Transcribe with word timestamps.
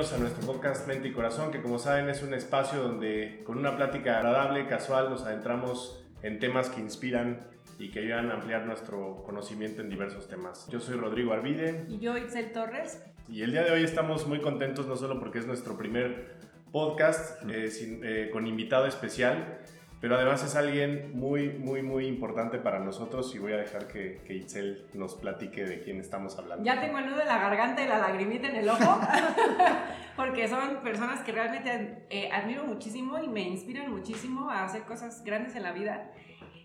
bienvenidos 0.00 0.12
a 0.12 0.18
nuestro 0.18 0.46
podcast 0.54 0.88
Mente 0.88 1.08
y 1.08 1.12
Corazón, 1.12 1.50
que 1.50 1.60
como 1.60 1.78
saben 1.78 2.08
es 2.08 2.22
un 2.22 2.32
espacio 2.32 2.82
donde 2.82 3.42
con 3.44 3.58
una 3.58 3.76
plática 3.76 4.16
agradable, 4.16 4.66
casual, 4.66 5.10
nos 5.10 5.24
adentramos 5.24 6.02
en 6.22 6.38
temas 6.38 6.70
que 6.70 6.80
inspiran 6.80 7.40
y 7.78 7.90
que 7.90 7.98
ayudan 7.98 8.30
a 8.30 8.34
ampliar 8.34 8.64
nuestro 8.64 9.22
conocimiento 9.24 9.82
en 9.82 9.90
diversos 9.90 10.26
temas. 10.26 10.66
Yo 10.68 10.80
soy 10.80 10.96
Rodrigo 10.96 11.34
Arvide. 11.34 11.84
Y 11.86 11.98
yo, 11.98 12.16
Itzel 12.16 12.50
Torres. 12.52 13.02
Y 13.28 13.42
el 13.42 13.52
día 13.52 13.62
de 13.62 13.72
hoy 13.72 13.84
estamos 13.84 14.26
muy 14.26 14.40
contentos, 14.40 14.86
no 14.86 14.96
solo 14.96 15.20
porque 15.20 15.38
es 15.38 15.46
nuestro 15.46 15.76
primer 15.76 16.34
podcast 16.72 17.42
eh, 17.50 17.68
eh, 18.02 18.30
con 18.32 18.46
invitado 18.46 18.86
especial, 18.86 19.58
pero 20.00 20.16
además 20.16 20.42
es 20.42 20.56
alguien 20.56 21.12
muy, 21.14 21.50
muy, 21.50 21.82
muy 21.82 22.06
importante 22.06 22.58
para 22.58 22.78
nosotros 22.78 23.34
y 23.34 23.38
voy 23.38 23.52
a 23.52 23.58
dejar 23.58 23.86
que, 23.86 24.22
que 24.24 24.34
Itzel 24.34 24.86
nos 24.94 25.14
platique 25.14 25.64
de 25.64 25.82
quién 25.82 26.00
estamos 26.00 26.38
hablando. 26.38 26.64
Ya 26.64 26.80
tengo 26.80 26.98
el 26.98 27.06
nudo 27.06 27.20
en 27.20 27.28
la 27.28 27.38
garganta 27.38 27.84
y 27.84 27.88
la 27.88 27.98
lagrimita 27.98 28.48
en 28.48 28.56
el 28.56 28.68
ojo, 28.70 28.98
porque 30.16 30.48
son 30.48 30.78
personas 30.82 31.20
que 31.20 31.32
realmente 31.32 32.06
eh, 32.08 32.30
admiro 32.32 32.64
muchísimo 32.64 33.18
y 33.18 33.28
me 33.28 33.42
inspiran 33.42 33.90
muchísimo 33.92 34.50
a 34.50 34.64
hacer 34.64 34.82
cosas 34.82 35.22
grandes 35.22 35.54
en 35.54 35.64
la 35.64 35.72
vida. 35.72 36.10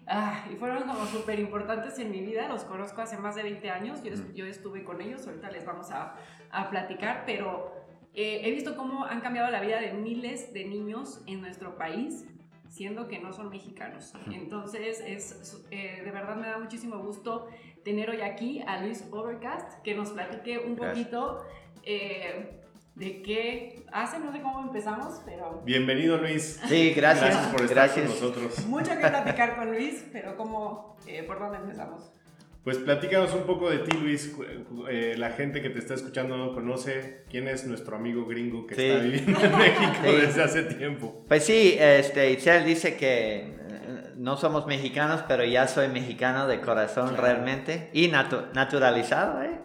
Ah, 0.08 0.46
y 0.50 0.56
fueron 0.56 0.84
como 0.84 1.06
súper 1.06 1.40
importantes 1.40 2.00
en 2.00 2.12
mi 2.12 2.22
vida, 2.22 2.48
los 2.48 2.64
conozco 2.64 3.02
hace 3.02 3.18
más 3.18 3.36
de 3.36 3.44
20 3.44 3.70
años, 3.70 4.04
yo, 4.04 4.12
mm. 4.14 4.34
yo 4.34 4.46
estuve 4.46 4.84
con 4.84 5.02
ellos, 5.02 5.28
ahorita 5.28 5.52
les 5.52 5.66
vamos 5.66 5.92
a, 5.92 6.16
a 6.52 6.70
platicar, 6.70 7.24
pero 7.26 7.74
eh, 8.14 8.42
he 8.44 8.52
visto 8.52 8.78
cómo 8.78 9.04
han 9.04 9.20
cambiado 9.20 9.52
la 9.52 9.60
vida 9.60 9.82
de 9.82 9.92
miles 9.92 10.54
de 10.54 10.64
niños 10.64 11.22
en 11.26 11.42
nuestro 11.42 11.76
país 11.78 12.26
siendo 12.76 13.08
que 13.08 13.20
no 13.20 13.32
son 13.32 13.50
mexicanos. 13.50 14.14
Entonces, 14.30 15.02
es, 15.06 15.66
eh, 15.72 16.02
de 16.04 16.12
verdad 16.12 16.36
me 16.36 16.48
da 16.48 16.60
muchísimo 16.60 16.98
gusto 16.98 17.48
tener 17.86 18.10
hoy 18.10 18.20
aquí 18.20 18.62
a 18.68 18.82
Luis 18.82 19.06
Overcast, 19.12 19.82
que 19.82 19.96
nos 19.96 20.10
platique 20.10 20.60
un 20.60 20.76
poquito 20.76 21.42
eh, 21.84 22.60
de 22.96 23.22
qué 23.22 23.86
hace, 23.94 24.20
no 24.20 24.34
sé 24.34 24.42
cómo 24.42 24.60
empezamos, 24.62 25.22
pero... 25.26 25.62
Bienvenido 25.64 26.18
Luis. 26.18 26.60
Sí, 26.68 26.92
gracias. 26.94 27.30
Gracias 27.30 27.54
por 27.54 27.62
estar 27.64 27.94
con 27.94 28.04
nosotros. 28.04 28.66
Mucho 28.66 28.92
que 28.92 29.08
platicar 29.08 29.56
con 29.56 29.72
Luis, 29.72 30.06
pero 30.12 30.36
¿cómo, 30.36 30.98
eh, 31.08 31.24
¿por 31.24 31.40
dónde 31.40 31.60
empezamos? 31.60 32.12
Pues 32.66 32.80
platícanos 32.80 33.32
un 33.36 33.44
poco 33.44 33.70
de 33.70 33.78
ti, 33.78 33.96
Luis. 33.96 34.36
Eh, 34.90 35.14
la 35.20 35.30
gente 35.30 35.62
que 35.62 35.70
te 35.70 35.78
está 35.78 35.94
escuchando 35.94 36.36
no 36.36 36.52
conoce 36.52 37.24
quién 37.30 37.48
es 37.48 37.68
nuestro 37.68 37.96
amigo 37.96 38.26
gringo 38.26 38.66
que 38.66 38.74
está 38.74 39.04
viviendo 39.04 39.40
en 39.40 39.56
México 39.56 40.02
desde 40.02 40.42
hace 40.42 40.64
tiempo. 40.64 41.24
Pues 41.28 41.46
sí, 41.46 41.78
este, 41.80 42.32
Itzel 42.32 42.66
dice 42.66 42.98
que 42.98 43.36
eh, 43.36 43.54
no 44.16 44.36
somos 44.36 44.66
mexicanos, 44.66 45.24
pero 45.28 45.46
ya 45.46 45.68
soy 45.68 45.90
mexicano 45.90 46.48
de 46.48 46.60
corazón 46.60 47.16
realmente 47.16 47.92
y 47.94 48.08
naturalizado, 48.08 49.44
¿eh? 49.44 49.60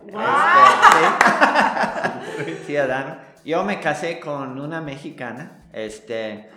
Este, 2.36 2.66
ciudadano. 2.66 3.16
Yo 3.46 3.64
me 3.64 3.80
casé 3.80 4.20
con 4.20 4.60
una 4.60 4.82
mexicana. 4.82 5.70
Este, 5.72 6.50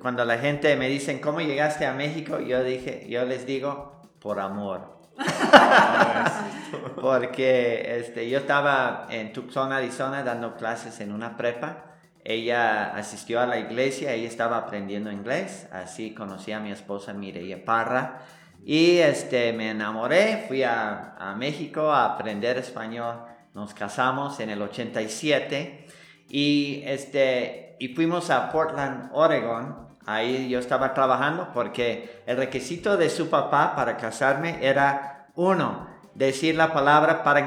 cuando 0.00 0.24
la 0.24 0.38
gente 0.38 0.74
me 0.76 0.88
dice 0.88 1.20
cómo 1.20 1.42
llegaste 1.42 1.84
a 1.84 1.92
México, 1.92 2.40
yo 2.40 2.64
dije, 2.64 3.06
yo 3.10 3.26
les 3.26 3.44
digo 3.44 4.00
por 4.18 4.40
amor. 4.40 5.01
Porque 7.00 7.98
este, 7.98 8.28
yo 8.28 8.38
estaba 8.38 9.06
en 9.10 9.32
Tucson, 9.32 9.72
Arizona, 9.72 10.22
dando 10.22 10.56
clases 10.56 11.00
en 11.00 11.12
una 11.12 11.36
prepa. 11.36 11.84
Ella 12.24 12.94
asistió 12.94 13.40
a 13.40 13.46
la 13.46 13.58
iglesia, 13.58 14.12
ella 14.12 14.28
estaba 14.28 14.56
aprendiendo 14.56 15.10
inglés, 15.10 15.68
así 15.72 16.14
conocí 16.14 16.52
a 16.52 16.60
mi 16.60 16.70
esposa 16.70 17.12
Mireya 17.12 17.64
Parra. 17.64 18.22
Y 18.64 18.98
este, 18.98 19.52
me 19.52 19.70
enamoré, 19.70 20.44
fui 20.46 20.62
a, 20.62 21.16
a 21.18 21.34
México 21.34 21.90
a 21.90 22.04
aprender 22.04 22.58
español, 22.58 23.24
nos 23.54 23.74
casamos 23.74 24.38
en 24.38 24.50
el 24.50 24.62
87 24.62 25.86
y, 26.28 26.82
este, 26.86 27.76
y 27.80 27.88
fuimos 27.88 28.30
a 28.30 28.50
Portland, 28.50 29.10
Oregon, 29.12 29.88
Ahí 30.06 30.48
yo 30.48 30.58
estaba 30.58 30.94
trabajando 30.94 31.50
porque 31.54 32.22
el 32.26 32.36
requisito 32.36 32.96
de 32.96 33.08
su 33.08 33.30
papá 33.30 33.76
para 33.76 33.96
casarme 33.96 34.58
era 34.60 35.28
uno, 35.34 35.86
decir 36.14 36.56
la 36.56 36.72
palabra 36.72 37.22
para 37.22 37.46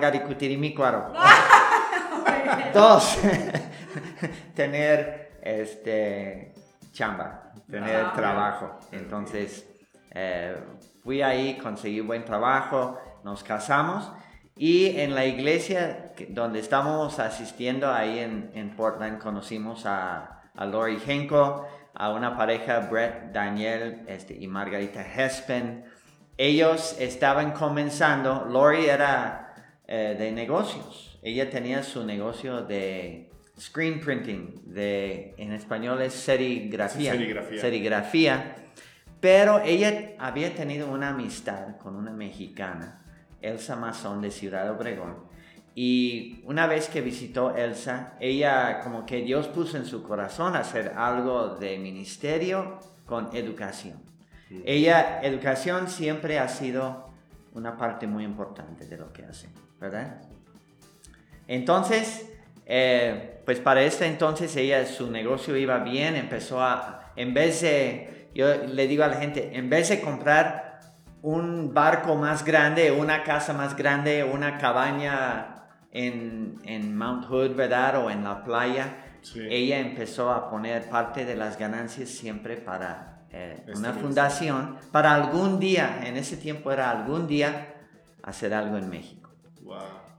cuaro. 0.76 1.12
Dos, 2.74 3.18
tener 4.56 5.40
este 5.42 6.54
chamba, 6.94 7.52
tener 7.70 8.06
ah, 8.06 8.14
trabajo. 8.14 8.80
Entonces 8.92 9.68
eh, 10.12 10.56
fui 11.04 11.22
ahí, 11.22 11.58
conseguí 11.58 12.00
buen 12.00 12.24
trabajo, 12.24 13.00
nos 13.24 13.44
casamos 13.44 14.12
y 14.58 15.00
en 15.00 15.14
la 15.14 15.26
iglesia 15.26 16.14
donde 16.30 16.60
estamos 16.60 17.20
asistiendo 17.20 17.92
ahí 17.92 18.20
en, 18.20 18.74
Portland 18.78 19.22
conocimos 19.22 19.86
a, 19.86 20.44
a 20.56 20.66
Lori 20.66 20.98
Henko 21.06 21.68
a 21.96 22.12
una 22.12 22.36
pareja, 22.36 22.80
Brett, 22.80 23.32
Daniel 23.32 24.04
este, 24.08 24.36
y 24.36 24.48
Margarita 24.48 25.02
Hespen. 25.02 25.86
Ellos 26.38 26.98
estaban 27.00 27.54
comenzando, 27.54 28.46
Lori 28.50 28.86
era 28.86 29.54
eh, 29.88 30.16
de 30.18 30.32
negocios, 30.32 31.18
ella 31.22 31.50
tenía 31.50 31.82
su 31.82 32.06
negocio 32.06 32.62
de 32.62 33.32
screen 33.60 34.02
printing, 34.02 34.62
de, 34.66 35.34
en 35.38 35.54
español 35.54 36.02
es 36.02 36.14
serigrafía, 36.14 37.14
serigrafía. 37.14 37.62
serigrafía, 37.62 38.56
pero 39.22 39.62
ella 39.64 40.14
había 40.20 40.54
tenido 40.54 40.90
una 40.90 41.10
amistad 41.10 41.78
con 41.78 41.96
una 41.96 42.12
mexicana, 42.12 43.02
Elsa 43.42 43.76
Mazón 43.76 44.22
de 44.22 44.32
Ciudad 44.32 44.70
Obregón, 44.70 45.25
y 45.78 46.42
una 46.46 46.68
vez 46.68 46.88
que 46.88 47.02
visitó 47.02 47.54
Elsa, 47.54 48.14
ella 48.22 48.80
como 48.80 49.06
que 49.06 49.22
Dios 49.22 49.48
puso 49.50 49.76
en 49.76 49.86
su 49.86 50.04
corazón 50.04 50.56
hacer 50.56 50.94
algo 50.96 51.56
de 51.56 51.78
ministerio 51.78 52.80
con 53.06 53.36
educación. 53.36 54.02
Ella, 54.64 55.20
educación 55.22 55.90
siempre 55.90 56.40
ha 56.40 56.48
sido 56.48 57.10
una 57.54 57.76
parte 57.76 58.08
muy 58.08 58.24
importante 58.24 58.86
de 58.86 58.98
lo 58.98 59.12
que 59.12 59.26
hace, 59.26 59.50
¿verdad? 59.82 60.22
Entonces, 61.46 62.32
eh, 62.66 63.42
pues 63.46 63.60
para 63.60 63.82
este 63.82 64.06
entonces 64.06 64.56
ella, 64.56 64.86
su 64.86 65.12
negocio 65.12 65.58
iba 65.58 65.80
bien, 65.80 66.16
empezó 66.16 66.62
a, 66.64 67.12
en 67.18 67.34
vez 67.34 67.62
de, 67.62 68.30
yo 68.34 68.56
le 68.66 68.88
digo 68.88 69.04
a 69.04 69.08
la 69.08 69.18
gente, 69.18 69.52
en 69.54 69.70
vez 69.70 69.90
de 69.90 70.00
comprar 70.00 70.80
un 71.22 71.74
barco 71.74 72.16
más 72.16 72.46
grande, 72.46 72.92
una 72.94 73.24
casa 73.24 73.52
más 73.52 73.76
grande, 73.76 74.24
una 74.24 74.58
cabaña 74.58 75.55
en, 75.96 76.98
Mount 76.98 77.26
Hood, 77.26 77.56
¿verdad? 77.56 78.04
O 78.04 78.10
en 78.10 78.24
la 78.24 78.44
playa, 78.44 78.98
ella 79.36 79.80
empezó 79.80 80.32
a 80.32 80.50
poner 80.50 80.90
parte 80.90 81.26
de 81.26 81.36
las 81.36 81.58
ganancias 81.58 82.10
siempre 82.10 82.58
para 82.58 83.26
eh, 83.32 83.66
una 83.76 83.94
fundación, 83.94 84.78
para 84.92 85.14
algún 85.14 85.60
día, 85.60 86.02
en 86.04 86.18
ese 86.18 86.38
tiempo 86.38 86.72
era 86.72 86.92
algún 86.92 87.28
día, 87.28 87.74
hacer 88.24 88.54
algo 88.54 88.78
en 88.78 88.90
México. 88.90 89.30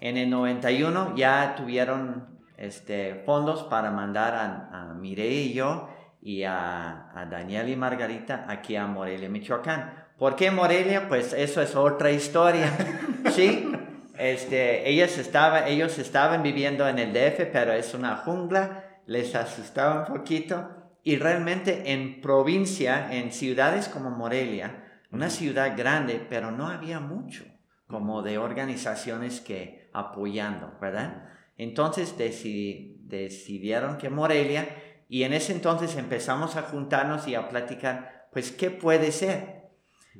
En 0.00 0.16
el 0.16 0.30
91 0.30 1.14
ya 1.16 1.54
tuvieron 1.56 2.26
este, 2.56 3.22
fondos 3.26 3.62
para 3.64 3.90
mandar 3.90 4.34
a, 4.34 4.90
a 4.92 4.96
y 5.02 5.52
yo 5.52 5.88
y 6.20 6.42
a, 6.42 7.10
a 7.14 7.26
Daniel 7.26 7.68
y 7.68 7.76
Margarita 7.76 8.46
aquí 8.48 8.76
a 8.76 8.86
Morelia, 8.86 9.28
Michoacán. 9.28 10.06
¿Por 10.18 10.34
qué 10.34 10.50
Morelia? 10.50 11.08
Pues 11.08 11.32
eso 11.34 11.60
es 11.60 11.76
otra 11.76 12.10
historia, 12.10 12.72
¿sí? 13.30 13.70
Este, 14.18 14.88
ellos, 14.88 15.18
estaba, 15.18 15.68
ellos 15.68 15.98
estaban 15.98 16.42
viviendo 16.42 16.88
en 16.88 16.98
el 16.98 17.12
DF, 17.12 17.46
pero 17.52 17.72
es 17.72 17.94
una 17.94 18.16
jungla, 18.16 19.00
les 19.06 19.34
asustaba 19.34 20.00
un 20.00 20.14
poquito. 20.16 20.70
Y 21.02 21.16
realmente 21.16 21.92
en 21.92 22.20
provincia, 22.20 23.12
en 23.12 23.32
ciudades 23.32 23.88
como 23.88 24.10
Morelia, 24.10 24.84
una 25.12 25.30
ciudad 25.30 25.76
grande, 25.76 26.24
pero 26.28 26.50
no 26.50 26.68
había 26.68 27.00
mucho 27.00 27.44
como 27.86 28.22
de 28.22 28.38
organizaciones 28.38 29.40
que 29.40 29.88
apoyando, 29.92 30.72
¿verdad? 30.80 31.28
Entonces 31.56 32.16
decidieron 32.18 33.98
que 33.98 34.10
Morelia, 34.10 34.68
y 35.08 35.22
en 35.22 35.32
ese 35.32 35.52
entonces 35.52 35.96
empezamos 35.96 36.56
a 36.56 36.62
juntarnos 36.62 37.28
y 37.28 37.34
a 37.34 37.48
platicar, 37.48 38.28
pues, 38.32 38.50
¿qué 38.50 38.70
puede 38.70 39.12
ser? 39.12 39.70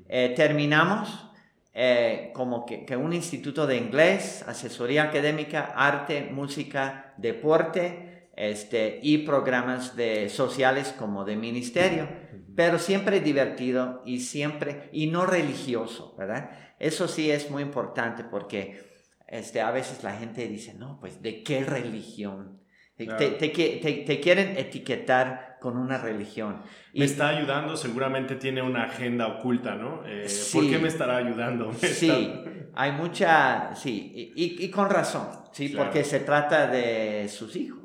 Eh, 0.09 0.33
terminamos 0.37 1.31
eh, 1.79 2.31
como 2.33 2.65
que, 2.65 2.97
un 2.97 3.13
instituto 3.13 3.67
de 3.67 3.77
inglés, 3.77 4.43
asesoría 4.49 5.03
académica, 5.03 5.75
arte, 5.77 6.23
música, 6.23 7.13
deporte 7.19 8.31
este, 8.35 8.99
y 9.03 9.19
programas 9.19 9.95
de, 9.95 10.31
sociales 10.31 10.95
como 10.99 11.27
de 11.27 11.37
ministerio, 11.37 12.09
pero 12.55 12.79
siempre 12.79 13.21
divertido 13.21 14.01
y 14.07 14.21
siempre, 14.21 14.89
y 14.91 15.09
no 15.09 15.27
religioso, 15.27 16.15
¿verdad? 16.17 16.51
Eso 16.79 17.09
sí 17.09 17.31
es 17.31 17.51
muy 17.51 17.63
importante 17.63 18.25
porque 18.25 18.83
este, 19.29 19.61
a 19.61 19.71
veces 19.71 20.03
la 20.03 20.15
gente 20.15 20.49
dice, 20.49 20.73
no, 20.73 20.99
pues, 20.99 21.21
¿de 21.21 21.43
qué 21.43 21.63
religión? 21.63 22.63
Te, 22.97 24.21
quieren 24.23 24.57
etiquetar 24.57 25.46
con 25.67 25.79
una 25.79 25.99
religión. 25.99 26.63
Me 26.95 27.07
está 27.07 27.27
ayudando, 27.27 27.77
seguramente 27.77 28.37
tiene 28.37 28.63
una 28.63 28.85
agenda 28.85 29.27
oculta, 29.27 29.75
¿no? 29.75 30.07
Eh, 30.07 30.29
¿Por 30.53 30.71
qué 30.71 30.79
me 30.79 30.87
estará 30.87 31.17
ayudando? 31.17 31.73
sí, 31.75 32.45
hay 32.73 32.93
mucha, 32.93 33.75
sí, 33.75 34.33
y, 34.37 34.71
con 34.71 34.89
razón, 34.89 35.27
sí, 35.51 35.71
porque 35.71 36.05
se 36.05 36.21
trata 36.21 36.69
de 36.69 37.29
sus 37.29 37.57
hijos. 37.57 37.81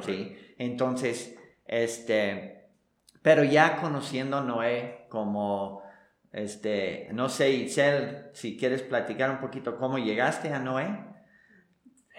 ¿sí? 0.00 0.36
Entonces, 0.58 1.38
este, 1.68 2.66
pero 3.22 3.44
ya 3.44 3.76
conociendo 3.76 4.38
a 4.38 4.42
Noé 4.42 5.06
como, 5.08 5.84
este, 6.32 7.10
no 7.12 7.28
sé, 7.28 7.52
Itzel, 7.52 8.30
si 8.32 8.56
quieres 8.56 8.82
platicar 8.82 9.30
un 9.30 9.38
poquito 9.38 9.78
cómo 9.78 9.98
llegaste 9.98 10.52
a 10.52 10.58
Noé. 10.58 10.98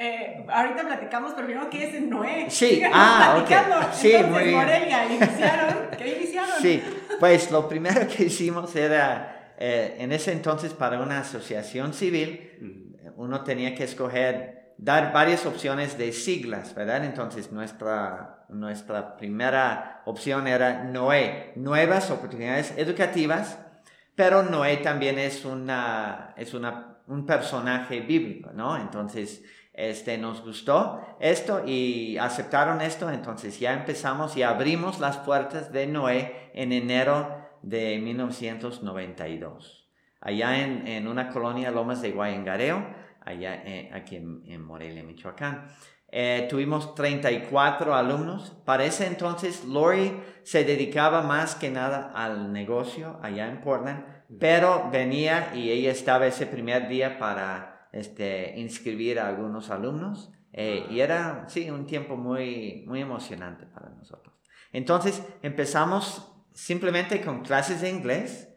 Eh, 0.01 0.45
ahorita 0.47 0.83
platicamos, 0.83 1.33
pero 1.33 1.45
primero, 1.45 1.69
¿qué 1.69 1.89
es 1.89 2.01
Noé? 2.03 2.45
Sí, 2.49 2.81
ah, 2.89 3.37
ok. 3.41 3.49
Sí, 3.91 4.11
Entonces, 4.13 4.31
muy 4.31 4.43
bien. 4.45 4.55
Morelia, 4.55 5.05
iniciaron, 5.05 5.89
¿qué 5.97 6.15
iniciaron? 6.15 6.55
Sí, 6.61 6.81
pues 7.19 7.51
lo 7.51 7.67
primero 7.67 8.07
que 8.07 8.23
hicimos 8.23 8.73
era, 8.77 9.55
eh, 9.57 9.97
en 9.99 10.13
ese 10.13 10.31
entonces 10.31 10.73
para 10.73 11.01
una 11.01 11.19
asociación 11.19 11.93
civil, 11.93 12.95
uno 13.17 13.43
tenía 13.43 13.75
que 13.75 13.83
escoger, 13.83 14.73
dar 14.77 15.11
varias 15.11 15.45
opciones 15.45 15.97
de 15.97 16.13
siglas, 16.13 16.73
¿verdad? 16.73 17.03
Entonces 17.03 17.51
nuestra, 17.51 18.45
nuestra 18.47 19.17
primera 19.17 20.01
opción 20.05 20.47
era 20.47 20.85
Noé, 20.85 21.51
nuevas 21.57 22.09
oportunidades 22.09 22.73
educativas, 22.77 23.59
pero 24.15 24.43
Noé 24.43 24.77
también 24.77 25.19
es, 25.19 25.43
una, 25.43 26.33
es 26.37 26.53
una, 26.53 26.99
un 27.07 27.25
personaje 27.25 27.99
bíblico, 27.99 28.51
¿no? 28.53 28.77
Entonces, 28.77 29.43
este, 29.79 30.17
nos 30.17 30.43
gustó 30.43 30.99
esto 31.21 31.63
y 31.65 32.17
aceptaron 32.17 32.81
esto, 32.81 33.09
entonces 33.09 33.61
ya 33.61 33.73
empezamos 33.73 34.35
y 34.35 34.43
abrimos 34.43 34.99
las 34.99 35.15
puertas 35.17 35.71
de 35.71 35.87
Noé 35.87 36.51
en 36.53 36.73
enero 36.73 37.47
de 37.61 37.97
1992, 37.99 39.89
allá 40.19 40.59
en, 40.59 40.85
en 40.85 41.07
una 41.07 41.29
colonia 41.29 41.71
Lomas 41.71 42.01
de 42.01 42.11
Guayangareo, 42.11 42.85
allá 43.21 43.63
eh, 43.65 43.89
aquí 43.93 44.17
en, 44.17 44.43
en, 44.47 44.61
Morelia, 44.61 45.01
Michoacán. 45.01 45.69
Eh, 46.11 46.47
tuvimos 46.49 46.93
34 46.95 47.95
alumnos. 47.95 48.57
Para 48.65 48.83
ese 48.83 49.05
entonces, 49.05 49.63
Lori 49.63 50.19
se 50.43 50.65
dedicaba 50.65 51.21
más 51.21 51.55
que 51.55 51.69
nada 51.69 52.11
al 52.13 52.51
negocio 52.51 53.17
allá 53.21 53.47
en 53.47 53.61
Portland, 53.61 54.03
pero 54.39 54.89
venía 54.91 55.51
y 55.55 55.69
ella 55.69 55.91
estaba 55.91 56.27
ese 56.27 56.47
primer 56.47 56.89
día 56.89 57.17
para 57.17 57.68
este, 57.91 58.53
inscribir 58.57 59.19
a 59.19 59.27
algunos 59.27 59.69
alumnos 59.69 60.31
eh, 60.51 60.85
y 60.89 60.99
era, 60.99 61.45
sí, 61.47 61.69
un 61.69 61.85
tiempo 61.85 62.17
muy, 62.17 62.83
muy 62.87 63.01
emocionante 63.01 63.65
para 63.65 63.89
nosotros. 63.89 64.35
Entonces 64.71 65.23
empezamos 65.41 66.31
simplemente 66.53 67.21
con 67.21 67.41
clases 67.41 67.81
de 67.81 67.89
inglés, 67.89 68.49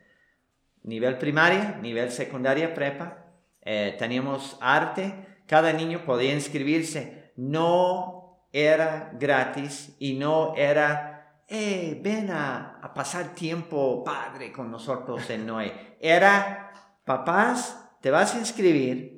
nivel 0.83 1.19
primaria, 1.19 1.79
nivel 1.81 2.11
secundaria, 2.11 2.75
prepa. 2.75 3.19
Eh, 3.61 3.95
teníamos 3.99 4.59
arte, 4.61 5.45
cada 5.47 5.73
niño 5.73 6.05
podía 6.05 6.35
inscribirse. 6.35 7.33
No 7.37 8.47
era 8.53 9.13
gratis 9.15 9.95
y 9.99 10.15
no 10.15 10.55
era, 10.57 11.45
eh, 11.49 11.99
ven 12.03 12.31
a, 12.31 12.79
a 12.83 12.93
pasar 12.93 13.35
tiempo 13.35 14.03
padre 14.05 14.53
con 14.53 14.71
nosotros 14.71 15.29
en 15.31 15.47
Noé. 15.47 15.97
Era, 16.01 16.73
papás, 17.05 17.97
te 18.01 18.11
vas 18.11 18.35
a 18.35 18.39
inscribir, 18.39 19.12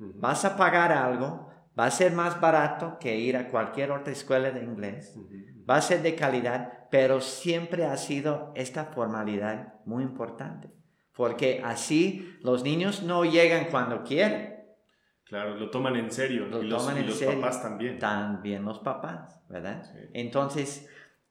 vas 0.00 0.44
a 0.44 0.56
pagar 0.56 0.92
algo, 0.92 1.50
va 1.78 1.86
a 1.86 1.90
ser 1.90 2.12
más 2.12 2.40
barato 2.40 2.98
que 2.98 3.16
ir 3.16 3.36
a 3.36 3.48
cualquier 3.48 3.90
otra 3.90 4.12
escuela 4.12 4.50
de 4.50 4.64
inglés, 4.64 5.18
va 5.68 5.76
a 5.76 5.82
ser 5.82 6.02
de 6.02 6.14
calidad, 6.14 6.88
pero 6.90 7.20
siempre 7.20 7.84
ha 7.84 7.96
sido 7.96 8.52
esta 8.56 8.86
formalidad 8.86 9.74
muy 9.84 10.02
importante, 10.02 10.70
porque 11.14 11.62
así 11.64 12.36
los 12.42 12.64
niños 12.64 13.02
no 13.02 13.24
llegan 13.24 13.66
cuando 13.70 14.02
quieren. 14.02 14.58
Claro, 15.24 15.54
lo 15.54 15.70
toman 15.70 15.94
en 15.94 16.10
serio 16.10 16.46
Lo 16.46 16.60
y 16.60 16.66
los, 16.66 16.82
toman 16.82 16.96
y 16.96 17.00
en 17.00 17.06
los 17.06 17.18
serio. 17.18 17.40
papás 17.40 17.62
también. 17.62 17.98
También 18.00 18.64
los 18.64 18.80
papás, 18.80 19.40
¿verdad? 19.48 19.84
Sí. 19.84 20.00
Entonces, 20.12 20.88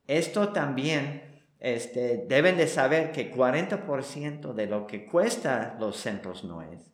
esto 0.07 0.49
también 0.49 1.43
este, 1.59 2.25
deben 2.29 2.55
de 2.55 2.67
saber 2.67 3.11
que 3.11 3.33
40% 3.33 4.53
de 4.53 4.67
lo 4.67 4.87
que 4.87 5.05
cuesta 5.05 5.75
los 5.79 5.97
centros 5.97 6.45
Noes 6.45 6.89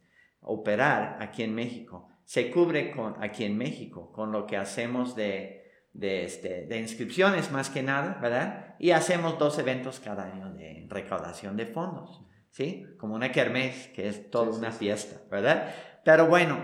operar 0.46 1.18
aquí 1.20 1.44
en 1.44 1.54
México 1.54 2.08
se 2.26 2.50
cubre 2.50 2.92
con, 2.92 3.24
aquí 3.24 3.46
en 3.46 3.58
México 3.58 4.12
con 4.12 4.32
lo 4.32 4.48
que 4.48 4.58
hacemos 4.58 5.16
de, 5.16 5.72
de, 5.94 6.26
este, 6.26 6.66
de 6.66 6.80
inscripciones 6.80 7.52
más 7.52 7.70
que 7.70 7.84
nada, 7.84 8.18
¿verdad? 8.22 8.76
Y 8.80 8.92
hacemos 8.92 9.38
dos 9.38 9.58
eventos 9.60 10.00
cada 10.00 10.26
año 10.26 10.52
de 10.54 10.86
recaudación 10.90 11.56
de 11.56 11.68
fondos, 11.68 12.24
¿sí? 12.50 12.86
Como 12.98 13.16
una 13.16 13.32
kermés, 13.32 13.90
que 13.90 14.08
es 14.08 14.30
toda 14.32 14.52
Sí, 14.52 14.60
una 14.60 14.72
sí, 14.72 14.80
fiesta, 14.80 15.22
¿verdad? 15.30 15.74
Pero 16.04 16.28
bueno, 16.28 16.58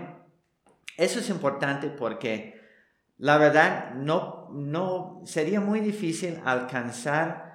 eso 0.96 1.20
es 1.20 1.30
importante 1.30 1.88
porque 1.88 2.60
la 3.18 3.38
verdad 3.38 3.94
no, 3.94 4.48
no 4.52 5.22
sería 5.24 5.60
muy 5.60 5.80
difícil 5.80 6.40
alcanzar 6.44 7.52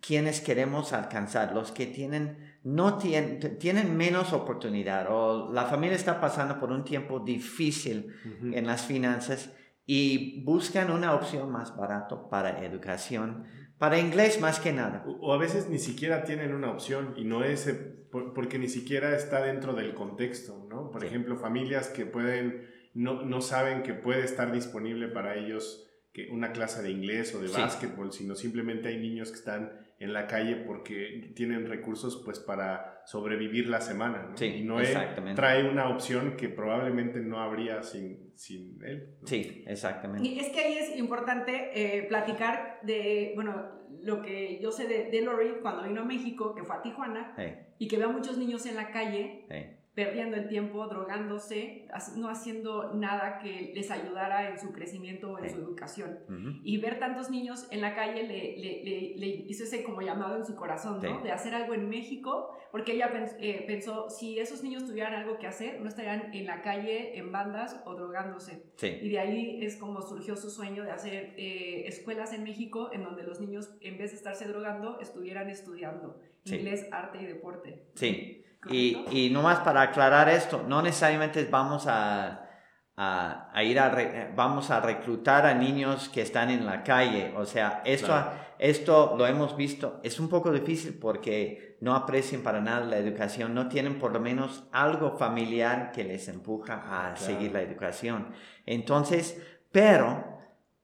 quienes 0.00 0.40
queremos 0.40 0.92
alcanzar, 0.92 1.52
los 1.52 1.72
que 1.72 1.86
tienen, 1.86 2.47
no 2.74 2.98
tienen, 2.98 3.58
tienen 3.58 3.96
menos 3.96 4.32
oportunidad 4.34 5.06
o 5.10 5.50
la 5.52 5.64
familia 5.64 5.96
está 5.96 6.20
pasando 6.20 6.58
por 6.60 6.70
un 6.70 6.84
tiempo 6.84 7.20
difícil 7.20 8.12
en 8.52 8.66
las 8.66 8.82
finanzas 8.84 9.54
y 9.86 10.42
buscan 10.44 10.90
una 10.90 11.14
opción 11.14 11.50
más 11.50 11.74
barato 11.76 12.28
para 12.28 12.62
educación, 12.64 13.44
para 13.78 13.98
inglés 13.98 14.38
más 14.40 14.60
que 14.60 14.72
nada. 14.72 15.02
O 15.20 15.32
a 15.32 15.38
veces 15.38 15.70
ni 15.70 15.78
siquiera 15.78 16.24
tienen 16.24 16.52
una 16.54 16.70
opción 16.70 17.14
y 17.16 17.24
no 17.24 17.42
es 17.42 17.66
eh, 17.68 17.74
por- 18.12 18.34
porque 18.34 18.58
ni 18.58 18.68
siquiera 18.68 19.16
está 19.16 19.40
dentro 19.42 19.72
del 19.72 19.94
contexto, 19.94 20.66
¿no? 20.68 20.90
Por 20.90 21.00
Sí. 21.00 21.06
ejemplo, 21.06 21.36
familias 21.38 21.88
que 21.88 22.04
pueden, 22.04 22.68
no, 22.92 23.22
no 23.22 23.40
saben 23.40 23.82
que 23.82 23.94
puede 23.94 24.24
estar 24.24 24.52
disponible 24.52 25.08
para 25.08 25.36
ellos 25.36 25.86
que 26.12 26.28
una 26.30 26.52
clase 26.52 26.82
de 26.82 26.90
inglés 26.90 27.34
o 27.34 27.40
de 27.40 27.48
Sí. 27.48 27.58
básquetbol, 27.58 28.12
sino 28.12 28.34
simplemente 28.34 28.88
hay 28.88 28.98
niños 28.98 29.30
que 29.30 29.36
están 29.38 29.72
en 30.00 30.12
la 30.12 30.26
calle 30.26 30.56
porque 30.56 31.32
tienen 31.34 31.66
recursos 31.68 32.22
pues 32.24 32.38
para 32.38 33.02
sobrevivir 33.04 33.68
la 33.68 33.80
semana, 33.80 34.26
¿no? 34.30 34.36
Sí, 34.36 34.46
y 34.46 34.62
Noé 34.62 34.84
exactamente. 34.84 35.34
trae 35.34 35.68
una 35.68 35.88
opción 35.88 36.36
que 36.36 36.48
probablemente 36.48 37.20
no 37.20 37.40
habría 37.40 37.82
sin, 37.82 38.30
sin 38.36 38.78
él. 38.84 39.16
¿no? 39.20 39.26
Sí, 39.26 39.64
exactamente. 39.66 40.28
Y 40.28 40.38
es 40.38 40.50
que 40.50 40.60
ahí 40.60 40.74
es 40.78 40.96
importante 40.96 41.70
eh, 41.74 42.04
platicar 42.04 42.78
de, 42.82 43.32
bueno, 43.34 43.78
lo 44.02 44.22
que 44.22 44.60
yo 44.62 44.70
sé 44.70 44.86
de, 44.86 45.10
de 45.10 45.20
Lori 45.22 45.54
cuando 45.62 45.82
vino 45.82 46.02
a 46.02 46.04
México, 46.04 46.54
que 46.54 46.62
fue 46.62 46.76
a 46.76 46.82
Tijuana, 46.82 47.34
Hey, 47.36 47.56
y 47.78 47.88
que 47.88 47.96
ve 47.96 48.04
a 48.04 48.08
muchos 48.08 48.38
niños 48.38 48.66
en 48.66 48.76
la 48.76 48.90
calle 48.92 49.46
hey, 49.48 49.77
perdiendo 49.98 50.36
el 50.36 50.46
tiempo, 50.46 50.86
drogándose, 50.86 51.88
no 52.16 52.28
haciendo 52.28 52.94
nada 52.94 53.40
que 53.40 53.72
les 53.74 53.90
ayudara 53.90 54.48
en 54.50 54.56
su 54.56 54.70
crecimiento 54.72 55.32
o 55.32 55.38
en 55.40 55.48
Sí. 55.48 55.56
su 55.56 55.60
educación. 55.60 56.20
Y 56.62 56.78
ver 56.78 57.00
tantos 57.00 57.30
niños 57.30 57.66
en 57.72 57.80
la 57.80 57.96
calle 57.96 58.22
le, 58.22 58.56
le- 58.58 58.84
le- 58.84 59.14
le 59.16 59.26
hizo 59.48 59.64
ese 59.64 59.82
como 59.82 60.00
llamado 60.00 60.36
en 60.36 60.44
su 60.44 60.54
corazón, 60.54 61.00
¿no? 61.02 61.18
Sí. 61.18 61.24
De 61.24 61.32
hacer 61.32 61.52
algo 61.52 61.74
en 61.74 61.88
México, 61.88 62.56
porque 62.70 62.92
ella 62.92 63.12
pens- 63.12 63.36
eh, 63.40 63.64
pensó, 63.66 64.08
si 64.08 64.38
esos 64.38 64.62
niños 64.62 64.84
tuvieran 64.86 65.14
algo 65.14 65.36
que 65.36 65.48
hacer, 65.48 65.80
no 65.80 65.88
estarían 65.88 66.32
en 66.32 66.46
la 66.46 66.62
calle, 66.62 67.18
en 67.18 67.32
bandas 67.32 67.82
o 67.84 67.96
drogándose. 67.96 68.62
Sí, 68.76 68.98
Y 69.02 69.08
de 69.08 69.18
ahí 69.18 69.64
es 69.64 69.76
como 69.78 70.00
surgió 70.00 70.36
su 70.36 70.48
sueño 70.48 70.84
de 70.84 70.92
hacer 70.92 71.34
eh, 71.36 71.88
escuelas 71.88 72.32
en 72.32 72.44
México 72.44 72.90
en 72.92 73.02
donde 73.02 73.24
los 73.24 73.40
niños, 73.40 73.76
en 73.80 73.98
vez 73.98 74.12
de 74.12 74.16
estarse 74.18 74.46
drogando, 74.46 75.00
estuvieran 75.00 75.50
estudiando 75.50 76.20
inglés, 76.44 76.86
arte 76.92 77.20
y 77.20 77.26
deporte. 77.26 77.82
sí. 77.94 78.44
Y, 78.68 79.04
y 79.10 79.30
nomás 79.30 79.60
para 79.60 79.82
aclarar 79.82 80.28
esto, 80.28 80.64
no 80.66 80.82
necesariamente 80.82 81.44
vamos 81.50 81.86
a, 81.86 82.48
a, 82.96 83.50
a 83.52 83.62
ir 83.62 83.78
a, 83.78 83.88
re- 83.90 84.32
vamos 84.34 84.70
a 84.70 84.80
reclutar 84.80 85.46
a 85.46 85.54
niños 85.54 86.08
que 86.08 86.22
están 86.22 86.50
en 86.50 86.66
la 86.66 86.82
calle. 86.82 87.32
O 87.36 87.44
sea, 87.46 87.82
esto, 87.84 88.06
Claro. 88.08 88.30
esto 88.58 89.14
lo 89.16 89.26
hemos 89.26 89.56
visto, 89.56 90.00
es 90.02 90.18
un 90.20 90.28
poco 90.28 90.52
difícil 90.52 90.98
porque 90.98 91.76
no 91.80 91.94
aprecian 91.94 92.42
para 92.42 92.60
nada 92.60 92.80
la 92.84 92.98
educación, 92.98 93.54
no 93.54 93.68
tienen 93.68 93.98
por 93.98 94.12
lo 94.12 94.20
menos 94.20 94.64
algo 94.72 95.16
familiar 95.16 95.92
que 95.92 96.04
les 96.04 96.28
empuja 96.28 96.74
a 96.74 97.14
Claro. 97.14 97.16
seguir 97.16 97.52
la 97.52 97.62
educación. 97.62 98.32
Entonces, 98.66 99.40
pero... 99.72 100.36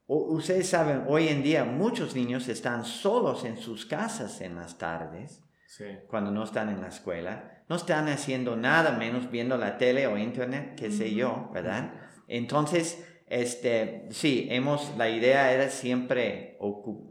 Ustedes 0.07 0.69
saben, 0.69 1.05
hoy 1.09 1.29
en 1.29 1.43
día 1.43 1.65
muchos 1.65 2.15
niños 2.15 2.47
están 2.49 2.85
solos 2.85 3.43
en 3.47 3.57
sus 3.57 3.87
casas 3.87 4.43
en 4.43 4.55
las 4.55 4.77
tardes 4.77 5.43
Sí. 5.67 5.87
cuando 6.09 6.31
no 6.31 6.45
están 6.45 6.69
en 6.69 6.83
la 6.83 6.89
escuela, 6.89 7.54
no 7.69 7.77
están 7.77 8.09
haciendo 8.09 8.57
nada 8.57 8.93
menos 8.93 9.31
viendo 9.31 9.57
la 9.57 9.79
tele 9.79 10.07
o 10.07 10.19
internet, 10.19 10.75
qué 10.77 10.91
sé 10.91 11.15
yo, 11.15 11.51
¿verdad? 11.53 11.93
Entonces, 12.29 13.05
este, 13.27 14.07
sí, 14.11 14.49
hemos, 14.51 14.97
la 14.99 15.09
idea 15.09 15.53
era 15.53 15.71
siempre 15.71 16.59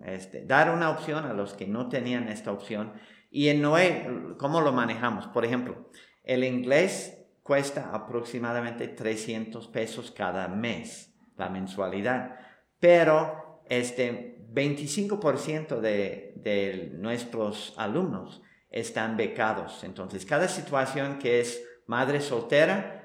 este, 0.05 0.45
dar 0.45 0.71
una 0.71 0.91
opción 0.91 1.25
a 1.25 1.33
los 1.33 1.53
que 1.53 1.67
no 1.67 1.89
tenían 1.89 2.27
esta 2.27 2.51
opción. 2.51 2.93
Y 3.31 3.49
en 3.49 3.61
Noé, 3.61 4.07
¿cómo 4.37 4.61
lo 4.61 4.71
manejamos? 4.71 5.25
Por 5.27 5.43
ejemplo, 5.43 5.89
el 6.23 6.43
inglés 6.43 7.25
cuesta 7.41 7.89
aproximadamente 7.93 8.87
300 8.87 9.67
pesos 9.69 10.11
cada 10.11 10.47
mes, 10.47 11.15
la 11.35 11.49
mensualidad, 11.49 12.35
pero 12.79 13.63
este 13.69 14.37
25% 14.53 15.79
de, 15.79 16.33
de 16.35 16.91
nuestros 16.93 17.73
alumnos 17.75 18.42
están 18.73 19.15
becados. 19.15 19.83
Entonces, 19.83 20.25
cada 20.25 20.49
situación 20.49 21.19
que 21.19 21.39
es 21.39 21.63
madre 21.87 22.19
soltera 22.19 23.03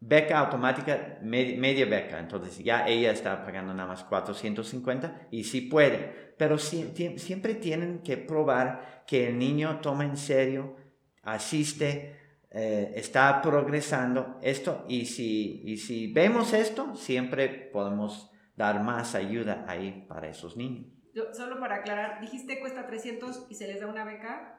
beca 0.00 0.38
automática, 0.38 1.18
media 1.22 1.86
beca, 1.86 2.20
entonces 2.20 2.58
ya 2.58 2.86
ella 2.86 3.10
está 3.10 3.44
pagando 3.44 3.74
nada 3.74 3.88
más 3.88 4.04
450 4.04 5.28
y 5.32 5.44
sí 5.44 5.62
puede, 5.62 6.34
pero 6.38 6.56
siempre 6.56 7.54
tienen 7.54 8.00
que 8.02 8.16
probar 8.16 9.02
que 9.06 9.28
el 9.28 9.38
niño 9.38 9.80
toma 9.80 10.04
en 10.04 10.16
serio, 10.16 10.76
asiste, 11.22 12.16
eh, 12.50 12.92
está 12.94 13.42
progresando 13.42 14.38
esto 14.40 14.84
y 14.88 15.06
si, 15.06 15.62
y 15.64 15.78
si 15.78 16.12
vemos 16.12 16.52
esto, 16.52 16.94
siempre 16.94 17.48
podemos 17.48 18.30
dar 18.56 18.82
más 18.82 19.14
ayuda 19.14 19.64
ahí 19.68 20.06
para 20.08 20.28
esos 20.28 20.56
niños. 20.56 20.86
solo 21.32 21.58
para 21.58 21.76
aclarar, 21.76 22.20
dijiste 22.20 22.60
cuesta 22.60 22.86
300 22.86 23.46
y 23.50 23.54
se 23.54 23.66
les 23.66 23.80
da 23.80 23.88
una 23.88 24.04
beca. 24.04 24.57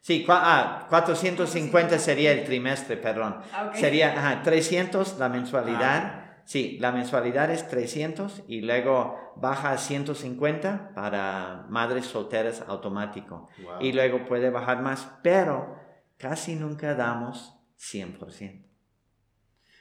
Sí, 0.00 0.24
ah, 0.28 0.86
450 0.88 1.98
sería 1.98 2.32
el 2.32 2.44
trimestre, 2.44 2.96
perdón. 2.96 3.40
Ah, 3.52 3.70
sería 3.74 4.40
300 4.42 5.18
la 5.18 5.28
mensualidad. 5.28 6.02
Ah, 6.04 6.42
sí, 6.44 6.78
la 6.80 6.92
mensualidad 6.92 7.50
es 7.50 7.68
300 7.68 8.44
y 8.48 8.62
luego 8.62 9.34
baja 9.36 9.72
a 9.72 9.78
150 9.78 10.92
para 10.94 11.66
madres 11.68 12.06
solteras 12.06 12.64
automático. 12.66 13.48
Y 13.80 13.92
luego 13.92 14.24
puede 14.24 14.50
bajar 14.50 14.82
más, 14.82 15.10
pero 15.22 15.76
casi 16.16 16.54
nunca 16.54 16.94
damos 16.94 17.58
100%. 17.78 18.64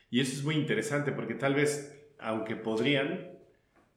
Y 0.09 0.21
eso 0.21 0.33
es 0.33 0.43
muy 0.43 0.55
interesante 0.55 1.11
porque 1.11 1.35
tal 1.35 1.55
vez, 1.55 2.09
aunque 2.19 2.55
podrían, 2.55 3.36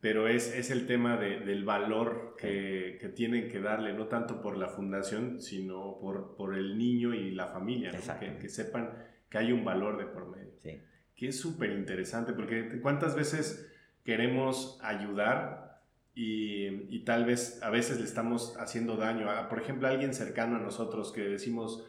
pero 0.01 0.29
es, 0.29 0.55
es 0.55 0.71
el 0.71 0.87
tema 0.87 1.19
de, 1.19 1.41
del 1.41 1.65
valor 1.65 2.35
que, 2.39 2.97
que, 3.01 3.09
tienen 3.09 3.49
que 3.49 3.61
darle, 3.61 3.93
no 3.93 4.07
tanto 4.07 4.41
por 4.41 4.57
la 4.57 4.69
fundación, 4.69 5.41
sino 5.41 5.99
por, 6.01 6.37
por 6.37 6.55
el 6.57 6.79
niño 6.79 7.15
y 7.15 7.33
la 7.33 7.49
familia, 7.49 7.93
que, 8.19 8.39
que, 8.39 8.49
sepan 8.49 8.91
que 9.29 9.39
hay 9.39 9.53
un 9.53 9.65
valor 9.65 9.99
de 9.99 10.07
por 10.07 10.29
medio. 10.35 10.53
Sí. 10.63 10.81
Que 11.15 11.29
es 11.29 11.39
súper 11.39 11.73
interesante, 11.73 12.33
porque 12.33 12.81
cuántas 12.81 13.15
veces 13.15 13.71
queremos 14.03 14.79
ayudar 14.83 15.83
y, 16.15 16.95
y, 16.95 17.05
tal 17.05 17.27
vez 17.27 17.63
a 17.63 17.69
veces 17.69 17.99
le 17.99 18.05
estamos 18.05 18.57
haciendo 18.59 18.97
daño 18.97 19.31
a, 19.31 19.51
por 19.51 19.61
ejemplo, 19.61 19.87
a 19.87 19.91
alguien 19.91 20.15
cercano 20.15 20.57
a 20.57 20.61
nosotros 20.61 21.13
que 21.13 21.21
decimos, 21.21 21.87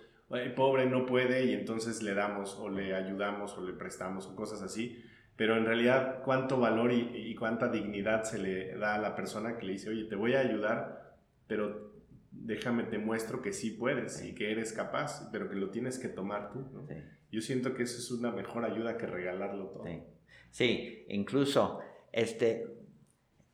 pobre 0.56 0.86
no 0.86 1.06
puede 1.06 1.46
y 1.46 1.54
entonces 1.54 2.04
le 2.04 2.14
damos 2.14 2.56
o 2.60 2.70
le 2.70 2.94
ayudamos 2.94 3.58
o 3.58 3.66
le 3.66 3.74
prestamos 3.74 4.28
o 4.28 4.36
cosas 4.36 4.62
así 4.62 5.02
pero 5.42 5.58
en 5.58 5.66
realidad 5.66 6.22
cuánto 6.24 6.60
valor 6.60 6.94
y, 6.94 7.34
cuánta 7.34 7.68
dignidad 7.68 8.22
se 8.26 8.38
le 8.38 8.78
da 8.78 8.94
a 8.94 9.00
la 9.00 9.16
persona 9.16 9.58
que 9.58 9.66
le 9.66 9.72
dice, 9.72 9.90
oye, 9.90 10.04
te 10.04 10.16
voy 10.16 10.36
a 10.36 10.40
ayudar, 10.42 11.16
pero 11.48 11.96
déjame, 12.30 12.84
te 12.84 13.00
muestro 13.00 13.42
que 13.42 13.52
sí 13.52 13.72
puedes 13.72 14.24
y 14.24 14.36
que 14.36 14.52
eres 14.52 14.72
capaz, 14.72 15.32
pero 15.32 15.50
que 15.50 15.56
lo 15.56 15.72
tienes 15.72 15.98
que 15.98 16.10
tomar 16.10 16.52
tú. 16.52 16.86
Yo 17.32 17.42
siento 17.42 17.74
que 17.74 17.82
eso 17.82 17.98
es 17.98 18.12
una 18.12 18.32
mejor 18.32 18.66
ayuda 18.66 18.98
que 18.98 19.08
regalarlo 19.08 19.70
todo. 19.70 19.86
Sí, 20.52 21.08
incluso, 21.10 21.80
este, 22.12 22.68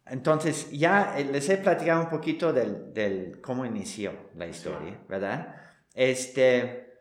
entonces 0.07 0.69
ya 0.71 1.17
eh, 1.17 1.23
les 1.23 1.47
he 1.47 1.55
platicado 1.55 2.01
un 2.01 2.09
poquito 2.09 2.51
del, 2.51 2.93
del 2.93 3.39
cómo 3.39 3.65
inició 3.65 4.11
la 4.35 4.45
historia, 4.45 4.99
¿verdad? 5.07 5.55
Este, 5.93 6.97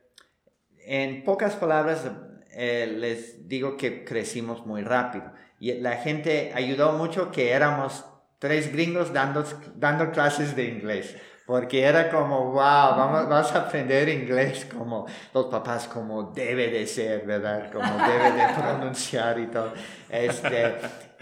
en 0.79 1.25
pocas 1.25 1.57
palabras, 1.57 2.09
eh, 2.59 2.87
les 2.87 3.47
digo 3.49 3.77
que 3.77 4.05
crecimos 4.05 4.65
muy 4.65 4.83
rápido. 4.83 5.31
Y 5.61 5.75
la 5.75 5.97
gente 5.99 6.53
ayudó 6.55 6.93
mucho 6.93 7.31
que 7.31 7.51
éramos 7.51 8.05
tres 8.39 8.73
gringos 8.73 9.13
dando, 9.13 9.45
dando 9.75 10.11
clases 10.11 10.57
de 10.57 10.65
inglés. 10.65 11.17
Porque 11.45 11.83
era 11.83 12.11
como, 12.11 12.47
wow, 12.47 12.57
vamos, 12.57 13.29
vamos 13.29 13.53
a 13.53 13.61
aprender 13.61 14.09
inglés 14.09 14.67
como 14.75 15.07
los 15.33 15.47
papás, 15.47 15.87
como 15.87 16.33
debe 16.33 16.71
de 16.71 16.87
ser, 16.87 17.25
¿verdad? 17.25 17.71
Como 17.71 17.87
debe 17.87 18.33
de 18.33 18.55
pronunciar 18.59 19.39
y 19.39 19.47
todo. 19.47 19.73
Este, 20.09 20.77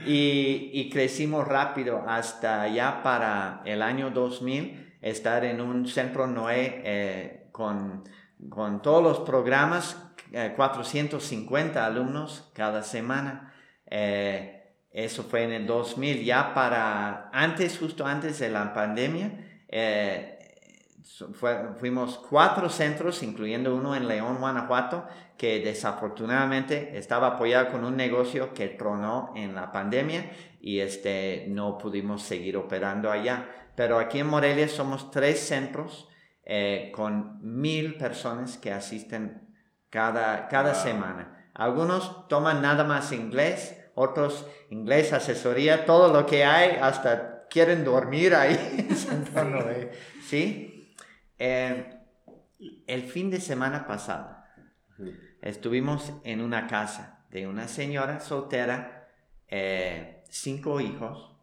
y, 0.07 0.71
y 0.73 0.89
crecimos 0.89 1.47
rápido 1.47 2.05
hasta 2.07 2.69
ya 2.69 3.03
para 3.03 3.61
el 3.65 3.83
año 3.83 4.11
2000 4.11 4.99
estar 5.03 5.45
en 5.45 5.61
un 5.61 5.87
centro 5.87 6.27
Noé 6.27 6.81
eh, 6.85 7.49
con, 7.53 8.05
con 8.49 8.81
todos 8.81 9.03
los 9.03 9.21
programas 9.21 10.14
450 10.57 11.79
eh, 11.79 11.83
alumnos 11.83 12.51
cada 12.55 12.83
semana. 12.83 13.53
Eh, 13.87 14.63
eso 14.91 15.25
fue 15.25 15.43
en 15.45 15.53
el 15.53 15.67
2000, 15.67 16.25
ya 16.25 16.55
para 16.55 17.29
antes, 17.33 17.79
justo 17.79 18.07
antes 18.07 18.39
de 18.39 18.49
la 18.49 18.73
pandemia, 18.73 19.33
eh, 19.69 20.31
fuimos 21.79 22.19
cuatro 22.31 22.69
centros, 22.69 23.23
incluyendo 23.23 23.75
uno 23.75 23.95
en 23.95 24.09
León, 24.09 24.39
Guanajuato, 24.39 25.07
que 25.37 25.61
desafortunadamente 25.61 26.97
estaba 26.97 27.29
apoyado 27.29 27.73
con 27.73 27.85
un 27.85 27.97
negocio 27.97 28.55
que 28.55 28.69
tronó 28.69 29.33
en 29.35 29.55
la 29.55 29.73
pandemia 29.73 30.31
y 30.61 30.79
este, 30.79 31.47
no 31.49 31.77
pudimos 31.77 32.23
seguir 32.23 32.57
operando 32.57 33.11
allá. 33.11 33.49
Pero 33.77 33.99
aquí 33.99 34.21
en 34.21 34.29
Morelia 34.29 34.69
somos 34.69 35.11
tres 35.11 35.41
centros 35.41 36.09
con 36.93 37.39
mil 37.43 37.97
personas 37.97 38.59
que 38.59 38.71
asisten 38.71 39.44
cada, 39.95 40.49
cada 40.49 40.75
semana. 40.75 41.51
Algunos 41.55 42.27
toman 42.27 42.61
nada 42.61 42.83
más 42.83 43.13
inglés, 43.13 43.81
otros 43.95 44.45
inglés, 44.71 45.13
asesoría, 45.13 45.87
todo 45.87 46.13
lo 46.13 46.27
que 46.27 46.45
hay, 46.45 46.77
hasta 46.83 47.47
quieren 47.49 47.85
dormir 47.85 48.35
ahí. 48.35 48.89
¿Sí? 50.21 50.97
Eh, 51.39 51.97
el 52.89 53.03
fin 53.05 53.31
de 53.31 53.41
semana 53.41 53.87
pasado 53.87 54.37
estuvimos 55.41 56.13
en 56.25 56.41
una 56.41 56.67
casa 56.67 57.25
de 57.31 57.47
una 57.47 57.69
señora 57.69 58.19
soltera, 58.19 59.09
eh, 59.47 60.25
cinco 60.29 60.81
hijos, 60.81 61.37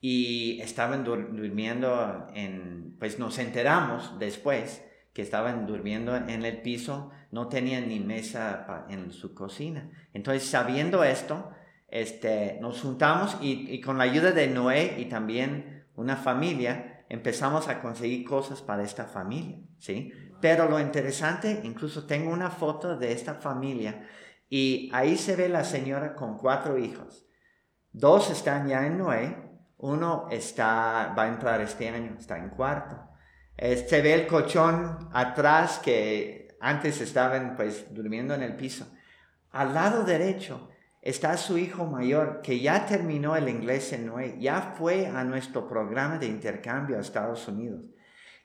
y 0.00 0.62
estaban 0.62 1.04
durmiendo 1.04 2.26
en, 2.32 2.96
pues 2.98 3.18
nos 3.18 3.38
enteramos 3.38 4.18
después 4.18 4.87
que 5.18 5.22
estaban 5.22 5.66
durmiendo 5.66 6.14
en 6.14 6.44
el 6.44 6.62
piso, 6.62 7.10
no 7.32 7.48
tenían 7.48 7.88
ni 7.88 7.98
mesa 7.98 8.86
en 8.88 9.10
su 9.10 9.34
cocina. 9.34 9.90
Entonces, 10.12 10.48
sabiendo 10.48 11.02
esto, 11.02 11.50
este, 11.88 12.58
nos 12.60 12.80
juntamos 12.82 13.36
y, 13.40 13.80
con 13.80 13.98
la 13.98 14.04
ayuda 14.04 14.30
de 14.30 14.46
Noé 14.46 14.94
y 14.96 15.06
también 15.06 15.88
una 15.96 16.14
familia, 16.14 17.04
empezamos 17.08 17.66
a 17.66 17.82
conseguir 17.82 18.24
cosas 18.24 18.62
para 18.62 18.84
esta 18.84 19.06
familia, 19.06 19.58
¿sí? 19.78 20.12
Pero 20.40 20.68
lo 20.68 20.78
interesante, 20.78 21.62
incluso 21.64 22.06
tengo 22.06 22.30
una 22.30 22.50
foto 22.50 22.96
de 22.96 23.10
esta 23.10 23.34
familia 23.34 24.08
y 24.48 24.88
ahí 24.92 25.16
se 25.16 25.34
ve 25.34 25.48
la 25.48 25.64
señora 25.64 26.14
con 26.14 26.38
cuatro 26.38 26.78
hijos. 26.78 27.26
Dos 27.90 28.30
están 28.30 28.68
ya 28.68 28.86
en 28.86 28.98
Noé, 28.98 29.36
uno 29.78 30.28
está, 30.30 31.12
va 31.18 31.24
a 31.24 31.28
entrar 31.28 31.60
este 31.60 31.88
año, 31.88 32.14
está 32.16 32.38
en 32.38 32.50
cuarto 32.50 33.07
se 33.58 34.02
ve 34.02 34.14
el 34.14 34.26
colchón 34.26 35.08
atrás 35.12 35.80
que 35.82 36.56
antes 36.60 37.00
estaban 37.00 37.56
pues 37.56 37.92
durmiendo 37.92 38.34
en 38.34 38.42
el 38.42 38.56
piso. 38.56 38.86
Al 39.50 39.74
lado 39.74 40.04
derecho 40.04 40.70
está 41.02 41.36
su 41.36 41.58
hijo 41.58 41.86
mayor 41.86 42.40
que 42.42 42.60
ya 42.60 42.86
terminó 42.86 43.36
el 43.36 43.48
inglés 43.48 43.92
en 43.92 44.06
Noé, 44.06 44.36
ya 44.38 44.74
fue 44.76 45.06
a 45.06 45.24
nuestro 45.24 45.66
programa 45.66 46.18
de 46.18 46.26
intercambio 46.26 46.96
a 46.96 47.00
Estados 47.00 47.48
Unidos. 47.48 47.82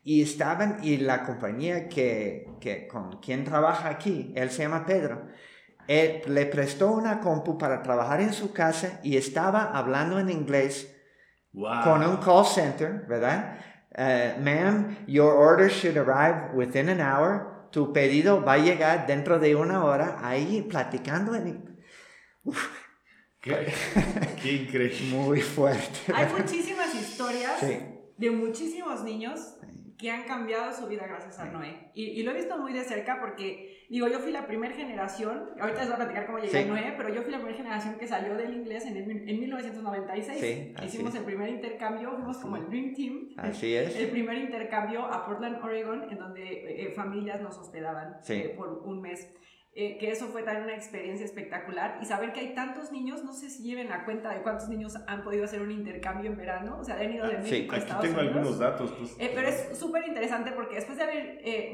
Y 0.03 0.21
estaban, 0.21 0.79
y 0.83 0.97
la 0.97 1.23
compañía 1.23 1.87
que, 1.87 2.45
que 2.59 2.87
con 2.87 3.19
quien 3.21 3.45
trabaja 3.45 3.89
aquí, 3.89 4.33
él 4.35 4.49
se 4.49 4.63
llama 4.63 4.85
Pedro, 4.85 5.27
él 5.87 6.21
le 6.27 6.45
prestó 6.45 6.91
una 6.91 7.19
compu 7.19 7.57
para 7.57 7.81
trabajar 7.81 8.21
en 8.21 8.33
su 8.33 8.51
casa 8.51 8.99
y 9.03 9.17
estaba 9.17 9.71
hablando 9.77 10.19
en 10.19 10.29
inglés 10.29 10.93
con 11.53 12.03
un 12.03 12.17
call 12.17 12.45
center, 12.45 13.05
¿verdad? 13.07 13.57
Uh, 13.95 14.33
ma'am, 14.39 14.97
your 15.05 15.33
order 15.33 15.69
should 15.69 15.97
arrive 15.97 16.53
within 16.55 16.89
an 16.89 16.99
hour. 16.99 17.69
Tu 17.71 17.93
pedido 17.93 18.43
va 18.43 18.53
a 18.53 18.57
llegar 18.57 19.05
dentro 19.07 19.39
de 19.39 19.55
una 19.55 19.83
hora. 19.83 20.19
Ahí 20.21 20.61
platicando. 20.67 21.35
En... 21.35 21.79
Qué, 23.39 23.73
qué, 24.41 24.53
increíble. 24.53 25.09
Muy 25.11 25.41
fuerte. 25.41 26.11
Hay 26.13 26.31
muchísimas 26.31 26.93
historias 26.95 27.61
de 28.17 28.31
muchísimos 28.31 29.03
niños 29.03 29.39
que 29.97 30.11
han 30.11 30.23
cambiado 30.23 30.73
su 30.73 30.87
vida 30.87 31.05
gracias 31.07 31.39
a 31.39 31.45
Noé. 31.45 31.91
Y, 31.93 32.05
y, 32.05 32.23
lo 32.23 32.31
he 32.31 32.35
visto 32.35 32.57
muy 32.57 32.73
de 32.73 32.83
cerca 32.83 33.19
porque, 33.19 33.85
digo, 33.89 34.07
yo 34.07 34.19
fui 34.19 34.31
la 34.31 34.47
primera 34.47 34.73
generación, 34.73 35.49
ahorita 35.59 35.79
les 35.79 35.87
voy 35.87 35.93
a 35.93 35.97
platicar 35.97 36.25
cómo 36.25 36.39
llegué 36.39 36.59
a 36.59 36.65
Noé, 36.65 36.93
pero 36.97 37.13
yo 37.13 37.21
fui 37.21 37.31
la 37.31 37.37
primera 37.37 37.57
generación 37.57 37.95
que 37.97 38.07
salió 38.07 38.35
del 38.35 38.53
inglés 38.53 38.85
en, 38.85 38.97
en 38.97 39.39
1996. 39.39 40.39
Sí, 40.39 40.73
Hicimos 40.83 41.15
el 41.15 41.23
primer 41.23 41.49
intercambio, 41.49 42.11
fuimos 42.13 42.37
como 42.37 42.57
el 42.57 42.67
Dream 42.67 42.93
Team. 42.93 43.29
Así 43.37 43.75
es. 43.75 43.95
El 43.95 44.09
primer 44.09 44.37
intercambio 44.37 45.05
a 45.05 45.25
Portland, 45.25 45.63
Oregon, 45.63 46.09
en 46.09 46.17
donde 46.17 46.85
eh, 46.85 46.91
familias 46.91 47.41
nos 47.41 47.57
hospedaban 47.57 48.17
eh, 48.27 48.53
por 48.57 48.69
un 48.85 49.01
mes. 49.01 49.33
Eh, 49.75 49.97
que 49.97 50.11
eso 50.11 50.27
fue 50.27 50.43
también 50.43 50.65
una 50.65 50.75
experiencia 50.75 51.25
espectacular. 51.25 51.97
Y 51.99 52.05
saber 52.05 52.31
que 52.31 52.41
hay 52.41 52.53
tantos 52.53 52.91
niños, 52.91 53.23
no 53.23 53.33
sé 53.33 53.49
si 53.49 53.63
lleven 53.63 53.89
la 53.89 54.05
cuenta 54.05 54.31
de 54.31 54.43
cuántos 54.43 54.69
niños 54.69 54.93
han 55.07 55.23
podido 55.23 55.45
hacer 55.45 55.63
un 55.63 55.71
intercambio 55.71 56.29
en 56.29 56.37
verano, 56.37 56.77
o 56.79 56.83
sea, 56.83 56.95
han 56.95 57.11
ido 57.11 57.27
de 57.27 57.39
México 57.39 57.73
sí, 57.73 57.79
a 57.79 57.83
Estados 57.83 58.05
aquí 58.05 58.07
tengo 58.07 58.19
algunos 58.19 58.59
datos. 58.59 58.91
Pues, 58.91 59.15
eh, 59.17 59.31
pero 59.33 59.47
es 59.47 59.77
súper 59.77 60.07
interesante 60.07 60.51
porque 60.51 60.75
después 60.75 60.97
de 60.97 61.03
haber, 61.03 61.39
eh, 61.43 61.73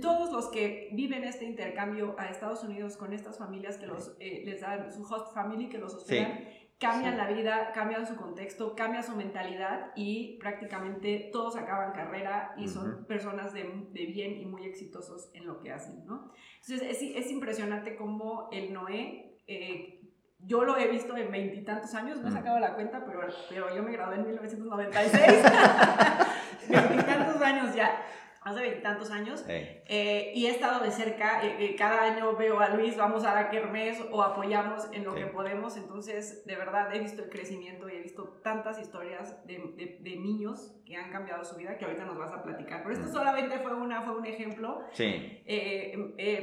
todos 0.00 0.32
los 0.32 0.50
que 0.50 0.90
viven 0.92 1.24
este 1.24 1.44
intercambio 1.44 2.14
a 2.16 2.26
Estados 2.26 2.62
Unidos 2.62 2.96
con 2.96 3.12
estas 3.12 3.38
familias 3.38 3.76
que 3.76 3.88
los, 3.88 4.16
les 4.20 4.60
dan 4.60 4.92
su 4.92 5.02
host 5.02 5.34
family, 5.34 5.68
que 5.68 5.78
los 5.78 5.94
hospedan, 5.94 6.44
cambian 6.78 7.16
la 7.16 7.28
vida, 7.28 7.70
cambian 7.72 8.06
su 8.06 8.16
contexto, 8.16 8.74
cambia 8.74 9.02
su 9.02 9.14
mentalidad 9.14 9.92
y 9.94 10.38
prácticamente 10.38 11.30
todos 11.32 11.56
acaban 11.56 11.92
carrera 11.92 12.54
y 12.56 12.68
son 12.68 13.04
personas 13.04 13.52
de, 13.52 13.62
de, 13.90 14.06
bien 14.06 14.40
y 14.40 14.46
muy 14.46 14.64
exitosos 14.66 15.30
en 15.34 15.46
lo 15.46 15.60
que 15.60 15.70
hacen, 15.70 16.04
¿no? 16.06 16.32
Entonces 16.60 16.82
es, 16.82 17.02
es 17.02 17.30
impresionante 17.30 17.94
cómo 17.94 18.48
el 18.50 18.72
Noé, 18.72 19.38
eh, 19.46 20.00
yo 20.40 20.64
lo 20.64 20.76
he 20.76 20.88
visto 20.88 21.16
en 21.16 21.30
veintitantos 21.30 21.94
años, 21.94 22.20
no 22.20 22.28
he 22.28 22.32
sacado 22.32 22.58
la 22.58 22.74
cuenta, 22.74 23.04
pero, 23.04 23.20
pero 23.48 23.74
yo 23.74 23.82
me 23.84 23.92
gradué 23.92 24.16
en 24.16 24.26
1996, 24.26 25.22
veintitantos 26.68 27.42
años 27.42 27.74
ya 27.76 28.04
hace 28.44 28.60
veintitantos 28.60 29.10
años, 29.10 29.44
eh, 29.48 30.32
y 30.34 30.46
he 30.46 30.50
estado 30.50 30.82
de 30.82 30.90
cerca, 30.90 31.44
eh, 31.44 31.56
eh, 31.60 31.76
cada 31.76 32.02
año 32.02 32.36
veo 32.36 32.58
a 32.60 32.70
Luis, 32.70 32.96
vamos 32.96 33.24
a 33.24 33.34
la 33.34 33.50
Kermés 33.50 34.02
o 34.10 34.22
apoyamos 34.22 34.88
en 34.92 35.04
lo 35.04 35.14
que 35.14 35.26
podemos, 35.26 35.76
entonces 35.76 36.44
de 36.44 36.56
verdad 36.56 36.94
he 36.94 36.98
visto 36.98 37.22
el 37.22 37.30
crecimiento 37.30 37.88
y 37.88 37.92
he 37.92 38.00
visto 38.00 38.40
tantas 38.42 38.80
historias 38.80 39.46
de, 39.46 39.98
de, 40.00 40.16
niños 40.16 40.74
que 40.84 40.96
han 40.96 41.10
cambiado 41.10 41.44
su 41.44 41.56
vida 41.56 41.78
que 41.78 41.84
ahorita 41.84 42.04
nos 42.04 42.18
vas 42.18 42.32
a 42.32 42.42
platicar, 42.42 42.82
pero 42.82 42.94
esto 42.94 43.08
mm. 43.08 43.12
solamente 43.12 43.58
fue, 43.58 43.74
una, 43.74 44.02
fue 44.02 44.16
un 44.16 44.26
ejemplo, 44.26 44.82
sí. 44.92 45.42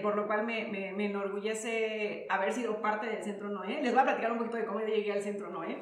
por 0.02 0.16
lo 0.16 0.28
cual 0.28 0.46
me, 0.46 0.66
me, 0.68 0.92
me, 0.94 1.06
enorgullece 1.06 2.26
haber 2.30 2.54
sido 2.54 2.82
parte 2.82 3.08
del 3.08 3.24
Centro 3.24 3.50
Noé, 3.50 3.82
les 3.82 3.92
voy 3.92 4.02
a 4.02 4.04
platicar 4.04 4.32
un 4.32 4.38
poquito 4.38 4.58
de 4.58 4.66
cómo 4.66 4.80
yo 4.80 4.88
llegué 4.88 5.12
al 5.12 5.22
Centro 5.22 5.50
Noé, 5.50 5.82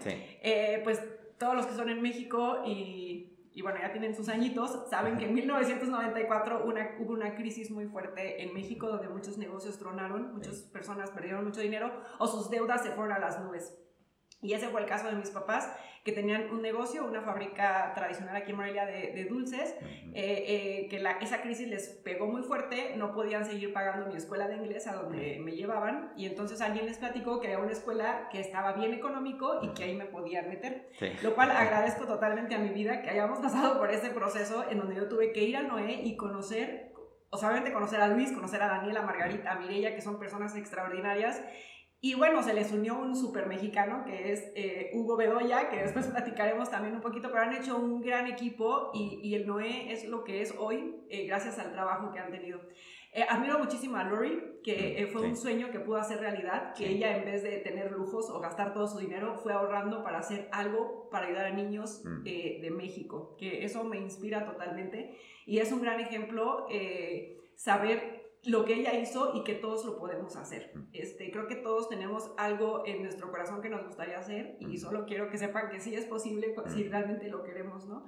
pues 0.83 1.01
todos 1.37 1.55
los 1.55 1.67
que 1.67 1.73
son 1.73 1.89
en 1.89 2.01
México 2.01 2.63
y 2.65 3.16
y 3.57 3.63
bueno, 3.63 3.79
ya 3.81 3.91
tienen 3.91 4.15
sus 4.15 4.29
añitos, 4.29 4.87
saben 4.87 5.17
que 5.17 5.25
en 5.25 5.33
1994 5.33 6.63
una, 6.63 6.91
hubo 6.99 7.13
una 7.13 7.33
crisis 7.33 7.71
muy 7.71 7.87
fuerte 7.87 8.43
en 8.43 8.53
México 8.53 8.87
donde 8.87 9.09
muchos 9.09 9.39
negocios 9.39 9.79
tronaron, 9.79 10.31
muchas 10.31 10.57
personas 10.61 11.09
perdieron 11.09 11.43
mucho 11.43 11.61
dinero 11.61 11.91
o 12.19 12.27
sus 12.27 12.51
deudas 12.51 12.83
se 12.83 12.91
fueron 12.91 13.13
a 13.13 13.19
las 13.19 13.41
nubes. 13.41 13.75
Y 14.41 14.53
ese 14.53 14.67
fue 14.69 14.81
el 14.81 14.87
caso 14.87 15.07
de 15.07 15.15
mis 15.15 15.31
papás, 15.31 15.71
que 16.03 16.13
tenían 16.13 16.49
un 16.51 16.61
negocio, 16.61 17.05
una 17.05 17.21
fábrica 17.21 17.91
tradicional 17.93 18.35
aquí 18.35 18.51
en 18.51 18.57
Morelia 18.57 18.85
de, 18.85 19.25
dulces, 19.25 19.75
eh, 19.81 20.13
eh, 20.13 20.87
que 20.89 20.99
la, 20.99 21.13
esa 21.19 21.41
crisis 21.41 21.67
les 21.67 21.89
pegó 21.89 22.27
muy 22.27 22.43
fuerte, 22.43 22.95
no 22.95 23.13
podían 23.13 23.43
seguir 23.43 23.73
pagando 23.73 24.05
mi 24.05 24.15
escuela 24.15 24.47
de 24.47 24.55
inglés 24.55 24.87
a 24.87 24.93
donde 24.93 25.39
me 25.43 25.51
llevaban, 25.51 26.13
y 26.15 26.27
entonces 26.27 26.61
alguien 26.61 26.85
les 26.85 26.97
platicó 26.97 27.41
que 27.41 27.49
era 27.49 27.59
una 27.59 27.73
escuela 27.73 28.29
que 28.31 28.39
estaba 28.39 28.71
bien 28.71 28.93
económico 28.93 29.59
y 29.61 29.73
que 29.73 29.83
ahí 29.83 29.95
me 29.95 30.05
podían 30.05 30.47
meter. 30.47 30.89
Lo 31.23 31.35
cual 31.35 31.51
agradezco 31.51 32.05
totalmente 32.05 32.55
a 32.55 32.59
mi 32.59 32.69
vida 32.69 33.01
que 33.01 33.09
hayamos 33.09 33.39
pasado 33.41 33.77
por 33.77 33.91
ese 33.91 34.11
proceso 34.11 34.65
en 34.69 34.77
donde 34.77 34.95
yo 34.95 35.09
tuve 35.09 35.33
que 35.33 35.43
ir 35.43 35.57
a 35.57 35.63
Noé 35.63 36.03
y 36.03 36.15
conocer 36.15 36.93
o 37.29 37.37
sea, 37.37 37.49
obviamente 37.49 37.73
conocer 37.73 37.99
a 37.99 38.07
Luis, 38.07 38.31
conocer 38.31 38.61
a 38.61 38.67
Daniela, 38.67 39.01
a 39.01 39.05
Margarita, 39.05 39.51
a 39.51 39.59
que 39.59 40.01
son 40.01 40.17
personas 40.17 40.55
extraordinarias, 40.55 41.43
y 41.99 42.13
bueno, 42.13 42.43
se 42.43 42.53
les 42.53 42.71
unió 42.71 42.99
un 42.99 43.15
super 43.15 43.47
mexicano 43.47 44.03
que 44.05 44.31
es 44.31 44.51
eh, 44.55 44.91
Hugo 44.93 45.17
Bedoya, 45.17 45.67
que 45.69 45.77
después 45.77 46.05
platicaremos 46.07 46.69
también 46.69 46.93
un 46.93 47.01
poquito, 47.01 47.29
pero 47.31 47.41
han 47.41 47.55
hecho 47.55 47.75
un 47.75 48.01
gran 48.01 48.27
equipo 48.27 48.91
y, 48.93 49.19
y 49.23 49.33
el 49.33 49.47
Noé 49.47 49.91
es 49.91 50.07
lo 50.07 50.23
que 50.23 50.41
es 50.43 50.53
hoy 50.59 50.95
eh, 51.09 51.25
gracias 51.25 51.57
al 51.57 51.71
trabajo 51.71 52.11
que 52.11 52.19
han 52.19 52.29
tenido. 52.29 52.61
Eh, 53.13 53.25
admiro 53.27 53.57
muchísimo 53.57 53.97
a 53.97 54.03
Lori, 54.03 54.59
que 54.63 55.09
fue 55.11 55.23
un 55.23 55.35
sueño 55.35 55.71
que 55.71 55.79
pudo 55.79 55.97
hacer 55.97 56.19
realidad, 56.19 56.75
que 56.75 56.87
ella 56.87 57.17
en 57.17 57.25
vez 57.25 57.41
de 57.41 57.57
tener 57.59 57.91
lujos 57.91 58.29
o 58.29 58.39
gastar 58.39 58.73
todo 58.73 58.87
su 58.87 58.99
dinero, 58.99 59.33
fue 59.33 59.53
ahorrando 59.53 60.03
para 60.03 60.19
hacer 60.19 60.49
algo 60.51 61.09
para 61.09 61.25
ayudar 61.25 61.47
a 61.47 61.51
niños 61.51 62.03
mm. 62.05 62.23
de 62.23 62.71
México, 62.75 63.35
que 63.39 63.63
eso 63.63 63.83
me 63.85 63.97
inspira 63.97 64.45
totalmente 64.45 65.17
y 65.47 65.59
es 65.59 65.71
un 65.71 65.81
gran 65.81 65.99
ejemplo 65.99 66.67
saber 67.55 68.16
lo 68.45 68.65
que 68.65 68.75
ella 68.75 68.93
hizo 68.93 69.33
y 69.35 69.43
que 69.43 69.53
todos 69.53 69.85
lo 69.85 69.97
podemos 69.97 70.35
hacer. 70.35 70.73
Este, 70.93 71.31
creo 71.31 71.47
que 71.47 71.55
todos 71.55 71.89
tenemos 71.89 72.31
algo 72.37 72.83
en 72.85 73.03
nuestro 73.03 73.29
corazón 73.31 73.61
que 73.61 73.69
nos 73.69 73.85
gustaría 73.85 74.17
hacer 74.17 74.57
y 74.59 74.77
solo 74.77 75.05
quiero 75.05 75.29
que 75.29 75.37
sepan 75.37 75.69
que 75.69 75.79
sí 75.79 75.95
es 75.95 76.05
posible 76.05 76.55
si 76.73 76.87
realmente 76.87 77.27
lo 77.29 77.43
queremos, 77.43 77.85
¿no? 77.85 78.07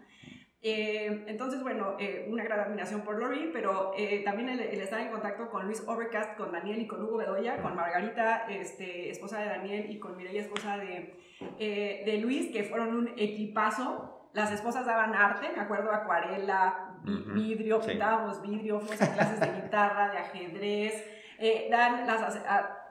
Eh, 0.61 1.23
entonces, 1.27 1.61
bueno, 1.61 1.95
eh, 1.99 2.27
una 2.29 2.43
gran 2.43 2.59
admiración 2.59 3.01
por 3.01 3.17
Lori, 3.17 3.49
pero 3.53 3.93
eh, 3.95 4.23
también 4.25 4.49
el, 4.49 4.59
estar 4.59 4.99
en 4.99 5.09
contacto 5.09 5.49
con 5.49 5.65
Luis 5.65 5.81
Overcast, 5.87 6.35
con 6.35 6.51
Daniel 6.51 6.81
y 6.81 6.87
con 6.87 7.01
Hugo 7.01 7.17
Bedoya, 7.17 7.61
con 7.61 7.75
Margarita, 7.75 8.45
este, 8.49 9.09
esposa 9.09 9.39
de 9.39 9.45
Daniel, 9.45 9.89
y 9.89 9.99
con 9.99 10.17
Mireia, 10.17 10.41
esposa 10.41 10.77
de, 10.77 11.15
de 11.57 12.17
Luis, 12.21 12.51
que 12.51 12.63
fueron 12.63 12.95
un 12.95 13.07
equipazo. 13.17 14.29
Las 14.33 14.51
esposas 14.51 14.85
daban 14.85 15.15
arte, 15.15 15.47
me 15.55 15.61
acuerdo, 15.61 15.91
acuarela, 15.91 16.88
vidrio, 17.03 17.79
pintábamos 17.81 18.41
vidrio, 18.41 18.79
fuimos 18.79 19.01
a 19.01 19.13
clases 19.13 19.39
de 19.39 19.61
guitarra, 19.61 20.11
de 20.11 20.17
ajedrez, 20.17 21.05
eh, 21.37 21.67
dan 21.71 22.05
las, 22.05 22.37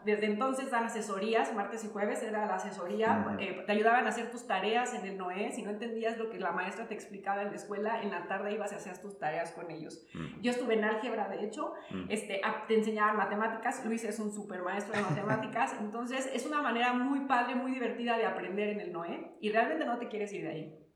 desde 0.05 0.27
entonces 0.27 0.71
dan 0.71 0.85
asesorías, 0.85 1.53
martes 1.55 1.85
y 1.85 1.89
jueves 1.89 2.23
era 2.23 2.47
la 2.47 2.55
asesoría, 2.55 3.37
eh, 3.39 3.63
te 3.67 3.73
ayudaban 3.73 4.07
a 4.07 4.09
hacer 4.09 4.31
tus 4.31 4.47
tareas 4.47 4.95
en 4.95 5.05
el 5.05 5.19
Noé, 5.19 5.53
si 5.53 5.63
no 5.63 5.71
entendías 5.71 6.17
lo 6.19 6.31
que 6.31 6.39
la 6.39 6.53
maestra 6.53 6.87
te 6.87 6.95
explicaba 6.95 7.43
en 7.43 7.51
la 7.51 7.57
escuela, 7.57 8.03
en 8.03 8.11
la 8.11 8.27
tarde 8.27 8.53
ibas 8.53 8.73
y 8.73 8.77
hacías 8.77 9.01
tus 9.03 9.19
tareas 9.19 9.53
con 9.53 9.71
ellos. 9.71 10.07
Yo 10.41 10.51
estuve 10.51 10.75
en 10.75 10.85
álgebra, 10.85 11.29
de 11.29 11.45
hecho, 11.45 11.75
este, 12.09 12.41
te 12.69 12.75
enseñaban 12.75 13.17
matemáticas, 13.17 13.85
Luis 13.85 14.05
es 14.05 14.19
un 14.19 14.33
super 14.33 14.63
maestro 14.63 14.95
de 14.95 15.03
matemáticas, 15.03 15.77
entonces 15.81 16.31
es 16.33 16.47
una 16.47 16.63
manera 16.63 16.93
muy 16.93 17.27
padre, 17.27 17.55
muy 17.55 17.73
divertida 17.73 18.17
de 18.17 18.27
aprender 18.27 18.71
en 18.71 18.81
el 18.81 18.93
Noé 18.93 19.37
y 19.41 19.51
realmente 19.51 19.85
no 19.85 19.99
te 19.99 20.09
quieres 20.09 20.33
ir 20.33 20.43
de 20.45 20.51
ahí. 20.51 20.88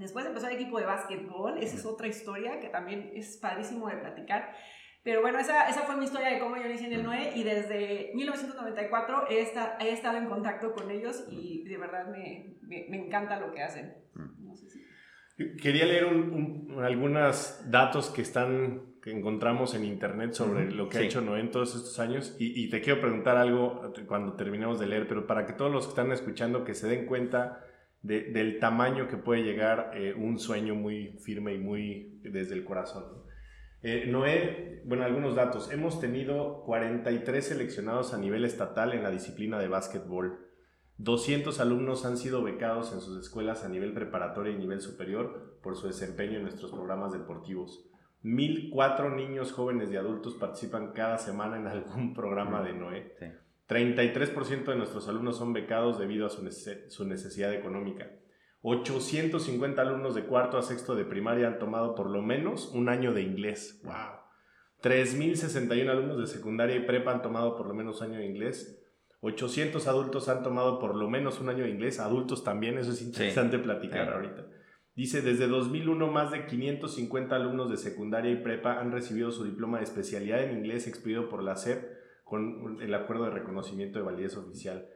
Después 0.00 0.24
empezó 0.24 0.48
el 0.48 0.54
equipo 0.54 0.78
de 0.78 0.86
básquetbol, 0.86 1.58
esa 1.58 1.76
es 1.76 1.84
otra 1.84 2.08
historia 2.08 2.58
que 2.58 2.70
también 2.70 3.10
es 3.14 3.36
padrísimo 3.36 3.86
de 3.86 3.98
platicar. 3.98 4.54
Pero 5.02 5.20
bueno, 5.20 5.38
esa, 5.38 5.68
esa 5.68 5.82
fue 5.82 5.96
mi 5.96 6.06
historia 6.06 6.30
de 6.30 6.38
cómo 6.38 6.56
yo 6.56 6.64
inicié 6.64 6.86
en 6.86 6.94
el 6.94 7.02
NOE 7.02 7.32
y 7.36 7.42
desde 7.42 8.10
1994 8.14 9.26
he, 9.28 9.46
he 9.80 9.92
estado 9.92 10.16
en 10.16 10.26
contacto 10.26 10.72
con 10.72 10.90
ellos 10.90 11.26
y 11.30 11.64
de 11.68 11.76
verdad 11.76 12.06
me, 12.10 12.56
me, 12.62 12.96
encanta 12.96 13.38
lo 13.38 13.52
que 13.52 13.62
hacen. 13.62 13.94
Quería 15.60 15.84
leer 15.84 16.06
algunos 16.82 17.70
datos 17.70 18.08
que 18.08 18.22
están 18.22 18.94
que 19.02 19.10
encontramos 19.10 19.74
en 19.74 19.84
internet 19.84 20.32
sobre 20.32 20.70
lo 20.70 20.88
que 20.88 20.98
ha 20.98 21.00
hecho 21.02 21.22
Noé 21.22 21.40
en 21.40 21.50
todos 21.50 21.74
estos 21.74 21.98
años 21.98 22.36
y, 22.38 22.64
y, 22.64 22.68
te 22.68 22.82
quiero 22.82 23.00
preguntar 23.00 23.38
algo 23.38 23.92
cuando 24.06 24.34
terminemos 24.34 24.78
de 24.78 24.86
leer, 24.86 25.08
pero 25.08 25.26
para 25.26 25.46
que 25.46 25.54
todos 25.54 25.72
los 25.72 25.84
que 25.86 25.90
están 25.90 26.12
escuchando 26.12 26.64
que 26.64 26.74
se 26.74 26.86
den 26.86 27.06
cuenta 27.06 27.64
del 28.02 28.58
tamaño 28.58 29.08
que 29.08 29.18
puede 29.18 29.42
llegar 29.42 29.92
eh, 29.94 30.14
un 30.14 30.38
sueño 30.38 30.74
muy 30.74 31.18
firme 31.18 31.54
y 31.54 31.58
muy 31.58 32.20
desde 32.22 32.54
el 32.54 32.64
corazón. 32.64 33.04
Eh, 33.82 34.06
Noé, 34.08 34.82
bueno, 34.84 35.04
algunos 35.04 35.34
datos. 35.34 35.70
Hemos 35.70 36.00
tenido 36.00 36.62
43 36.64 37.46
seleccionados 37.46 38.12
a 38.12 38.18
nivel 38.18 38.44
estatal 38.44 38.92
en 38.92 39.02
la 39.02 39.10
disciplina 39.10 39.58
de 39.58 39.68
básquetbol. 39.68 40.46
200 40.98 41.60
alumnos 41.60 42.04
han 42.04 42.18
sido 42.18 42.42
becados 42.42 42.92
en 42.92 43.00
sus 43.00 43.18
escuelas 43.18 43.64
a 43.64 43.70
nivel 43.70 43.94
preparatorio 43.94 44.52
y 44.52 44.58
nivel 44.58 44.82
superior 44.82 45.58
por 45.62 45.76
su 45.76 45.86
desempeño 45.86 46.36
en 46.36 46.42
nuestros 46.42 46.72
programas 46.72 47.12
deportivos. 47.12 47.86
1.004 48.22 49.14
niños, 49.16 49.52
jóvenes 49.52 49.90
y 49.90 49.96
adultos 49.96 50.34
participan 50.34 50.92
cada 50.92 51.16
semana 51.16 51.56
en 51.56 51.66
algún 51.66 52.12
programa 52.12 52.62
de 52.62 52.74
Noé. 52.74 53.49
33% 53.70 54.64
de 54.64 54.76
nuestros 54.76 55.06
alumnos 55.06 55.38
son 55.38 55.52
becados 55.52 55.96
debido 55.96 56.26
a 56.26 56.30
su, 56.30 56.42
necesidad 57.04 57.54
económica. 57.54 58.10
850 58.62 59.80
alumnos 59.80 60.16
de 60.16 60.24
cuarto 60.24 60.58
a 60.58 60.62
sexto 60.62 60.96
de 60.96 61.04
primaria 61.04 61.46
han 61.46 61.60
tomado 61.60 61.94
por 61.94 62.10
lo 62.10 62.20
menos 62.20 62.72
un 62.74 62.88
año 62.88 63.14
de 63.14 63.22
inglés. 63.22 63.80
¡Wow! 63.84 63.94
3.061 64.82 65.88
alumnos 65.88 66.18
de 66.18 66.26
secundaria 66.26 66.74
y 66.74 66.80
prepa 66.80 67.12
han 67.12 67.22
tomado 67.22 67.56
por 67.56 67.68
lo 67.68 67.74
menos 67.74 68.00
un 68.00 68.08
año 68.08 68.18
de 68.18 68.26
inglés. 68.26 68.82
800 69.20 69.86
adultos 69.86 70.28
han 70.28 70.42
tomado 70.42 70.80
por 70.80 70.96
lo 70.96 71.08
menos 71.08 71.40
un 71.40 71.48
año 71.48 71.62
de 71.62 71.70
inglés. 71.70 72.00
Adultos 72.00 72.42
también, 72.42 72.76
eso 72.76 72.90
es 72.90 73.02
interesante 73.02 73.60
platicar 73.60 74.12
ahorita. 74.12 74.46
Dice, 74.96 75.22
desde 75.22 75.46
2001 75.46 76.08
más 76.08 76.32
de 76.32 76.44
550 76.46 77.36
alumnos 77.36 77.70
de 77.70 77.76
secundaria 77.76 78.32
y 78.32 78.42
prepa 78.42 78.80
han 78.80 78.90
recibido 78.90 79.30
su 79.30 79.44
diploma 79.44 79.78
de 79.78 79.84
especialidad 79.84 80.42
en 80.42 80.58
inglés 80.58 80.88
expedido 80.88 81.28
por 81.28 81.44
la 81.44 81.54
SEP 81.54 81.99
con 82.30 82.80
el 82.80 82.94
acuerdo 82.94 83.24
de 83.24 83.30
reconocimiento 83.30 83.98
de 83.98 84.04
validez 84.04 84.36
oficial. 84.36 84.86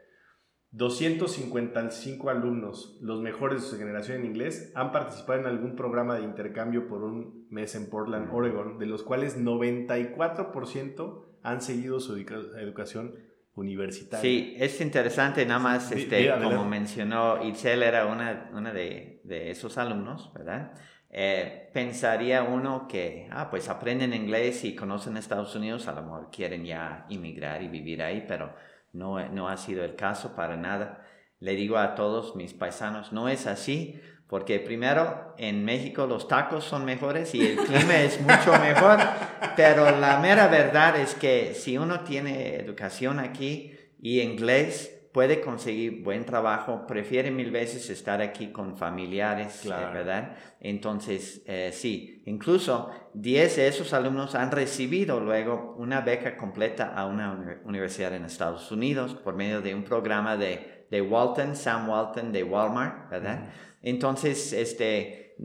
255 0.70 2.30
alumnos, 2.30 2.96
los 3.00 3.20
mejores 3.20 3.62
de 3.62 3.68
su 3.68 3.76
generación 3.76 4.20
en 4.20 4.26
inglés, 4.26 4.72
han 4.74 4.92
participado 4.92 5.40
en 5.40 5.46
algún 5.46 5.74
programa 5.74 6.16
de 6.16 6.22
intercambio 6.22 6.86
por 6.88 7.02
un 7.02 7.46
mes 7.50 7.74
en 7.74 7.90
Portland, 7.90 8.28
Oregon, 8.32 8.78
de 8.78 8.86
los 8.86 9.02
cuales 9.02 9.36
94% 9.38 11.24
han 11.42 11.60
seguido 11.60 11.98
su 12.00 12.16
educación 12.16 13.16
universitaria. 13.54 14.22
Sí, 14.22 14.54
es 14.58 14.80
interesante, 14.80 15.44
nada 15.44 15.60
más, 15.60 15.90
este, 15.92 16.32
como 16.42 16.64
mencionó 16.64 17.44
Itzel, 17.44 17.82
era 17.82 18.06
una, 18.06 18.50
una 18.52 18.72
de, 18.72 19.20
de, 19.24 19.50
esos 19.50 19.76
alumnos, 19.78 20.32
¿verdad? 20.34 20.72
Eh, 21.16 21.70
pensaría 21.72 22.42
uno 22.42 22.88
que, 22.88 23.28
ah, 23.30 23.48
pues 23.48 23.68
aprenden 23.68 24.12
inglés 24.12 24.64
y 24.64 24.74
conocen 24.74 25.16
Estados 25.16 25.54
Unidos, 25.54 25.86
a 25.86 25.92
lo 25.92 26.02
mejor 26.02 26.28
quieren 26.32 26.64
ya 26.64 27.06
inmigrar 27.08 27.62
y 27.62 27.68
vivir 27.68 28.02
ahí, 28.02 28.24
pero 28.26 28.52
no, 28.92 29.24
no 29.28 29.48
ha 29.48 29.56
sido 29.56 29.84
el 29.84 29.94
caso 29.94 30.34
para 30.34 30.56
nada. 30.56 31.06
Le 31.38 31.54
digo 31.54 31.78
a 31.78 31.94
todos 31.94 32.34
mis 32.34 32.52
paisanos, 32.52 33.12
no 33.12 33.28
es 33.28 33.46
así, 33.46 34.00
porque 34.26 34.58
primero 34.58 35.36
en 35.38 35.64
México 35.64 36.08
los 36.08 36.26
tacos 36.26 36.64
son 36.64 36.84
mejores 36.84 37.32
y 37.36 37.46
el 37.46 37.56
clima 37.58 37.96
es 38.00 38.20
mucho 38.20 38.52
mejor, 38.58 38.98
pero 39.54 39.96
la 39.96 40.18
mera 40.18 40.48
verdad 40.48 40.96
es 40.96 41.14
que 41.14 41.54
si 41.54 41.78
uno 41.78 42.00
tiene 42.00 42.56
educación 42.56 43.20
aquí 43.20 43.72
y 44.00 44.20
inglés, 44.20 44.93
puede 45.14 45.40
conseguir 45.40 46.02
buen 46.02 46.24
trabajo, 46.24 46.88
prefiere 46.88 47.30
mil 47.30 47.52
veces 47.52 47.88
estar 47.88 48.20
aquí 48.20 48.48
con 48.48 48.76
familiares, 48.76 49.64
¿verdad? 49.64 50.36
Entonces, 50.58 51.40
eh, 51.46 51.70
sí, 51.72 52.20
incluso 52.26 52.90
10 53.14 53.54
de 53.54 53.68
esos 53.68 53.92
alumnos 53.92 54.34
han 54.34 54.50
recibido 54.50 55.20
luego 55.20 55.76
una 55.78 56.00
beca 56.00 56.36
completa 56.36 56.92
a 56.96 57.06
una 57.06 57.60
universidad 57.64 58.12
en 58.12 58.24
Estados 58.24 58.72
Unidos 58.72 59.14
por 59.14 59.36
medio 59.36 59.60
de 59.62 59.72
un 59.72 59.84
programa 59.84 60.36
de, 60.36 60.88
de 60.90 61.00
Walton, 61.00 61.54
Sam 61.54 61.88
Walton 61.88 62.32
de 62.32 62.42
Walmart, 62.42 63.08
¿verdad? 63.08 63.50
Entonces, 63.82 64.52
este, 64.52 65.36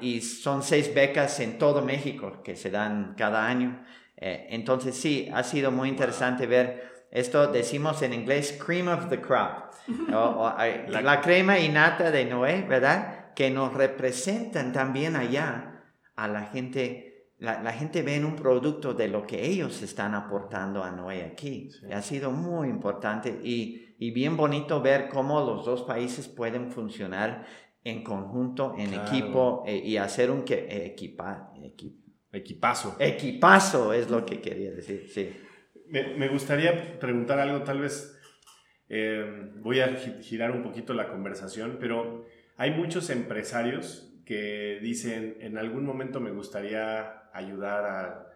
y 0.00 0.22
son 0.22 0.62
seis 0.62 0.94
becas 0.94 1.38
en 1.40 1.58
todo 1.58 1.84
México 1.84 2.42
que 2.42 2.56
se 2.56 2.70
dan 2.70 3.14
cada 3.14 3.46
año. 3.46 3.84
Eh, 4.16 4.46
entonces, 4.52 4.96
sí, 4.96 5.28
ha 5.34 5.42
sido 5.42 5.70
muy 5.70 5.90
interesante 5.90 6.46
ver 6.46 6.97
esto 7.10 7.50
decimos 7.50 8.02
en 8.02 8.12
inglés 8.12 8.58
cream 8.64 8.88
of 8.88 9.08
the 9.08 9.20
crop, 9.20 9.72
la, 10.08 11.20
crema 11.22 11.58
innata 11.58 12.10
de 12.10 12.26
Noé, 12.26 12.62
¿verdad? 12.62 13.32
Que 13.34 13.50
nos 13.50 13.72
representan 13.72 14.72
también 14.72 15.16
allá 15.16 15.84
a 16.16 16.28
la 16.28 16.42
gente. 16.42 17.04
La, 17.38 17.72
gente 17.72 18.02
ve 18.02 18.16
en 18.16 18.24
un 18.24 18.34
producto 18.34 18.94
de 18.94 19.06
lo 19.06 19.24
que 19.24 19.46
ellos 19.46 19.80
están 19.82 20.14
aportando 20.14 20.82
a 20.82 20.90
Noé 20.90 21.22
aquí. 21.22 21.70
Ha 21.94 22.02
sido 22.02 22.32
muy 22.32 22.68
importante 22.68 23.40
y, 23.44 23.94
y, 23.96 24.10
bien 24.10 24.36
bonito 24.36 24.82
ver 24.82 25.08
cómo 25.08 25.40
los 25.40 25.64
dos 25.64 25.82
países 25.82 26.26
pueden 26.26 26.72
funcionar 26.72 27.46
en 27.84 28.02
conjunto, 28.02 28.74
en 28.76 28.92
equipo 28.92 29.62
eh, 29.66 29.76
y 29.76 29.96
hacer 29.96 30.32
un 30.32 30.42
que, 30.42 30.84
equipa, 30.84 31.52
equipazo. 32.32 32.96
Equipazo 32.98 33.92
es 33.92 34.10
lo 34.10 34.26
que 34.26 34.40
quería 34.40 34.72
decir, 34.72 35.08
sí. 35.08 35.30
Me, 35.90 36.28
gustaría 36.28 36.98
preguntar 36.98 37.38
algo, 37.38 37.62
tal 37.62 37.80
vez 37.80 38.18
eh, 38.88 39.50
voy 39.56 39.80
a 39.80 39.96
girar 39.96 40.50
un 40.50 40.62
poquito 40.62 40.94
la 40.94 41.08
conversación, 41.08 41.78
pero 41.80 42.26
hay 42.56 42.72
muchos 42.72 43.10
empresarios 43.10 44.08
que 44.24 44.78
dicen, 44.82 45.38
en 45.40 45.56
algún 45.56 45.84
momento 45.84 46.20
me 46.20 46.30
gustaría 46.30 47.30
ayudar 47.32 47.84
a 47.86 48.28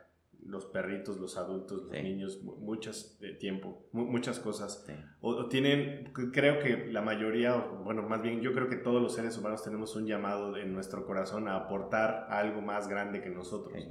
los 0.45 0.67
perritos, 0.67 1.19
los 1.19 1.37
adultos, 1.37 1.85
los 1.85 1.93
niños, 1.93 2.43
muchas 2.43 3.19
de 3.21 3.35
tiempo, 3.35 3.89
muchas 3.93 4.41
cosas. 4.41 4.85
O, 5.21 5.47
tienen, 5.47 6.13
creo 6.33 6.59
que 6.59 6.89
la 6.91 7.03
mayoría, 7.03 7.55
bueno, 7.57 8.03
más 8.03 8.23
bien 8.23 8.41
yo 8.41 8.53
creo 8.53 8.69
que 8.69 8.77
todos 8.77 9.01
los 9.01 9.15
seres 9.15 9.39
humanos 9.39 9.63
tenemos 9.63 9.95
un 9.95 10.07
llamado 10.07 10.57
en 10.57 10.73
nuestro 10.73 11.07
corazón 11.07 11.49
a 11.49 11.57
aportar 11.57 12.27
algo 12.31 12.61
más 12.61 12.89
grande 12.89 13.23
que 13.23 13.31
nosotros. 13.31 13.85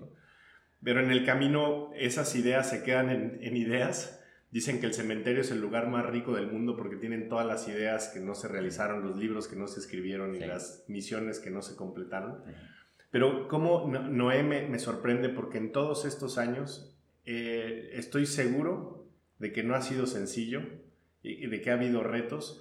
Pero 0.84 1.02
en 1.02 1.12
el 1.12 1.26
camino 1.26 1.92
esas 1.96 2.36
ideas 2.36 2.70
se 2.70 2.84
quedan 2.84 3.10
en, 3.10 3.58
ideas. 3.58 4.20
Dicen 4.52 4.80
que 4.80 4.88
el 4.88 4.94
cementerio 4.94 5.42
es 5.42 5.52
el 5.52 5.62
lugar 5.62 5.88
más 5.88 6.06
rico 6.06 6.34
del 6.36 6.52
mundo 6.52 6.76
porque 6.76 6.98
tienen 6.98 7.30
todas 7.30 7.46
las 7.46 7.68
ideas 7.68 8.10
que 8.14 8.20
no 8.20 8.36
se 8.36 8.48
realizaron, 8.48 9.04
los 9.04 9.18
libros 9.18 9.48
que 9.48 9.56
no 9.56 9.68
se 9.68 9.80
escribieron 9.80 10.36
y 10.36 10.40
las 10.40 10.84
misiones 10.88 11.40
que 11.40 11.52
no 11.52 11.62
se 11.62 11.76
completaron. 11.76 12.44
Pero 13.12 13.48
como 13.48 13.88
Noé 13.88 14.44
me, 14.44 14.80
sorprende 14.80 15.30
porque 15.30 15.58
en 15.58 15.72
todos 15.72 16.06
estos 16.06 16.38
años 16.38 16.98
eh, 17.26 17.92
estoy 17.94 18.26
seguro 18.26 19.06
de 19.40 19.52
que 19.52 19.64
no 19.64 19.76
ha 19.76 19.82
sido 19.82 20.06
sencillo 20.06 20.62
y, 21.24 21.48
de 21.48 21.62
que 21.62 21.72
ha 21.72 21.76
habido 21.76 22.04
retos. 22.04 22.60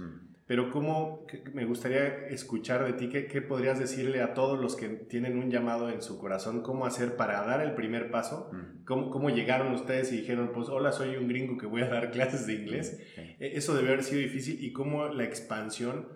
Pero 0.51 0.69
¿cómo, 0.69 1.29
me 1.55 1.65
gustaría 1.65 2.27
escuchar 2.27 2.85
de 2.85 2.95
ti, 2.95 3.09
¿qué, 3.09 3.29
¿qué, 3.29 3.41
podrías 3.41 3.79
decirle 3.79 4.21
a 4.21 4.35
todos 4.35 4.59
los 4.59 4.75
que 4.75 4.89
tienen 4.89 5.39
un 5.39 5.49
llamado 5.49 5.89
en 5.89 6.03
su 6.03 6.19
corazón? 6.19 6.63
¿Cómo 6.63 6.87
hacer 6.87 7.15
para 7.15 7.41
dar 7.47 7.61
el 7.61 7.77
primer 7.77 8.11
paso? 8.11 8.51
¿Cómo, 8.85 9.11
¿Cómo, 9.11 9.31
llegaron 9.31 9.73
ustedes 9.73 10.11
y 10.13 10.23
dijeron, 10.23 10.51
pues 10.53 10.69
hola, 10.69 10.91
soy 10.91 11.15
un 11.15 11.29
gringo 11.29 11.57
que 11.57 11.67
voy 11.67 11.83
a 11.83 11.89
dar 11.89 12.11
clases 12.11 12.49
de 12.49 12.55
inglés? 12.55 13.01
E, 13.39 13.59
eso 13.59 13.77
debe 13.77 13.91
haber 13.91 14.03
sido 14.03 14.23
difícil 14.23 14.59
y 14.61 14.73
cómo 14.73 15.07
la 15.07 15.23
expansión, 15.23 16.09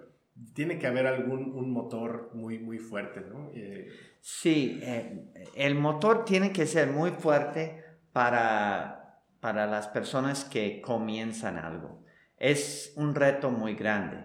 tiene 0.53 0.81
que 0.81 0.88
haber 0.88 1.07
algún 1.07 1.53
un 1.53 1.70
motor 1.70 2.31
muy, 2.35 2.59
muy 2.59 2.79
fuerte, 2.79 3.20
¿no? 3.20 3.53
Eh, 3.55 3.87
sí, 4.20 4.81
eh, 4.83 5.31
el 5.55 5.77
motor 5.77 6.25
tiene 6.25 6.51
que 6.51 6.66
ser 6.66 6.88
muy 6.88 7.12
fuerte 7.12 7.85
para, 8.12 9.23
para 9.38 9.68
las 9.68 9.87
personas 9.87 10.44
que 10.44 10.81
comienzan 10.81 11.57
algo 11.57 12.04
es 12.37 12.92
un 12.97 13.14
reto 13.14 13.51
muy 13.51 13.75
grande. 13.75 14.25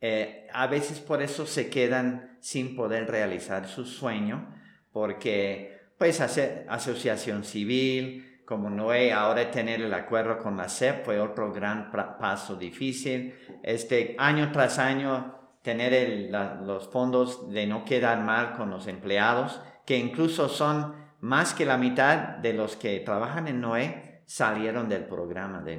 Eh, 0.00 0.48
a 0.52 0.66
veces 0.66 1.00
por 1.00 1.22
eso 1.22 1.46
se 1.46 1.68
quedan 1.68 2.38
sin 2.40 2.74
poder 2.74 3.10
realizar 3.10 3.68
su 3.68 3.84
sueño, 3.84 4.54
porque 4.92 5.78
pues 5.98 6.20
hacer 6.20 6.66
asociación 6.68 7.44
civil, 7.44 8.42
como 8.46 8.70
Noé, 8.70 9.12
ahora 9.12 9.50
tener 9.50 9.80
el 9.82 9.94
acuerdo 9.94 10.38
con 10.38 10.56
la 10.56 10.68
SEP 10.68 11.04
fue 11.04 11.20
otro 11.20 11.52
gran 11.52 11.92
paso 11.92 12.56
difícil. 12.56 13.34
Este 13.62 14.16
año 14.18 14.50
tras 14.50 14.78
año 14.78 15.36
tener 15.62 16.30
los 16.64 16.88
fondos 16.88 17.50
de 17.50 17.66
no 17.66 17.84
quedar 17.84 18.22
mal 18.22 18.54
con 18.56 18.70
los 18.70 18.86
empleados, 18.86 19.60
que 19.86 19.98
incluso 19.98 20.48
son 20.48 20.94
más 21.20 21.52
que 21.52 21.66
la 21.66 21.76
mitad 21.76 22.38
de 22.38 22.54
los 22.54 22.76
que 22.76 22.98
trabajan 23.00 23.46
en 23.46 23.60
Noé 23.60 24.22
salieron 24.26 24.88
del 24.88 25.04
programa 25.04 25.60
de 25.60 25.76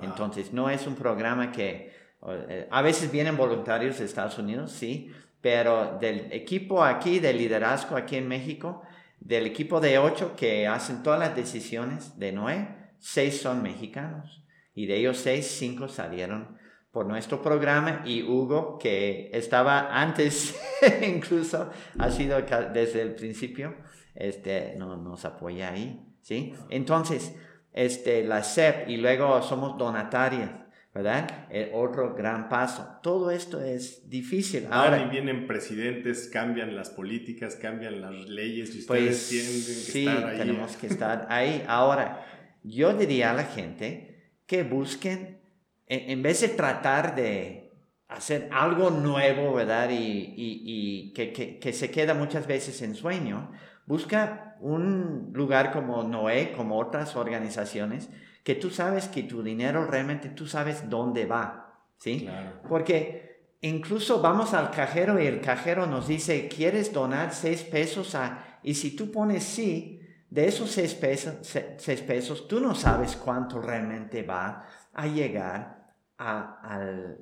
Entonces, 0.00 0.52
no 0.52 0.70
es 0.70 0.86
un 0.86 0.94
programa 0.94 1.50
que 1.50 1.92
eh, 2.26 2.68
a 2.70 2.82
veces 2.82 3.10
vienen 3.10 3.36
voluntarios 3.36 3.98
de 3.98 4.04
Estados 4.04 4.38
Unidos, 4.38 4.72
sí, 4.72 5.10
pero 5.40 5.98
del 6.00 6.32
equipo 6.32 6.82
aquí, 6.82 7.20
del 7.20 7.38
liderazgo 7.38 7.96
aquí 7.96 8.16
en 8.16 8.28
México, 8.28 8.82
del 9.20 9.46
equipo 9.46 9.80
de 9.80 9.98
ocho 9.98 10.36
que 10.36 10.66
hacen 10.66 11.02
todas 11.02 11.20
las 11.20 11.34
decisiones 11.34 12.18
de 12.18 12.32
Noé, 12.32 12.68
seis 12.98 13.40
son 13.40 13.62
mexicanos. 13.62 14.44
Y 14.74 14.86
de 14.86 14.96
ellos 14.96 15.18
seis, 15.18 15.46
cinco 15.46 15.88
salieron 15.88 16.56
por 16.92 17.06
nuestro 17.06 17.42
programa 17.42 18.02
y 18.04 18.22
Hugo, 18.22 18.78
que 18.78 19.30
estaba 19.32 20.00
antes, 20.00 20.58
incluso 21.02 21.70
ha 21.98 22.10
sido 22.10 22.40
desde 22.72 23.02
el 23.02 23.14
principio, 23.14 23.74
este, 24.14 24.74
no, 24.78 24.96
nos 24.96 25.24
apoya 25.24 25.70
ahí. 25.70 26.04
¿sí? 26.22 26.54
Entonces, 26.70 27.34
este, 27.78 28.24
la 28.24 28.42
SEP 28.42 28.88
y 28.88 28.96
luego 28.96 29.40
somos 29.40 29.78
donatarias, 29.78 30.50
¿verdad? 30.92 31.46
El 31.48 31.70
otro 31.72 32.12
gran 32.12 32.48
paso. 32.48 32.98
Todo 33.04 33.30
esto 33.30 33.62
es 33.62 34.10
difícil. 34.10 34.66
Ahora 34.68 35.00
y 35.00 35.08
vienen 35.08 35.46
presidentes, 35.46 36.28
cambian 36.32 36.74
las 36.74 36.90
políticas, 36.90 37.54
cambian 37.54 38.00
las 38.00 38.28
leyes 38.28 38.74
y 38.74 38.80
ustedes 38.80 38.86
pues, 38.86 39.28
tienen 39.28 39.52
que 39.52 39.92
sí, 39.92 40.06
estar 40.08 40.26
ahí. 40.26 40.38
tenemos 40.38 40.76
que 40.76 40.86
estar 40.88 41.26
ahí. 41.30 41.64
Ahora, 41.68 42.26
yo 42.64 42.94
diría 42.94 43.30
a 43.30 43.34
la 43.34 43.44
gente 43.44 44.32
que 44.44 44.64
busquen, 44.64 45.38
en, 45.86 46.20
vez 46.20 46.40
de 46.40 46.48
tratar 46.48 47.14
de 47.14 47.74
hacer 48.08 48.48
algo 48.50 48.90
nuevo, 48.90 49.54
¿verdad? 49.54 49.90
Y, 49.90 49.94
y, 49.94 50.62
y 50.66 51.12
que, 51.12 51.32
que, 51.32 51.60
que 51.60 51.72
se 51.72 51.92
queda 51.92 52.12
muchas 52.14 52.48
veces 52.48 52.82
en 52.82 52.96
sueño, 52.96 53.52
busca 53.88 54.56
un 54.60 55.30
lugar 55.32 55.72
como 55.72 56.02
Noé, 56.04 56.52
como 56.52 56.78
otras 56.78 57.16
organizaciones, 57.16 58.10
que 58.44 58.54
tú 58.54 58.70
sabes 58.70 59.08
que 59.08 59.22
tu 59.22 59.42
dinero 59.42 59.86
realmente 59.86 60.28
tú 60.28 60.46
sabes 60.46 60.88
dónde 60.88 61.24
va, 61.24 61.82
¿sí? 61.96 62.28
Porque 62.68 63.56
incluso 63.62 64.20
vamos 64.20 64.52
al 64.52 64.70
cajero 64.70 65.20
y 65.20 65.26
el 65.26 65.40
cajero 65.40 65.86
nos 65.86 66.06
dice, 66.06 66.48
¿quieres 66.48 66.92
donar 66.92 67.32
seis 67.32 67.62
pesos 67.62 68.14
a...? 68.14 68.58
Y 68.62 68.74
si 68.74 68.94
tú 68.94 69.10
pones 69.10 69.44
sí, 69.44 70.00
de 70.28 70.46
esos 70.46 70.70
seis 70.70 70.94
pesos, 70.94 71.36
seis 71.78 72.02
pesos 72.02 72.46
tú 72.46 72.60
no 72.60 72.74
sabes 72.74 73.16
cuánto 73.16 73.60
realmente 73.60 74.22
va 74.22 74.66
a 74.92 75.06
llegar 75.06 75.94
a, 76.18 76.60
al, 76.60 77.18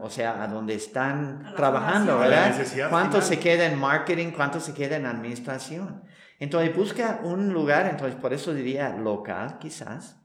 o 0.00 0.10
sea, 0.10 0.42
a 0.42 0.46
donde 0.46 0.74
están 0.74 1.52
trabajando, 1.56 2.18
¿verdad? 2.18 2.54
¿Cuánto 2.88 3.20
se 3.20 3.40
queda 3.40 3.66
en 3.66 3.78
marketing? 3.78 4.30
¿Cuánto 4.30 4.60
se 4.60 4.72
queda 4.72 4.96
en 4.96 5.06
administración? 5.06 6.04
Entonces 6.38 6.74
busca 6.74 7.20
un 7.24 7.52
lugar, 7.52 7.86
entonces 7.86 8.14
por 8.14 8.32
eso 8.32 8.54
diría 8.54 8.90
local 8.90 9.58
quizás, 9.58 10.22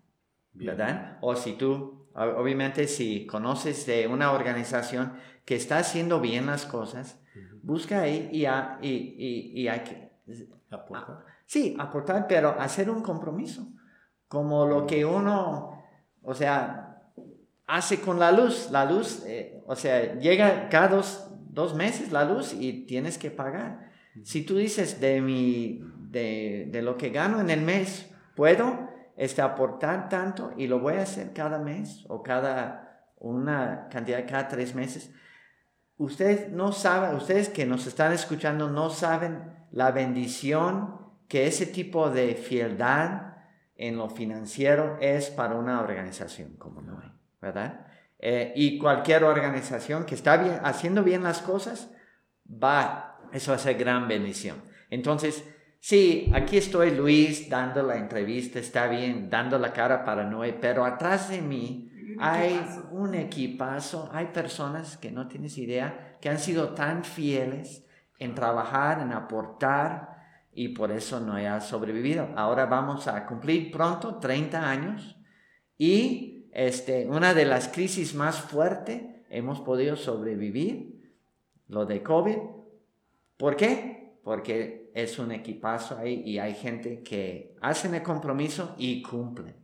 ¿verdad? 0.54 1.18
O 1.22 1.36
si 1.36 1.54
tú, 1.54 2.08
obviamente 2.14 2.88
si 2.88 3.26
conoces 3.26 3.86
de 3.86 4.08
una 4.08 4.32
organización 4.32 5.14
que 5.46 5.56
está 5.56 5.80
haciendo 5.80 6.20
bien 6.20 6.46
las 6.46 6.66
cosas, 6.66 7.20
busca 7.64 8.02
ahí 8.02 8.30
y, 8.32 8.46
y, 8.86 9.62
y, 9.62 9.68
hay 9.68 9.80
que... 9.80 10.12
Aportar. 10.70 11.26
sí, 11.46 11.76
aportar, 11.78 12.28
pero 12.28 12.56
hacer 12.58 12.90
un 12.90 13.02
compromiso, 13.02 13.68
como 14.30 14.66
lo 14.66 14.88
que 14.88 15.04
uno, 15.04 15.84
o 16.24 16.34
sea, 16.34 16.91
hace 17.72 18.02
con 18.02 18.20
la 18.20 18.32
luz. 18.32 18.70
La 18.72 18.86
luz, 18.86 19.24
eh, 19.26 19.62
o 19.66 19.76
sea, 19.76 20.16
llega 20.20 20.70
cada 20.70 20.90
dos, 20.90 21.28
dos 21.50 21.74
meses 21.74 22.12
la 22.12 22.26
luz 22.26 22.54
y 22.54 22.86
tienes 22.86 23.18
que 23.18 23.32
pagar. 23.32 23.92
Si 24.24 24.44
tú 24.44 24.58
dices 24.58 25.00
de, 25.00 25.22
mi, 25.22 25.82
de, 26.10 26.68
de 26.72 26.82
lo 26.82 26.98
que 26.98 27.10
gano 27.10 27.40
en 27.40 27.50
el 27.50 27.62
mes, 27.62 28.12
puedo 28.36 28.90
este, 29.16 29.42
aportar 29.42 30.10
tanto 30.10 30.52
y 30.58 30.68
lo 30.68 30.80
voy 30.80 30.96
a 30.96 31.04
hacer 31.04 31.34
cada 31.34 31.60
mes 31.60 32.06
o 32.10 32.22
cada 32.24 33.08
una 33.18 33.88
cantidad 33.90 34.26
cada 34.28 34.48
tres 34.48 34.76
meses. 34.76 35.12
Ustedes 35.98 36.50
no 36.50 36.72
saben, 36.72 37.16
ustedes 37.16 37.48
que 37.50 37.66
nos 37.66 37.86
están 37.86 38.12
escuchando 38.12 38.70
no 38.70 38.90
saben 38.90 39.54
la 39.72 39.92
bendición 39.92 41.00
que 41.28 41.48
ese 41.48 41.68
tipo 41.68 42.10
de 42.10 42.36
fieldad 42.36 43.36
en 43.76 43.98
lo 43.98 44.10
financiero 44.10 44.98
es 45.00 45.30
para 45.30 45.56
una 45.56 45.80
organización 45.80 46.56
como 46.58 46.82
NOE, 46.82 47.11
¿verdad? 47.42 47.88
Eh, 48.20 48.54
y 48.56 48.78
cualquier 48.78 49.24
organización 49.24 50.06
que 50.06 50.16
está 50.16 50.38
bien, 50.38 50.60
haciendo 50.64 51.04
bien 51.04 51.24
las 51.24 51.42
cosas, 51.42 51.90
va, 52.46 53.20
eso 53.34 53.58
ser 53.58 53.78
gran 53.78 54.08
bendición. 54.08 54.62
Entonces, 54.90 55.44
sí, 55.80 56.32
aquí 56.34 56.58
estoy 56.58 56.92
Luis 56.92 57.50
dando 57.50 57.82
la 57.82 57.98
entrevista, 57.98 58.60
está 58.60 58.88
bien, 58.88 59.30
dando 59.30 59.58
la 59.58 59.74
cara 59.74 60.06
para 60.06 60.24
Noé, 60.24 60.54
pero 60.54 60.86
atrás 60.86 61.30
de 61.30 61.42
mí 61.42 61.92
hay 62.20 62.62
un 62.92 63.16
equipazo, 63.16 64.10
hay 64.14 64.28
personas 64.28 64.98
que 64.98 65.12
no 65.12 65.28
tienes 65.28 65.58
idea, 65.58 66.18
que 66.22 66.30
han 66.30 66.40
sido 66.40 66.70
tan 66.76 67.04
fieles 67.04 67.88
en 68.20 68.36
trabajar, 68.36 69.00
en 69.02 69.14
aportar, 69.14 70.12
y 70.54 70.70
por 70.70 70.92
eso 70.92 71.20
no 71.20 71.36
ha 71.36 71.62
sobrevivido. 71.62 72.30
Ahora 72.36 72.66
vamos 72.66 73.08
a 73.08 73.26
cumplir 73.26 73.72
pronto 73.72 74.16
30 74.16 74.70
años 74.70 75.18
y 75.78 76.31
este, 76.52 77.08
una 77.08 77.34
de 77.34 77.46
las 77.46 77.68
crisis 77.68 78.14
más 78.14 78.40
fuertes 78.42 79.02
hemos 79.30 79.62
podido 79.62 79.96
sobrevivir, 79.96 81.14
lo 81.68 81.86
de 81.86 82.04
COVID. 82.04 82.38
¿Por 83.38 83.56
qué? 83.56 84.18
Porque 84.24 84.92
es 84.94 85.18
un 85.20 85.32
equipazo 85.32 85.98
ahí 85.98 86.22
y 86.26 86.38
hay 86.38 86.54
gente 86.54 87.02
que 87.02 87.56
hacen 87.62 87.96
el 87.96 88.04
compromiso 88.04 88.76
y 88.78 89.02
cumplen. 89.02 89.56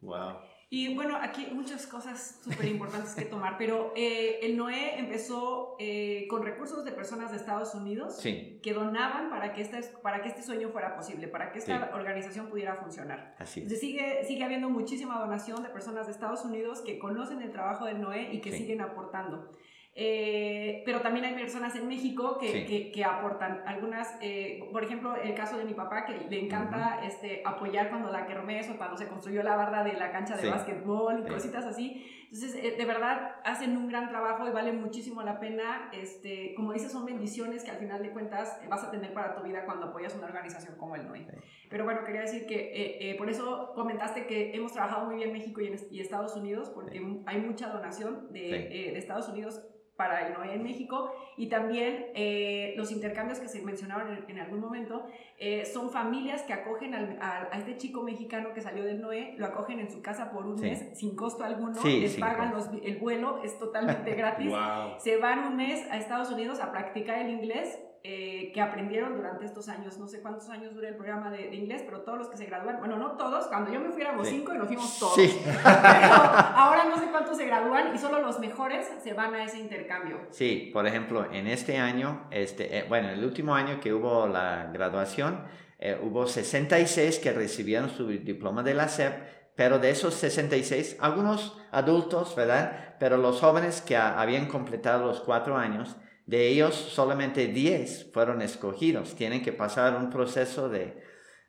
Wow. 0.00 0.51
Y 0.74 0.94
bueno, 0.94 1.18
aquí 1.20 1.48
muchas 1.52 1.86
cosas 1.86 2.40
súper 2.42 2.64
importantes 2.64 3.14
que 3.14 3.26
tomar, 3.26 3.58
pero 3.58 3.92
eh, 3.94 4.38
el 4.40 4.56
Noé 4.56 4.98
empezó 4.98 5.76
eh, 5.78 6.26
con 6.30 6.42
recursos 6.42 6.82
de 6.82 6.92
personas 6.92 7.30
de 7.30 7.36
Estados 7.36 7.74
Unidos 7.74 8.18
que 8.22 8.72
donaban 8.72 9.28
para 9.28 9.52
que, 9.52 9.60
este, 9.60 9.82
para 10.02 10.22
que 10.22 10.30
este 10.30 10.42
sueño 10.42 10.70
fuera 10.70 10.96
posible, 10.96 11.28
para 11.28 11.52
que 11.52 11.58
esta 11.58 11.90
organización 11.92 12.46
pudiera 12.46 12.74
funcionar. 12.74 13.34
Así 13.38 13.60
Entonces 13.60 13.80
sigue, 13.80 14.24
sigue 14.24 14.44
habiendo 14.44 14.70
muchísima 14.70 15.18
donación 15.18 15.62
de 15.62 15.68
personas 15.68 16.06
de 16.06 16.12
Estados 16.12 16.42
Unidos 16.42 16.80
que 16.80 16.98
conocen 16.98 17.42
el 17.42 17.52
trabajo 17.52 17.84
del 17.84 18.00
Noé 18.00 18.32
y 18.32 18.40
que 18.40 18.50
siguen 18.52 18.80
aportando. 18.80 19.52
Eh, 19.94 20.82
pero 20.86 21.02
también 21.02 21.26
hay 21.26 21.34
personas 21.34 21.76
en 21.76 21.86
México 21.86 22.38
que, 22.38 22.90
que, 22.90 23.04
aportan. 23.04 23.62
Algunas, 23.66 24.16
eh, 24.22 24.66
por 24.72 24.82
ejemplo, 24.82 25.14
el 25.16 25.34
caso 25.34 25.58
de 25.58 25.64
mi 25.64 25.74
papá 25.74 26.06
que 26.06 26.16
le 26.30 26.44
encanta 26.44 27.00
este, 27.04 27.42
apoyar 27.44 27.90
cuando 27.90 28.10
la 28.10 28.26
kermés 28.26 28.70
o 28.70 28.78
cuando 28.78 28.96
se 28.96 29.06
construyó 29.06 29.42
la 29.42 29.54
barda 29.54 29.84
de 29.84 29.92
la 29.92 30.10
cancha 30.10 30.36
de 30.36 30.48
básquetbol 30.48 31.24
y 31.26 31.30
cositas 31.30 31.66
así. 31.66 32.06
Entonces, 32.24 32.54
eh, 32.64 32.76
de 32.78 32.84
verdad, 32.86 33.36
hacen 33.44 33.76
un 33.76 33.88
gran 33.88 34.08
trabajo 34.08 34.48
y 34.48 34.50
vale 34.50 34.72
muchísimo 34.72 35.20
la 35.22 35.38
pena. 35.38 35.90
Este, 35.92 36.54
como 36.54 36.72
dices, 36.72 36.90
son 36.90 37.04
bendiciones 37.04 37.62
que 37.62 37.70
al 37.70 37.76
final 37.76 38.02
de 38.02 38.12
cuentas 38.12 38.58
vas 38.70 38.82
a 38.84 38.90
tener 38.90 39.12
para 39.12 39.34
tu 39.34 39.42
vida 39.42 39.66
cuando 39.66 39.88
apoyas 39.88 40.14
una 40.14 40.24
organización 40.24 40.74
como 40.78 40.96
el 40.96 41.06
NOI. 41.06 41.26
Pero 41.68 41.84
bueno, 41.84 42.02
quería 42.04 42.22
decir 42.22 42.46
que 42.46 43.14
por 43.18 43.28
eso 43.28 43.72
comentaste 43.74 44.26
que 44.26 44.54
hemos 44.54 44.72
trabajado 44.72 45.04
muy 45.04 45.16
bien 45.16 45.32
México 45.34 45.60
y, 45.60 45.70
y 45.90 46.00
Estados 46.00 46.34
Unidos, 46.34 46.70
porque 46.70 46.98
hay 47.26 47.40
mucha 47.42 47.68
donación 47.68 48.32
de, 48.32 48.48
de 48.48 48.98
Estados 48.98 49.28
Unidos 49.28 49.62
para 50.02 50.26
el 50.26 50.32
NOE 50.34 50.54
en 50.54 50.64
México. 50.64 51.14
Y 51.36 51.46
también 51.46 52.06
eh, 52.14 52.74
los 52.76 52.90
intercambios 52.90 53.38
que 53.38 53.46
se 53.46 53.62
mencionaron 53.62 54.24
en, 54.28 54.38
algún 54.40 54.60
momento 54.60 55.06
eh, 55.38 55.64
son 55.64 55.90
familias 55.90 56.42
que 56.42 56.52
acogen 56.52 56.94
a, 56.94 57.48
este 57.56 57.76
chico 57.76 58.02
mexicano 58.02 58.52
que 58.52 58.60
salió 58.60 58.84
del 58.84 59.00
NOE, 59.00 59.36
lo 59.38 59.46
acogen 59.46 59.78
en 59.78 59.90
su 59.90 60.02
casa 60.02 60.32
por 60.32 60.46
un 60.46 60.60
mes 60.60 60.88
sin 60.94 61.14
costo 61.14 61.44
alguno, 61.44 61.80
les 61.84 62.16
pagan 62.16 62.52
el 62.82 62.96
vuelo, 62.96 63.40
es 63.44 63.56
totalmente 63.58 64.14
gratis, 64.20 64.52
se 64.98 65.16
van 65.18 65.38
un 65.46 65.56
mes 65.56 65.88
a 65.90 65.98
Estados 65.98 66.30
Unidos 66.32 66.58
a 66.60 66.72
practicar 66.72 67.18
el 67.20 67.30
inglés 67.30 67.78
eh, 68.04 68.50
que 68.52 68.60
aprendieron 68.60 69.14
durante 69.14 69.44
estos 69.44 69.68
años. 69.68 69.96
No 69.96 70.08
sé 70.08 70.20
cuántos 70.20 70.48
años 70.48 70.74
dura 70.74 70.88
el 70.88 70.96
programa 70.96 71.30
de, 71.30 71.54
inglés, 71.54 71.82
pero 71.84 72.00
todos 72.00 72.18
los 72.18 72.28
que 72.28 72.36
se 72.36 72.46
gradúan, 72.46 72.80
bueno, 72.80 72.96
no 72.96 73.12
todos, 73.12 73.46
cuando 73.46 73.72
yo 73.72 73.78
me 73.78 73.90
fui 73.90 74.02
éramos 74.02 74.26
cinco 74.26 74.52
y 74.52 74.58
nos 74.58 74.66
fuimos 74.66 74.98
todos. 74.98 75.14
Pero 75.14 76.14
ahora 76.14 76.84
no 76.86 76.98
sé 76.98 77.06
cuántos 77.12 77.36
se 77.36 77.46
gradúan 77.46 77.94
y 77.94 77.98
solo 77.98 78.20
los 78.20 78.40
mejores 78.40 78.90
se 79.00 79.12
van 79.12 79.34
a 79.34 79.44
ese 79.44 79.60
intercambio. 79.60 80.18
Sí, 80.30 80.70
por 80.72 80.86
ejemplo, 80.86 81.30
en 81.32 81.46
este 81.46 81.78
año, 81.78 82.26
este, 82.32 82.78
eh, 82.78 82.86
bueno, 82.88 83.08
el 83.08 83.24
último 83.24 83.54
año 83.54 83.78
que 83.78 83.94
hubo 83.94 84.26
la 84.26 84.70
graduación, 84.72 85.44
eh, 85.78 85.96
hubo 86.02 86.26
66 86.26 87.20
que 87.20 87.32
recibieron 87.32 87.88
su 87.88 88.08
diploma 88.08 88.64
de 88.64 88.74
la 88.74 88.88
SEP, 88.88 89.14
pero 89.54 89.78
de 89.78 89.90
esos 89.90 90.14
66, 90.14 90.96
algunos 91.00 91.56
adultos, 91.70 92.34
¿verdad? 92.34 92.96
Pero 92.98 93.16
los 93.16 93.40
jóvenes 93.40 93.80
que 93.80 93.96
habían 93.96 94.46
completado 94.46 95.06
los 95.06 95.20
cuatro 95.20 95.56
años, 95.56 95.96
de 96.26 96.48
ellos, 96.48 96.74
solamente 96.74 97.48
10 97.48 98.10
fueron 98.12 98.42
escogidos. 98.42 99.14
Tienen 99.14 99.42
que 99.42 99.52
pasar 99.52 99.96
un 99.96 100.10
proceso 100.10 100.68
de, 100.68 101.02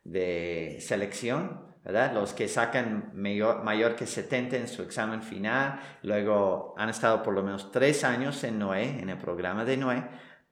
de 0.03 0.77
selección, 0.79 1.73
¿verdad? 1.83 2.13
Los 2.13 2.33
que 2.33 2.47
sacan 2.47 3.11
mayor, 3.13 3.63
mayor, 3.63 3.95
que 3.95 4.07
70 4.07 4.57
en 4.57 4.67
su 4.67 4.81
examen 4.81 5.21
final, 5.21 5.79
luego 6.01 6.73
han 6.77 6.89
estado 6.89 7.21
por 7.23 7.33
lo 7.33 7.43
menos 7.43 7.71
tres 7.71 8.03
años 8.03 8.43
en 8.43 8.59
Noé, 8.59 8.99
en 8.99 9.09
el 9.09 9.17
programa 9.17 9.65
de 9.65 9.77
Noé, 9.77 10.03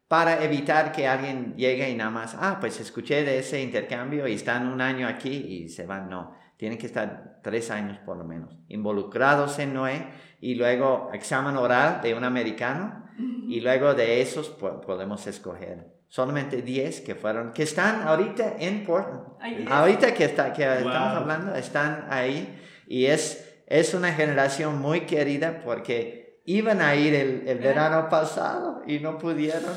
para 0.07 0.43
evitar 0.43 0.91
que 0.91 1.07
alguien 1.07 1.55
llegue 1.55 1.89
y 1.89 1.95
nada 1.95 2.09
más, 2.09 2.35
ah, 2.37 2.57
pues 2.59 2.79
escuché 2.81 3.23
de 3.23 3.39
ese 3.39 3.61
intercambio 3.61 4.27
y 4.27 4.33
están 4.33 4.67
un 4.67 4.81
año 4.81 5.07
aquí 5.07 5.31
y 5.31 5.69
se 5.69 5.85
van. 5.85 6.09
No, 6.09 6.35
tienen 6.57 6.77
que 6.77 6.85
estar 6.85 7.39
tres 7.41 7.71
años 7.71 7.97
por 8.05 8.17
lo 8.17 8.25
menos 8.25 8.53
involucrados 8.67 9.57
en 9.59 9.73
Noé 9.73 10.09
y 10.41 10.55
luego 10.55 11.09
examen 11.13 11.55
oral 11.55 12.01
de 12.01 12.13
un 12.13 12.25
americano 12.25 13.09
y 13.51 13.59
luego 13.59 13.93
de 13.93 14.21
esos 14.21 14.47
podemos 14.47 15.27
escoger 15.27 15.85
solamente 16.07 16.61
10 16.61 17.01
que 17.01 17.15
fueron, 17.15 17.51
que 17.51 17.63
están 17.63 18.07
ahorita 18.07 18.55
en 18.57 18.85
Portland. 18.85 19.67
Ahorita 19.69 20.13
que, 20.13 20.23
está, 20.23 20.53
que 20.53 20.63
estamos 20.63 21.17
hablando, 21.17 21.53
están 21.55 22.07
ahí 22.09 22.57
y 22.87 23.07
es, 23.07 23.61
es 23.67 23.93
una 23.93 24.13
generación 24.13 24.79
muy 24.79 25.01
querida 25.01 25.63
porque 25.65 26.39
iban 26.45 26.79
a 26.81 26.95
ir 26.95 27.13
el, 27.13 27.45
el 27.45 27.59
verano 27.59 28.07
pasado 28.07 28.83
y 28.87 28.99
no 28.99 29.17
pudieron. 29.17 29.73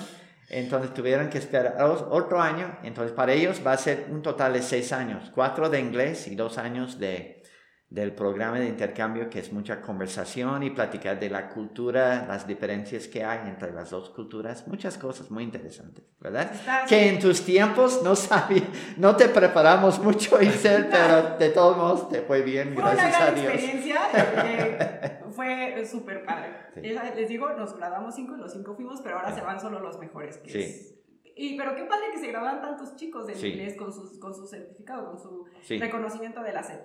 Entonces 0.51 0.95
tuvieron 0.95 1.29
que 1.29 1.39
esperar 1.39 1.77
otro 1.83 2.41
año. 2.41 2.79
Entonces 2.85 3.11
para 3.11 3.33
ellos 3.33 3.61
va 3.67 3.73
a 3.73 3.77
ser 3.77 4.07
un 4.09 4.23
total 4.23 4.53
de 4.53 4.63
seis 4.63 4.93
años, 4.93 5.33
cuatro 5.35 5.69
de 5.69 5.81
inglés 5.81 6.29
y 6.29 6.37
dos 6.37 6.59
años 6.59 7.01
de, 7.01 7.43
del 7.89 8.13
programa 8.13 8.59
de 8.59 8.67
intercambio, 8.67 9.31
que 9.31 9.39
es 9.39 9.53
mucha 9.53 9.81
conversación 9.81 10.63
y 10.63 10.71
platicar 10.71 11.21
de 11.21 11.31
la 11.31 11.49
cultura, 11.49 12.27
las 12.27 12.47
diferencias 12.47 13.07
que 13.07 13.23
hay 13.25 13.49
entre 13.49 13.73
las 13.73 13.91
dos 13.91 14.11
culturas, 14.11 14.67
muchas 14.67 14.99
cosas 14.99 15.31
muy 15.31 15.45
interesantes, 15.45 16.05
¿verdad? 16.19 16.51
Que 16.89 17.09
en 17.09 17.21
tus 17.21 17.45
tiempos 17.45 18.03
no 18.03 18.17
sabía, 18.17 18.65
no 18.97 19.15
te 19.15 19.29
preparamos 19.29 20.01
mucho, 20.01 20.43
Isel, 20.43 20.89
pero 20.91 21.37
de 21.39 21.51
todos 21.51 21.77
modos 21.77 22.09
te 22.09 22.23
fue 22.23 22.43
bien, 22.43 22.75
gracias 22.75 23.21
a 23.21 23.31
Dios. 23.31 23.55
experiencia, 23.55 24.01
eh, 24.45 25.21
fue 25.31 25.85
súper 25.87 26.25
padre. 26.25 26.49
Les 27.15 27.29
digo, 27.29 27.49
nos 27.51 27.77
graduamos 27.77 28.15
cinco 28.15 28.35
y 28.37 28.41
los 28.41 28.53
cinco 28.53 28.75
fuimos, 28.75 29.01
pero 29.03 29.19
ahora 29.19 29.33
se 29.33 29.41
van 29.41 29.61
solo 29.61 29.79
los 29.81 29.99
mejores. 29.99 30.41
sí. 30.47 30.91
Y, 31.37 31.57
pero 31.57 31.75
qué 31.75 31.85
padre 31.85 32.07
que 32.13 32.19
se 32.19 32.29
graduan 32.29 32.61
tantos 32.61 32.95
chicos 32.95 33.27
de 33.27 33.33
inglés 33.33 33.77
con, 33.77 33.93
sus, 33.93 34.19
con 34.19 34.33
su 34.33 34.47
certificado, 34.47 35.11
con 35.11 35.19
su 35.19 35.45
reconocimiento 35.69 36.43
de 36.43 36.53
la 36.53 36.63
SEP. 36.63 36.81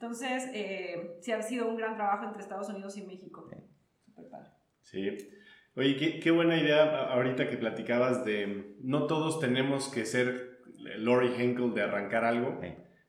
Entonces, 0.00 0.48
eh, 0.54 1.18
sí 1.20 1.30
ha 1.30 1.42
sido 1.42 1.68
un 1.68 1.76
gran 1.76 1.94
trabajo 1.94 2.24
entre 2.24 2.40
Estados 2.40 2.70
Unidos 2.70 2.96
y 2.96 3.02
México. 3.02 3.50
Súper 4.06 4.30
padre. 4.30 4.48
Sí. 4.80 5.18
Oye, 5.76 5.96
qué, 5.98 6.20
qué, 6.20 6.30
buena 6.30 6.56
idea 6.56 7.12
ahorita 7.12 7.50
que 7.50 7.58
platicabas 7.58 8.24
de 8.24 8.76
no 8.80 9.06
todos 9.06 9.40
tenemos 9.40 9.90
que 9.90 10.06
ser 10.06 10.62
Lori 10.96 11.34
Henkel 11.36 11.74
de 11.74 11.82
arrancar 11.82 12.24
algo, 12.24 12.58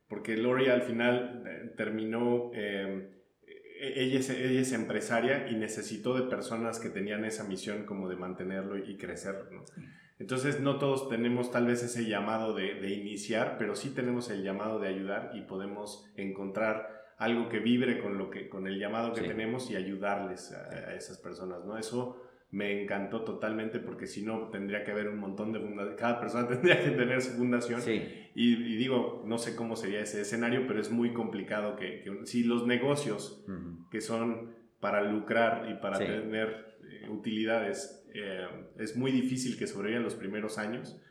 porque 0.10 0.36
Lori 0.36 0.68
al 0.68 0.82
final 0.82 1.46
eh, 1.48 1.74
terminó, 1.78 2.52
eh, 2.54 3.10
ella, 3.80 4.20
es, 4.20 4.30
ella, 4.30 4.60
es, 4.60 4.74
empresaria 4.74 5.48
y 5.50 5.56
necesitó 5.56 6.14
de 6.14 6.30
personas 6.30 6.82
que 6.82 6.90
tenían 6.90 7.24
esa 7.24 7.46
misión 7.46 7.86
como 7.86 8.10
de 8.10 8.18
mantenerlo 8.18 8.78
y 8.78 8.98
crecerlo. 8.98 9.50
¿no? 9.50 9.64
Entonces 10.22 10.60
no 10.60 10.78
todos 10.78 11.10
tenemos 11.10 11.50
tal 11.50 11.66
vez 11.66 11.82
ese 11.82 12.06
llamado 12.06 12.54
de, 12.54 12.94
iniciar, 12.94 13.56
pero 13.58 13.76
sí 13.76 13.90
tenemos 13.90 14.30
el 14.30 14.44
llamado 14.44 14.78
de 14.78 14.88
ayudar 14.88 15.32
y 15.34 15.42
podemos 15.42 16.08
encontrar 16.16 17.16
algo 17.18 17.50
que 17.50 17.58
vibre 17.58 18.00
con, 18.00 18.20
lo 18.20 18.30
que, 18.30 18.48
con 18.48 18.68
el 18.68 18.78
llamado 18.78 19.14
que 19.14 19.22
tenemos 19.22 19.72
y 19.72 19.76
ayudarles 19.76 20.52
a, 20.52 20.94
esas 20.94 21.18
personas, 21.18 21.66
¿no? 21.66 21.76
Eso 21.76 22.22
me 22.52 22.84
encantó 22.84 23.24
totalmente 23.24 23.80
porque 23.80 24.06
si 24.06 24.22
no 24.22 24.50
tendría 24.50 24.84
que 24.84 24.92
haber 24.92 25.08
un 25.08 25.18
montón 25.18 25.54
de 25.54 25.60
fundaciones, 25.60 26.00
cada 26.00 26.20
persona 26.20 26.48
tendría 26.48 26.84
que 26.84 26.92
tener 26.92 27.20
su 27.20 27.32
fundación. 27.32 27.82
Y, 28.36 28.78
digo, 28.78 29.24
no 29.26 29.40
sé 29.40 29.56
cómo 29.56 29.76
sería 29.76 30.02
ese 30.02 30.22
escenario, 30.22 30.68
pero 30.68 30.80
es 30.80 30.92
muy 30.92 31.14
complicado 31.14 31.76
que, 31.76 32.04
si 32.26 32.44
los 32.44 32.68
negocios 32.68 33.44
que 33.90 34.02
son 34.02 34.52
para 34.80 35.02
lucrar 35.02 35.68
y 35.72 35.82
para 35.82 35.98
tener 35.98 36.78
eh, 36.84 37.10
utilidades 37.10 38.01
eh, 38.14 38.48
es 38.78 38.96
muy 38.96 39.12
difícil 39.12 39.58
que 39.58 39.68
sobrevivan 39.68 40.04
los 40.04 40.16
primeros 40.16 40.58
años, 40.58 41.02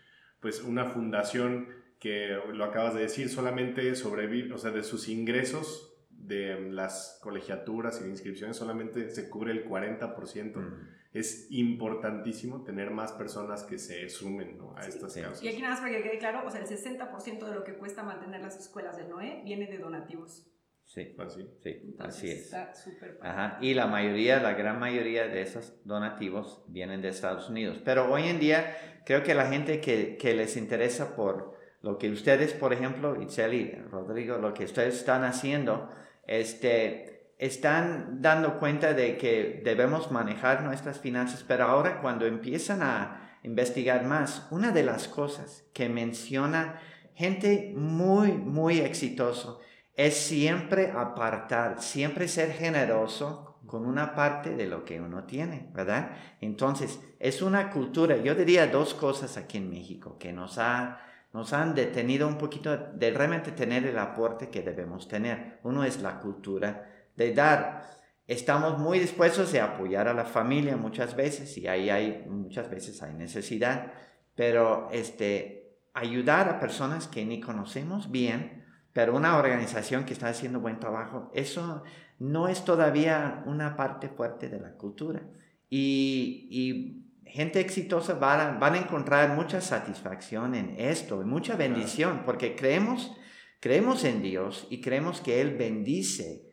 pues 0.41 0.63
una 0.63 0.87
fundación 0.87 1.69
que 1.99 2.39
lo 2.53 2.65
acabas 2.65 2.95
de 2.95 3.03
decir, 3.03 3.29
solamente 3.29 3.95
sobrevive, 3.95 4.55
o 4.55 4.59
sea, 4.59 4.71
de 4.71 4.83
sus 4.83 5.09
ingresos 5.09 5.99
de 6.09 6.71
las 6.71 7.19
colegiaturas 7.23 8.01
y 8.01 8.05
de 8.05 8.11
inscripciones 8.11 8.57
solamente 8.57 9.11
se 9.11 9.29
cubre 9.29 9.53
el 9.53 9.69
40% 9.69 10.99
es 11.13 11.49
importantísimo 11.51 12.63
tener 12.63 12.91
más 12.91 13.13
personas 13.13 13.65
que 13.65 13.79
se 13.79 14.09
sumen 14.09 14.59
a 14.77 14.87
estas 14.87 15.15
causas. 15.15 15.43
Y 15.43 15.49
aquí 15.49 15.61
nada 15.61 15.75
más 15.75 15.81
para 15.81 15.97
que 15.97 16.03
quede 16.03 16.19
claro, 16.19 16.47
o 16.47 16.51
sea, 16.51 16.61
el 16.61 16.69
60% 16.69 17.47
de 17.47 17.55
lo 17.55 17.65
que 17.65 17.75
cuesta 17.75 18.03
mantener 18.03 18.41
las 18.41 18.59
escuelas 18.59 18.97
del 18.97 19.09
NOE 19.09 19.43
viene 19.45 19.67
de 19.67 19.79
donativos. 19.79 20.47
Sí, 20.93 21.15
así, 21.21 21.49
sí, 21.63 21.97
así 22.01 22.31
es. 22.33 22.47
Está 22.47 22.75
súper 22.75 23.17
Ajá. 23.23 23.59
Y 23.61 23.75
la 23.75 23.87
mayoría, 23.87 24.41
la 24.41 24.55
gran 24.55 24.81
mayoría 24.81 25.29
de 25.29 25.41
esos 25.41 25.75
donativos 25.85 26.65
vienen 26.67 27.01
de 27.01 27.11
Estados 27.11 27.49
Unidos. 27.49 27.79
Pero 27.85 28.13
hoy 28.13 28.25
en 28.25 28.41
día 28.41 28.77
creo 29.07 29.23
que 29.23 29.35
la 29.35 29.47
gente 29.47 29.81
que, 29.81 30.17
que 30.17 30.35
les 30.35 30.57
interesa 30.57 31.15
por 31.15 31.57
lo 31.81 31.97
que 31.97 32.11
ustedes, 32.11 32.55
por 32.55 32.73
ejemplo, 32.73 33.23
Itzel 33.23 33.85
Rodrigo, 33.89 34.39
lo 34.39 34.53
que 34.53 34.65
ustedes 34.65 34.97
están 34.97 35.23
haciendo, 35.23 35.89
este, 36.27 37.35
están 37.39 38.21
dando 38.21 38.59
cuenta 38.59 38.93
de 38.93 39.17
que 39.17 39.61
debemos 39.63 40.11
manejar 40.11 40.65
nuestras 40.65 40.99
finanzas, 40.99 41.45
pero 41.47 41.67
ahora 41.67 42.01
cuando 42.01 42.27
empiezan 42.27 42.83
a 42.83 43.39
investigar 43.45 44.05
más, 44.07 44.49
una 44.51 44.73
de 44.73 44.83
las 44.83 45.07
cosas 45.07 45.65
que 45.73 45.89
menciona 45.89 46.81
gente 47.15 47.73
muy, 47.77 48.33
muy 48.33 48.81
exitoso 48.81 49.61
es 50.07 50.17
siempre 50.17 50.93
apartar, 50.93 51.83
siempre 51.83 52.27
ser 52.27 52.53
generoso 52.53 53.59
con 53.67 53.85
una 53.85 54.15
parte 54.15 54.57
de 54.57 54.67
lo 54.67 54.83
que 54.83 54.99
uno 54.99 55.25
tiene, 55.25 55.69
¿verdad? 55.75 56.13
Entonces, 56.41 56.99
es 57.19 57.43
una 57.43 57.69
cultura, 57.69 58.17
yo 58.17 58.35
diría 58.35 58.67
dos 58.67 58.95
cosas 58.95 59.37
aquí 59.37 59.59
en 59.59 59.69
México 59.69 60.17
que 60.19 60.33
nos, 60.33 60.57
ha, 60.57 61.01
nos 61.35 61.53
han 61.53 61.75
detenido 61.75 62.27
un 62.27 62.39
poquito 62.39 62.75
de 62.79 63.11
realmente 63.11 63.53
tener 63.53 63.87
el 63.87 63.99
aporte 63.99 64.49
que 64.49 64.63
debemos 64.63 65.07
tener. 65.07 65.61
Uno 65.65 65.85
es 65.85 66.01
la 66.01 66.19
cultura 66.19 66.89
de 67.15 67.35
dar. 67.35 67.85
Estamos 68.27 68.79
muy 68.79 69.01
dispuestos 69.01 69.55
a 69.55 69.65
apoyar 69.65 70.09
a 70.09 70.15
la 70.15 70.25
familia 70.25 70.79
muchas 70.79 71.15
veces 71.15 71.59
y 71.59 71.69
ahí 71.69 71.91
hay 71.91 72.25
muchas 72.27 72.71
veces 72.71 73.03
hay 73.03 73.13
necesidad, 73.13 73.93
pero 74.35 74.89
este 74.93 75.77
ayudar 75.93 76.49
a 76.49 76.59
personas 76.59 77.07
que 77.07 77.27
ni 77.27 77.41
conocemos 77.41 78.11
bien, 78.11 78.60
pero 78.93 79.17
una 79.17 79.37
organización 79.37 80.05
que 80.05 80.13
está 80.13 80.29
haciendo 80.29 80.61
buen 80.61 80.81
trabajo, 80.81 81.31
eso 81.35 81.83
no 82.19 82.49
es 82.49 82.65
todavía 82.65 83.43
una 83.47 83.77
parte 83.77 84.09
fuerte 84.09 84.49
de 84.49 84.61
la 84.61 84.73
cultura. 84.73 85.23
Y, 85.69 87.07
gente 87.25 87.61
exitosa 87.61 88.15
van 88.15 88.41
a, 88.41 88.59
van 88.59 88.75
a, 88.75 88.79
encontrar 88.79 89.37
mucha 89.37 89.61
satisfacción 89.61 90.57
en 90.57 90.75
esto, 90.79 91.19
mucha 91.19 91.55
bendición, 91.55 92.23
porque 92.25 92.57
creemos, 92.57 93.17
creemos 93.61 94.03
en 94.03 94.21
Dios 94.21 94.67
y 94.69 94.81
creemos 94.81 95.21
que 95.21 95.41
Él 95.41 95.57
bendice 95.57 96.51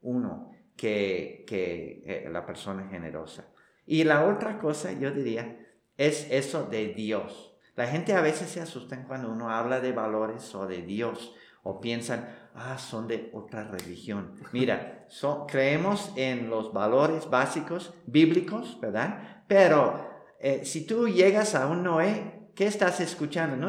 uno 0.00 0.52
que, 0.76 1.44
que 1.48 2.04
eh, 2.06 2.28
la 2.30 2.46
persona 2.46 2.88
generosa. 2.88 3.52
Y 3.86 4.04
la 4.04 4.24
otra 4.24 4.60
cosa, 4.60 4.92
yo 4.92 5.10
diría, 5.10 5.58
es 5.96 6.28
eso 6.30 6.64
de 6.64 6.94
Dios. 6.94 7.56
La 7.74 7.88
gente 7.88 8.12
a 8.12 8.20
veces 8.20 8.50
se 8.50 8.60
asusta 8.60 9.04
cuando 9.06 9.32
uno 9.32 9.50
habla 9.50 9.80
de 9.80 9.90
valores 9.90 10.54
o 10.54 10.66
de 10.66 10.82
Dios 10.82 11.34
o 11.62 11.80
piensan, 11.80 12.28
ah, 12.54 12.78
son 12.78 13.08
de 13.08 13.30
otra 13.32 13.64
religión. 13.64 14.34
Mira, 14.52 15.06
creemos 15.48 16.12
en 16.16 16.50
los 16.50 16.72
valores 16.72 17.28
básicos 17.28 17.94
bíblicos, 18.06 18.80
¿verdad? 18.80 19.44
Pero 19.46 20.08
eh, 20.40 20.64
si 20.64 20.86
tú 20.86 21.08
llegas 21.08 21.54
a 21.54 21.66
un 21.66 21.82
Noé, 21.82 22.50
¿qué 22.54 22.66
estás 22.66 23.00
escuchando? 23.00 23.56
No, 23.56 23.68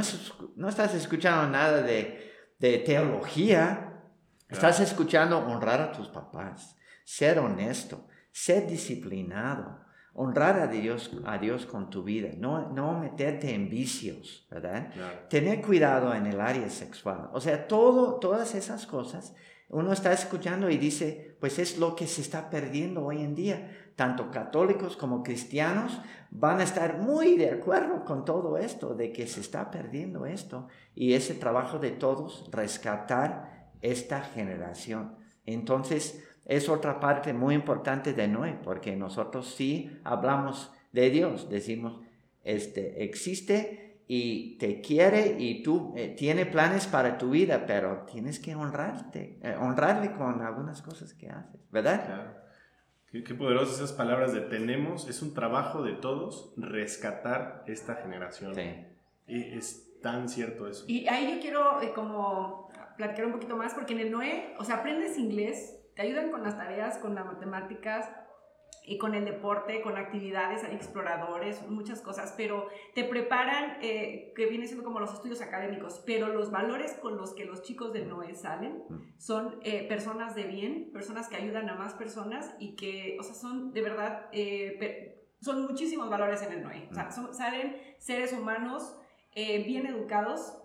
no 0.55 0.69
estás 0.69 0.93
escuchando 0.93 1.49
nada 1.51 1.81
de, 1.81 2.31
de 2.59 2.77
teología, 2.79 3.91
Estás 4.51 4.81
escuchando 4.81 5.37
honrar 5.39 5.79
a 5.79 5.91
tus 5.93 6.09
papás, 6.09 6.75
ser 7.05 7.39
honesto, 7.39 8.05
ser 8.33 8.67
disciplinado, 8.67 9.85
honrar 10.13 10.59
a 10.59 10.67
Dios, 10.67 11.11
a 11.25 11.37
Dios 11.37 11.65
con 11.65 11.89
tu 11.89 12.03
vida, 12.03 12.29
no, 12.37 12.69
no 12.69 12.99
meterte 12.99 13.53
en 13.53 13.69
vicios, 13.69 14.45
¿verdad? 14.51 14.91
Tener 15.29 15.61
cuidado 15.61 16.13
en 16.13 16.25
el 16.25 16.41
área 16.41 16.69
sexual. 16.69 17.29
O 17.33 17.39
sea, 17.39 17.67
todo, 17.67 18.19
todas 18.19 18.53
esas 18.55 18.85
cosas 18.85 19.33
uno 19.71 19.93
está 19.93 20.11
escuchando 20.11 20.69
y 20.69 20.77
dice, 20.77 21.37
pues 21.39 21.57
es 21.57 21.77
lo 21.77 21.95
que 21.95 22.05
se 22.05 22.19
está 22.19 22.49
perdiendo 22.49 23.05
hoy 23.05 23.21
en 23.21 23.35
día. 23.35 23.93
Tanto 23.95 24.29
católicos 24.29 24.97
como 24.97 25.23
cristianos 25.23 26.01
van 26.29 26.59
a 26.59 26.63
estar 26.63 26.97
muy 26.97 27.37
de 27.37 27.51
acuerdo 27.51 28.03
con 28.03 28.25
todo 28.25 28.57
esto, 28.57 28.95
de 28.95 29.13
que 29.13 29.27
se 29.27 29.39
está 29.39 29.71
perdiendo 29.71 30.25
esto. 30.25 30.67
Y 30.93 31.13
ese 31.13 31.35
trabajo 31.35 31.79
de 31.79 31.91
todos, 31.91 32.49
rescatar 32.51 33.69
esta 33.81 34.19
generación. 34.19 35.15
Entonces, 35.45 36.21
es 36.45 36.69
otra 36.69 36.99
parte 36.99 37.33
muy 37.33 37.55
importante 37.55 38.13
de 38.13 38.27
Noé, 38.27 38.57
porque 38.63 38.95
nosotros 38.95 39.53
sí 39.55 39.99
hablamos 40.03 40.71
de 40.91 41.09
Dios, 41.09 41.49
decimos, 41.49 42.01
este, 42.43 43.03
existe 43.03 44.01
y 44.07 44.57
te 44.57 44.81
quiere 44.81 45.37
y 45.39 45.63
tú 45.63 45.93
eh, 45.95 46.15
tiene 46.17 46.45
planes 46.45 46.87
para 46.87 47.17
tu 47.17 47.29
vida, 47.29 47.65
pero 47.65 48.05
tienes 48.11 48.39
que 48.39 48.55
honrarte, 48.55 49.39
eh, 49.41 49.55
honrarle 49.59 50.11
con 50.11 50.41
algunas 50.41 50.81
cosas 50.81 51.13
que 51.13 51.29
haces, 51.29 51.61
¿verdad? 51.71 52.05
Claro. 52.05 52.41
Qué, 53.09 53.23
qué 53.23 53.33
poderosas 53.33 53.75
esas 53.75 53.93
palabras 53.93 54.33
de 54.33 54.41
tenemos, 54.41 55.07
es 55.07 55.21
un 55.21 55.33
trabajo 55.33 55.83
de 55.83 55.93
todos 55.93 56.53
rescatar 56.57 57.63
esta 57.67 57.95
generación. 57.95 58.55
Sí. 58.55 58.85
Y 59.27 59.57
es 59.57 59.99
tan 60.01 60.27
cierto 60.27 60.67
eso. 60.67 60.85
Y 60.87 61.07
ahí 61.07 61.35
yo 61.35 61.39
quiero 61.39 61.81
eh, 61.81 61.93
como 61.93 62.69
platicar 62.97 63.25
un 63.25 63.31
poquito 63.31 63.55
más, 63.55 63.73
porque 63.73 63.93
en 63.93 63.99
el 63.99 64.11
NOE, 64.11 64.55
o 64.59 64.63
sea, 64.63 64.77
aprendes 64.77 65.17
inglés, 65.17 65.80
te 65.95 66.01
ayudan 66.01 66.31
con 66.31 66.43
las 66.43 66.57
tareas, 66.57 66.97
con 66.97 67.15
las 67.15 67.25
matemáticas, 67.25 68.09
y 68.83 68.97
con 68.97 69.13
el 69.13 69.25
deporte, 69.25 69.81
con 69.81 69.97
actividades, 69.97 70.63
hay 70.63 70.75
exploradores, 70.75 71.67
muchas 71.69 72.01
cosas, 72.01 72.33
pero 72.35 72.67
te 72.95 73.03
preparan, 73.03 73.77
eh, 73.81 74.33
que 74.35 74.47
viene 74.47 74.65
siendo 74.65 74.83
como 74.83 74.99
los 74.99 75.13
estudios 75.13 75.41
académicos, 75.41 76.01
pero 76.05 76.27
los 76.27 76.51
valores 76.51 76.93
con 76.93 77.15
los 77.15 77.33
que 77.33 77.45
los 77.45 77.61
chicos 77.61 77.93
del 77.93 78.09
NOE 78.09 78.33
salen 78.33 78.83
son 79.17 79.59
eh, 79.63 79.87
personas 79.87 80.33
de 80.33 80.45
bien, 80.45 80.89
personas 80.91 81.27
que 81.29 81.35
ayudan 81.35 81.69
a 81.69 81.75
más 81.75 81.93
personas 81.93 82.55
y 82.59 82.75
que, 82.75 83.17
o 83.19 83.23
sea, 83.23 83.35
son 83.35 83.71
de 83.71 83.81
verdad, 83.81 84.29
eh, 84.31 85.27
son 85.41 85.61
muchísimos 85.63 86.09
valores 86.09 86.41
en 86.41 86.53
el 86.53 86.63
NOE, 86.63 86.87
o 86.89 86.95
sea, 86.95 87.11
salen 87.11 87.77
seres 87.99 88.33
humanos 88.33 88.97
bien 89.33 89.85
educados 89.85 90.61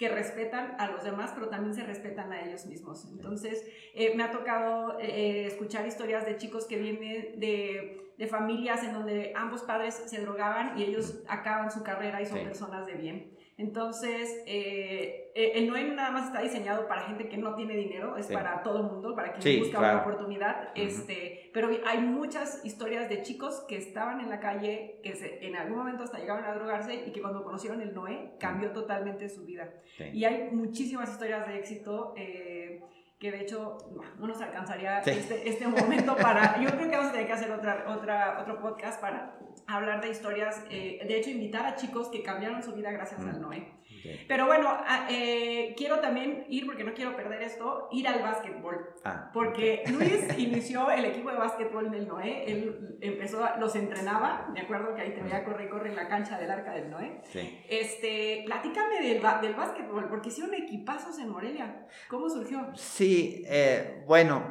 que 0.00 0.08
respetan 0.08 0.76
a 0.78 0.90
los 0.90 1.04
demás, 1.04 1.32
pero 1.34 1.50
también 1.50 1.74
se 1.74 1.82
respetan 1.82 2.32
a 2.32 2.40
ellos 2.40 2.64
mismos. 2.64 3.06
Entonces, 3.12 3.66
eh, 3.92 4.14
me 4.16 4.22
ha 4.22 4.30
tocado 4.30 4.98
eh, 4.98 5.44
escuchar 5.44 5.86
historias 5.86 6.24
de 6.24 6.38
chicos 6.38 6.64
que 6.64 6.78
vienen 6.78 7.38
de, 7.38 8.14
de, 8.16 8.26
familias 8.26 8.82
en 8.82 8.94
donde 8.94 9.34
ambos 9.36 9.62
padres 9.62 10.02
se 10.06 10.22
drogaban 10.22 10.78
y 10.78 10.84
ellos 10.84 11.22
acaban 11.28 11.70
su 11.70 11.82
carrera 11.82 12.22
y 12.22 12.24
son 12.24 12.38
personas 12.38 12.86
de 12.86 12.94
bien. 12.94 13.30
Entonces, 13.60 14.42
eh, 14.46 15.30
eh, 15.34 15.52
el 15.56 15.68
NOEM 15.68 15.94
nada 15.94 16.10
más 16.10 16.28
está 16.28 16.40
diseñado 16.40 16.88
para 16.88 17.02
gente 17.02 17.28
que 17.28 17.36
no 17.36 17.54
tiene 17.54 17.76
dinero, 17.76 18.16
es 18.16 18.26
para 18.28 18.62
todo 18.62 18.78
el 18.78 18.84
mundo, 18.84 19.14
para 19.14 19.34
quien 19.34 19.60
busca 19.60 19.78
una 19.78 20.00
oportunidad. 20.00 20.70
este, 20.74 21.50
pero 21.52 21.68
hay 21.84 21.98
muchas 21.98 22.64
historias 22.64 23.10
de 23.10 23.20
chicos 23.20 23.66
que 23.68 23.76
estaban 23.76 24.20
en 24.20 24.30
la 24.30 24.40
calle, 24.40 25.00
que 25.02 25.12
en 25.42 25.56
algún 25.56 25.76
momento 25.76 26.04
hasta 26.04 26.18
llegaron 26.18 26.44
a 26.46 26.54
drogarse 26.54 27.04
y 27.06 27.12
que 27.12 27.20
cuando 27.20 27.44
conocieron 27.44 27.82
el 27.82 27.92
NOE 27.92 28.36
cambió 28.40 28.72
totalmente 28.72 29.28
su 29.28 29.44
vida. 29.44 29.70
Y 30.10 30.24
hay 30.24 30.48
muchísimas 30.52 31.10
historias 31.10 31.46
de 31.46 31.58
éxito. 31.58 32.14
Eh, 32.16 32.80
que 33.20 33.30
de 33.30 33.42
hecho 33.42 33.76
no 34.18 34.26
nos 34.26 34.40
alcanzaría 34.40 35.00
este, 35.00 35.46
este, 35.46 35.68
momento 35.68 36.16
para, 36.16 36.58
yo 36.58 36.70
creo 36.70 36.88
que 36.88 36.96
vamos 36.96 37.10
a 37.10 37.12
tener 37.12 37.26
que 37.26 37.34
hacer 37.34 37.52
otra, 37.52 37.84
otra, 37.88 38.40
otro 38.40 38.58
podcast 38.58 38.98
para 38.98 39.38
hablar 39.66 40.00
de 40.00 40.08
historias, 40.08 40.64
eh, 40.70 41.04
de 41.06 41.18
hecho 41.18 41.28
invitar 41.28 41.66
a 41.66 41.76
chicos 41.76 42.08
que 42.08 42.22
cambiaron 42.22 42.62
su 42.62 42.72
vida 42.72 42.90
gracias 42.90 43.20
al 43.20 43.38
Noé. 43.38 43.79
Pero 44.28 44.46
bueno, 44.46 44.68
ah, 44.70 45.06
eh, 45.10 45.74
quiero 45.76 46.00
también 46.00 46.46
ir, 46.48 46.66
porque 46.66 46.84
no 46.84 46.94
quiero 46.94 47.16
perder 47.16 47.42
esto, 47.42 47.88
ir 47.90 48.06
al 48.08 48.22
básquetbol. 48.22 48.94
Ah, 49.04 49.30
porque 49.32 49.82
Luis 49.92 50.38
inició 50.38 50.90
el 50.90 51.04
equipo 51.04 51.30
de 51.30 51.38
básquetbol 51.38 51.90
del 51.90 52.08
Noé. 52.08 52.44
Él 52.50 52.98
empezó, 53.00 53.46
los 53.58 53.74
entrenaba. 53.76 54.48
Me 54.52 54.60
acuerdo 54.60 54.94
que 54.94 55.02
ahí 55.02 55.14
te 55.14 55.22
veía 55.22 55.44
correr, 55.44 55.68
correr 55.68 55.88
en 55.88 55.96
la 55.96 56.08
cancha 56.08 56.38
del 56.38 56.50
arca 56.50 56.72
del 56.72 56.90
Noé. 56.90 57.20
Este, 57.68 58.42
platícame 58.46 59.00
del, 59.00 59.22
del 59.42 59.54
básquetbol, 59.54 60.08
porque 60.08 60.28
hicieron 60.28 60.54
equipazos 60.54 61.18
en 61.18 61.28
Morelia. 61.28 61.86
¿Cómo 62.08 62.28
surgió? 62.28 62.68
Sí, 62.74 63.44
eh, 63.46 64.04
bueno, 64.06 64.42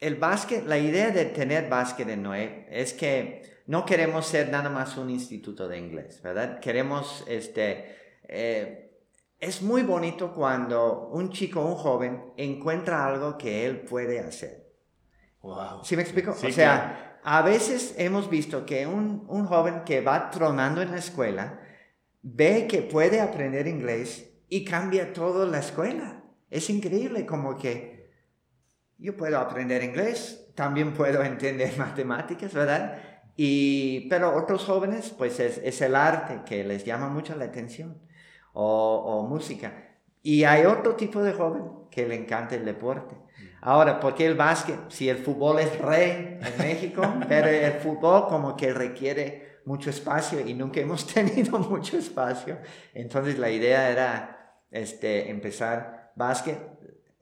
el 0.00 0.16
básquet, 0.16 0.66
la 0.66 0.78
idea 0.78 1.10
de 1.10 1.26
tener 1.26 1.68
básquet 1.68 2.08
en 2.08 2.22
Noé 2.22 2.66
es 2.70 2.92
que 2.92 3.62
no 3.66 3.86
queremos 3.86 4.26
ser 4.26 4.48
nada 4.50 4.68
más 4.68 4.96
un 4.96 5.10
instituto 5.10 5.68
de 5.68 5.78
inglés, 5.78 6.20
¿verdad? 6.22 6.58
Queremos, 6.58 7.24
este, 7.28 7.96
eh, 8.28 8.81
es 9.42 9.60
muy 9.60 9.82
bonito 9.82 10.32
cuando 10.32 11.08
un 11.08 11.30
chico, 11.30 11.64
un 11.64 11.74
joven, 11.74 12.32
encuentra 12.36 13.04
algo 13.04 13.36
que 13.36 13.66
él 13.66 13.80
puede 13.80 14.20
hacer. 14.20 14.72
Wow. 15.42 15.82
¿Sí 15.82 15.96
me 15.96 16.02
explico? 16.02 16.30
o 16.30 16.50
sea, 16.52 17.18
a 17.24 17.42
veces 17.42 17.96
hemos 17.98 18.30
visto 18.30 18.64
que 18.64 18.86
un, 18.86 19.26
un, 19.28 19.46
joven 19.46 19.82
que 19.84 20.00
va 20.00 20.30
tronando 20.30 20.80
en 20.80 20.92
la 20.92 20.98
escuela 20.98 21.58
ve 22.22 22.68
que 22.68 22.82
puede 22.82 23.20
aprender 23.20 23.66
inglés 23.66 24.32
y 24.48 24.64
cambia 24.64 25.12
toda 25.12 25.44
la 25.44 25.58
escuela. 25.58 26.22
Es 26.48 26.70
increíble 26.70 27.26
como 27.26 27.58
que 27.58 28.12
yo 28.96 29.16
puedo 29.16 29.38
aprender 29.38 29.82
inglés, 29.82 30.52
también 30.54 30.94
puedo 30.94 31.20
entender 31.24 31.76
matemáticas, 31.76 32.54
¿verdad? 32.54 32.96
Y, 33.34 34.08
pero 34.08 34.36
otros 34.36 34.64
jóvenes, 34.64 35.12
pues 35.18 35.40
es, 35.40 35.58
es 35.58 35.80
el 35.80 35.96
arte 35.96 36.42
que 36.46 36.62
les 36.62 36.84
llama 36.84 37.08
mucho 37.08 37.34
la 37.34 37.46
atención, 37.46 38.00
o, 38.52 38.96
o, 38.96 39.26
música. 39.26 39.72
Y 40.22 40.44
hay 40.44 40.66
otro 40.66 40.94
tipo 40.94 41.22
de 41.22 41.32
joven 41.32 41.64
que 41.90 42.06
le 42.06 42.14
encanta 42.14 42.54
el 42.54 42.64
deporte. 42.64 43.16
Ahora, 43.60 44.00
¿por 44.00 44.14
qué 44.14 44.26
el 44.26 44.34
básquet? 44.34 44.78
Si 44.88 45.08
el 45.08 45.18
fútbol 45.18 45.60
es 45.60 45.78
rey 45.78 46.38
en 46.40 46.58
México, 46.58 47.02
pero 47.28 47.48
el 47.48 47.72
fútbol 47.74 48.26
como 48.28 48.56
que 48.56 48.72
requiere 48.72 49.60
mucho 49.64 49.90
espacio 49.90 50.40
y 50.40 50.54
nunca 50.54 50.80
hemos 50.80 51.06
tenido 51.14 51.58
mucho 51.58 51.96
espacio. 51.96 52.58
Entonces 52.94 53.38
la 53.38 53.50
idea 53.50 53.90
era 53.90 54.60
este, 54.70 55.30
empezar 55.30 56.12
básquet. 56.16 56.58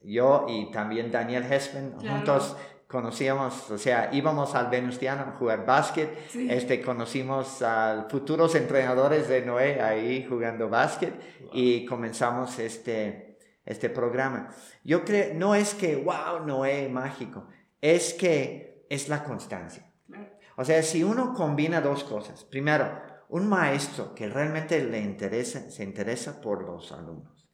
Yo 0.03 0.47
y 0.49 0.71
también 0.71 1.11
Daniel 1.11 1.45
Hespen 1.45 1.93
juntos 1.99 2.57
conocíamos, 2.91 3.71
o 3.71 3.79
sea, 3.79 4.11
íbamos 4.13 4.55
al 4.57 4.69
Venustiano 4.69 5.23
a 5.23 5.37
jugar 5.39 5.65
básquet, 5.65 6.11
este, 6.35 6.83
conocimos 6.83 7.63
a 7.63 8.09
futuros 8.11 8.55
entrenadores 8.57 9.29
de 9.29 9.43
Noé 9.43 9.81
ahí 9.81 10.27
jugando 10.29 10.69
básquet 10.69 11.15
y 11.53 11.87
comenzamos 11.87 12.59
este, 12.59 13.39
este 13.65 13.91
programa. 13.91 14.49
Yo 14.83 15.05
creo, 15.05 15.35
no 15.35 15.55
es 15.55 15.75
que, 15.75 15.95
wow, 15.97 16.45
Noé 16.45 16.89
mágico, 16.89 17.47
es 17.81 18.13
que 18.13 18.85
es 18.91 19.09
la 19.09 19.23
constancia. 19.23 19.89
O 20.57 20.65
sea, 20.65 20.83
si 20.83 21.05
uno 21.05 21.33
combina 21.33 21.81
dos 21.81 22.03
cosas, 22.03 22.45
primero, 22.45 22.91
un 23.29 23.49
maestro 23.49 24.15
que 24.17 24.29
realmente 24.29 24.83
le 24.85 25.01
interesa, 25.01 25.71
se 25.71 25.85
interesa 25.85 26.41
por 26.41 26.65
los 26.65 26.91
alumnos. 26.91 27.49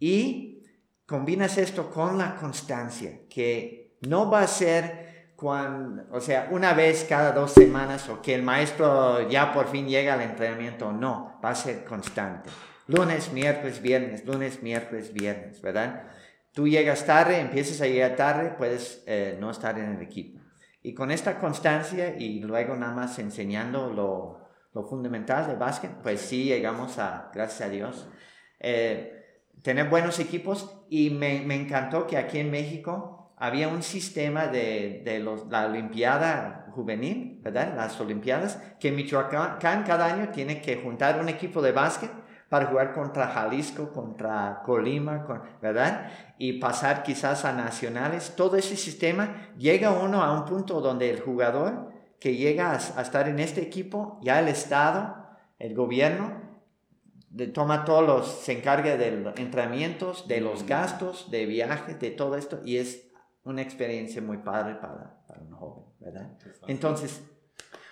Y 0.00 0.64
combinas 1.06 1.56
esto 1.56 1.88
con 1.88 2.18
la 2.18 2.34
constancia, 2.34 3.20
que 3.30 3.81
no 4.08 4.30
va 4.30 4.42
a 4.42 4.46
ser 4.46 5.32
cuando, 5.36 6.04
o 6.12 6.20
sea, 6.20 6.48
una 6.52 6.72
vez 6.72 7.04
cada 7.08 7.32
dos 7.32 7.52
semanas 7.52 8.08
o 8.08 8.22
que 8.22 8.34
el 8.34 8.42
maestro 8.42 9.28
ya 9.28 9.52
por 9.52 9.68
fin 9.68 9.88
llega 9.88 10.14
al 10.14 10.20
entrenamiento. 10.20 10.92
No, 10.92 11.40
va 11.44 11.50
a 11.50 11.54
ser 11.54 11.84
constante. 11.84 12.50
Lunes, 12.86 13.32
miércoles, 13.32 13.82
viernes, 13.82 14.24
lunes, 14.24 14.62
miércoles, 14.62 15.12
viernes, 15.12 15.60
¿verdad? 15.60 16.04
Tú 16.52 16.68
llegas 16.68 17.06
tarde, 17.06 17.40
empiezas 17.40 17.80
a 17.80 17.86
llegar 17.86 18.14
tarde, 18.14 18.54
puedes 18.56 19.02
eh, 19.06 19.36
no 19.40 19.50
estar 19.50 19.78
en 19.78 19.96
el 19.96 20.02
equipo. 20.02 20.40
Y 20.82 20.94
con 20.94 21.10
esta 21.10 21.38
constancia 21.38 22.16
y 22.18 22.40
luego 22.40 22.76
nada 22.76 22.92
más 22.92 23.18
enseñando 23.18 23.90
lo, 23.92 24.40
lo 24.74 24.84
fundamental 24.84 25.46
del 25.46 25.56
básquet, 25.56 25.92
pues 26.02 26.20
sí 26.20 26.44
llegamos 26.44 26.98
a, 26.98 27.30
gracias 27.32 27.68
a 27.68 27.70
Dios, 27.70 28.08
eh, 28.60 29.40
tener 29.62 29.88
buenos 29.88 30.18
equipos. 30.18 30.84
Y 30.88 31.10
me, 31.10 31.40
me 31.42 31.54
encantó 31.54 32.06
que 32.06 32.16
aquí 32.16 32.38
en 32.38 32.50
México 32.50 33.21
había 33.42 33.66
un 33.66 33.82
sistema 33.82 34.46
de, 34.46 35.02
de 35.04 35.18
los, 35.18 35.48
la 35.48 35.66
Olimpiada 35.66 36.68
Juvenil, 36.70 37.40
¿verdad? 37.42 37.74
Las 37.74 38.00
Olimpiadas, 38.00 38.62
que 38.78 38.92
Michoacán 38.92 39.82
cada 39.82 40.06
año 40.06 40.28
tiene 40.28 40.62
que 40.62 40.76
juntar 40.76 41.20
un 41.20 41.28
equipo 41.28 41.60
de 41.60 41.72
básquet 41.72 42.12
para 42.48 42.66
jugar 42.66 42.92
contra 42.92 43.26
Jalisco, 43.26 43.92
contra 43.92 44.62
Colima, 44.64 45.26
¿verdad? 45.60 46.08
Y 46.38 46.60
pasar 46.60 47.02
quizás 47.02 47.44
a 47.44 47.52
nacionales. 47.52 48.34
Todo 48.36 48.56
ese 48.56 48.76
sistema 48.76 49.50
llega 49.58 49.90
uno 49.90 50.22
a 50.22 50.32
un 50.38 50.44
punto 50.44 50.80
donde 50.80 51.10
el 51.10 51.20
jugador 51.20 51.90
que 52.20 52.36
llega 52.36 52.70
a, 52.70 52.74
a 52.74 53.02
estar 53.02 53.26
en 53.26 53.40
este 53.40 53.60
equipo, 53.60 54.20
ya 54.22 54.38
el 54.38 54.46
Estado, 54.46 55.16
el 55.58 55.74
gobierno, 55.74 56.40
de, 57.28 57.48
toma 57.48 57.84
todos 57.84 58.06
los, 58.06 58.28
se 58.28 58.52
encarga 58.52 58.96
de 58.96 59.10
los 59.10 59.36
entrenamientos, 59.36 60.28
de 60.28 60.40
los 60.40 60.64
gastos, 60.64 61.28
de 61.32 61.46
viajes, 61.46 61.98
de 61.98 62.10
todo 62.12 62.36
esto, 62.36 62.60
y 62.64 62.76
es 62.76 63.11
una 63.44 63.62
experiencia 63.62 64.22
muy 64.22 64.38
padre 64.38 64.76
para, 64.76 65.24
para 65.26 65.40
un 65.40 65.52
joven, 65.52 65.84
¿verdad? 66.00 66.30
Entonces, 66.68 67.22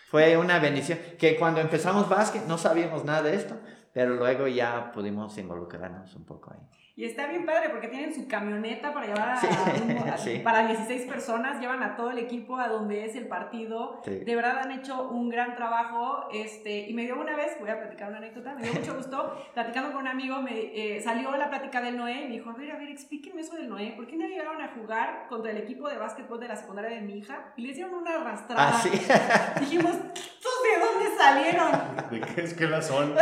fue 0.09 0.37
una 0.37 0.59
bendición 0.59 0.99
que 1.19 1.37
cuando 1.37 1.61
empezamos 1.61 2.09
básquet 2.09 2.47
no 2.47 2.59
sabíamos 2.59 3.05
nada 3.05 3.23
de 3.23 3.35
esto, 3.35 3.57
pero 3.93 4.15
luego 4.15 4.47
ya 4.47 4.91
pudimos 4.93 5.37
involucrarnos 5.39 6.15
un 6.15 6.25
poco 6.25 6.53
ahí. 6.53 6.80
Y 6.97 7.05
está 7.05 7.27
bien 7.27 7.47
padre 7.47 7.71
porque 7.71 7.89
tienen 7.89 8.15
su 8.15 8.29
camioneta 8.29 8.93
para 8.93 9.07
llevar 9.07 9.31
a, 9.31 9.41
para 10.45 10.67
16 10.67 11.07
personas, 11.07 11.61
llevan 11.61 11.83
a 11.83 11.97
todo 11.97 12.11
el 12.11 12.19
equipo 12.19 12.59
a 12.59 12.69
donde 12.69 13.05
es 13.05 13.17
el 13.17 13.27
partido. 13.29 14.03
De 14.05 14.37
verdad 14.37 14.59
han 14.59 14.73
hecho 14.73 15.09
un 15.09 15.29
gran 15.29 15.55
trabajo. 15.55 16.29
Este, 16.33 16.89
y 16.89 16.95
me 16.95 17.05
dio 17.05 17.21
una 17.21 17.37
vez, 17.37 17.57
voy 17.61 17.71
a 17.71 17.79
platicar 17.79 18.09
una 18.09 18.19
anécdota, 18.19 18.55
me 18.55 18.63
dio 18.63 18.73
mucho 18.75 18.97
gusto, 18.97 19.37
platicando 19.55 19.93
con 19.93 20.03
un 20.03 20.09
amigo, 20.09 20.43
me 20.43 20.97
eh, 20.97 21.01
salió 21.01 21.35
la 21.37 21.49
plática 21.49 21.81
del 21.81 21.97
Noé, 21.97 22.27
me 22.29 22.35
dijo, 22.35 22.51
a 22.51 22.55
ver, 22.55 22.73
a 22.73 22.77
ver, 22.77 22.89
explíquenme 22.89 23.41
eso 23.41 23.57
del 23.57 23.69
Noé, 23.69 23.93
¿por 23.97 24.07
qué 24.07 24.17
no 24.17 24.27
llegaron 24.27 24.61
a 24.61 24.69
jugar 24.69 25.27
contra 25.29 25.53
el 25.53 25.59
equipo 25.59 25.89
de 25.89 25.97
básquetbol 25.97 26.41
de 26.41 26.49
la 26.49 26.57
secundaria 26.57 26.91
de 26.91 27.01
mi 27.01 27.19
hija? 27.19 27.53
Y 27.57 27.63
le 27.63 27.73
hicieron 27.73 27.95
una 27.95 28.17
arrastrada. 28.17 28.73
Ah, 28.75 29.55
Dijimos, 29.61 29.93
de 29.93 30.81
dónde 30.81 31.17
salieron? 31.17 31.71
¿De 32.11 32.21
qué 32.21 32.43
escuela 32.43 32.83
son? 32.83 33.15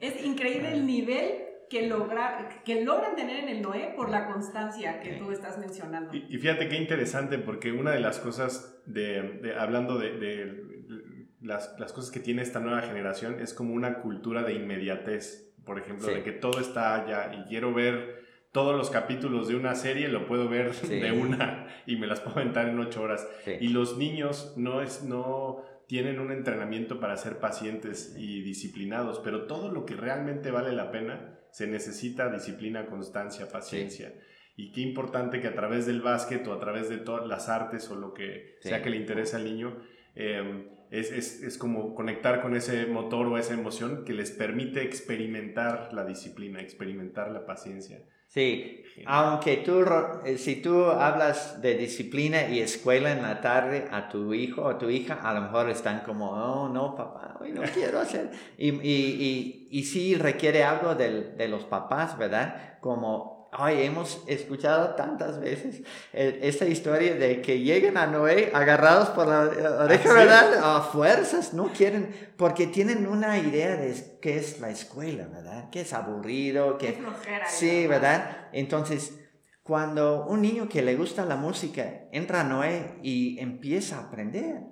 es 0.00 0.24
increíble 0.24 0.72
el 0.72 0.86
nivel 0.86 1.53
que, 1.74 1.88
logra, 1.88 2.60
que 2.64 2.84
logran 2.84 3.16
tener 3.16 3.42
en 3.42 3.48
el 3.48 3.60
Noé 3.60 3.94
por 3.96 4.08
la 4.08 4.28
constancia 4.28 5.00
que 5.00 5.14
tú 5.14 5.32
estás 5.32 5.58
mencionando. 5.58 6.14
Y, 6.14 6.38
fíjate 6.38 6.68
qué 6.68 6.76
interesante, 6.76 7.36
porque 7.36 7.72
una 7.72 7.90
de 7.90 7.98
las 7.98 8.20
cosas, 8.20 8.80
de, 8.86 9.52
hablando 9.58 9.98
de, 9.98 11.26
las, 11.40 11.74
las, 11.80 11.92
cosas 11.92 12.12
que 12.12 12.20
tiene 12.20 12.42
esta 12.42 12.60
nueva 12.60 12.82
generación, 12.82 13.40
es 13.40 13.52
como 13.52 13.74
una 13.74 13.98
cultura 13.98 14.44
de 14.44 14.52
inmediatez. 14.52 15.52
Por 15.64 15.80
ejemplo, 15.80 16.06
de 16.06 16.22
que 16.22 16.30
todo 16.30 16.60
está 16.60 16.94
allá 16.94 17.34
y 17.34 17.48
quiero 17.48 17.74
ver 17.74 18.22
todos 18.52 18.76
los 18.76 18.90
capítulos 18.90 19.48
de 19.48 19.56
una 19.56 19.74
serie, 19.74 20.06
lo 20.06 20.28
puedo 20.28 20.48
ver 20.48 20.72
de 20.76 21.10
una 21.10 21.66
y 21.86 21.96
me 21.96 22.06
las 22.06 22.20
puedo 22.20 22.36
aventar 22.36 22.68
en 22.68 22.78
ocho 22.78 23.02
horas. 23.02 23.26
Y 23.60 23.70
los 23.70 23.98
niños 23.98 24.54
no 24.56 24.80
es, 24.80 25.02
no 25.02 25.64
tienen 25.88 26.20
un 26.20 26.30
entrenamiento 26.30 27.00
para 27.00 27.16
ser 27.16 27.40
pacientes 27.40 28.14
y 28.16 28.42
disciplinados, 28.42 29.20
pero 29.24 29.46
todo 29.48 29.72
lo 29.72 29.84
que 29.84 29.96
realmente 29.96 30.52
vale 30.52 30.70
la 30.70 30.92
pena 30.92 31.33
se 31.54 31.68
necesita 31.68 32.30
disciplina, 32.30 32.86
constancia, 32.86 33.48
paciencia. 33.48 34.12
Y 34.56 34.72
qué 34.72 34.80
importante 34.80 35.40
que 35.40 35.46
a 35.46 35.54
través 35.54 35.86
del 35.86 36.02
básquet 36.02 36.44
o 36.48 36.52
a 36.52 36.58
través 36.58 36.88
de 36.88 36.96
todas 36.96 37.28
las 37.28 37.48
artes 37.48 37.88
o 37.90 37.94
lo 37.94 38.12
que 38.12 38.56
sea 38.58 38.82
que 38.82 38.90
le 38.90 38.96
interese 38.96 39.36
al 39.36 39.44
niño, 39.44 39.78
em, 40.16 40.66
es, 40.90 41.12
es, 41.12 41.44
es, 41.44 41.56
como 41.56 41.94
conectar 41.94 42.42
con 42.42 42.56
ese 42.56 42.86
motor 42.86 43.28
o 43.28 43.38
esa 43.38 43.54
emoción 43.54 44.04
que 44.04 44.14
les 44.14 44.32
permite 44.32 44.82
experimentar 44.82 45.90
la 45.92 46.04
disciplina, 46.04 46.60
experimentar 46.60 47.30
la 47.30 47.46
paciencia. 47.46 48.02
Sí, 48.34 48.82
aunque 49.06 49.58
tú, 49.58 49.84
eh, 50.24 50.38
si 50.38 50.56
tú 50.56 50.86
hablas 50.86 51.62
de 51.62 51.76
disciplina 51.76 52.48
y 52.48 52.58
escuela 52.58 53.12
en 53.12 53.22
la 53.22 53.40
tarde 53.40 53.86
a 53.92 54.08
tu 54.08 54.34
hijo 54.34 54.62
o 54.62 54.76
tu 54.76 54.90
hija, 54.90 55.20
a 55.22 55.32
lo 55.34 55.42
mejor 55.42 55.70
están 55.70 56.00
como, 56.00 56.30
oh, 56.32 56.68
no, 56.68 56.96
papá, 56.96 57.36
hoy 57.40 57.52
no 57.52 57.62
quiero 57.72 58.00
hacer. 58.00 58.32
Y, 58.58 58.70
y, 58.70 58.78
y, 58.90 59.68
y 59.70 59.84
sí 59.84 60.16
requiere 60.16 60.64
algo 60.64 60.96
de, 60.96 61.30
de 61.34 61.46
los 61.46 61.62
papás, 61.64 62.18
¿verdad? 62.18 62.80
Como 62.80 63.33
Ay, 63.56 63.84
hemos 63.84 64.24
escuchado 64.26 64.96
tantas 64.96 65.38
veces 65.38 65.82
eh, 66.12 66.40
esta 66.42 66.66
historia 66.66 67.14
de 67.14 67.40
que 67.40 67.60
lleguen 67.60 67.96
a 67.96 68.06
Noé 68.08 68.50
agarrados 68.52 69.10
por 69.10 69.28
la 69.28 69.42
oreja, 69.84 70.12
¿verdad? 70.12 70.76
A 70.76 70.80
fuerzas, 70.80 71.54
no 71.54 71.72
quieren, 71.72 72.32
porque 72.36 72.66
tienen 72.66 73.06
una 73.06 73.38
idea 73.38 73.76
de 73.76 74.18
qué 74.20 74.38
es 74.38 74.58
la 74.58 74.70
escuela, 74.70 75.28
¿verdad? 75.28 75.70
Que 75.70 75.82
es 75.82 75.92
aburrido, 75.92 76.78
que... 76.78 77.00
sí, 77.46 77.86
¿verdad? 77.86 78.48
Entonces, 78.52 79.20
cuando 79.62 80.26
un 80.26 80.42
niño 80.42 80.68
que 80.68 80.82
le 80.82 80.96
gusta 80.96 81.24
la 81.24 81.36
música 81.36 82.08
entra 82.10 82.40
a 82.40 82.44
Noé 82.44 82.98
y 83.04 83.38
empieza 83.38 83.98
a 83.98 84.08
aprender, 84.08 84.62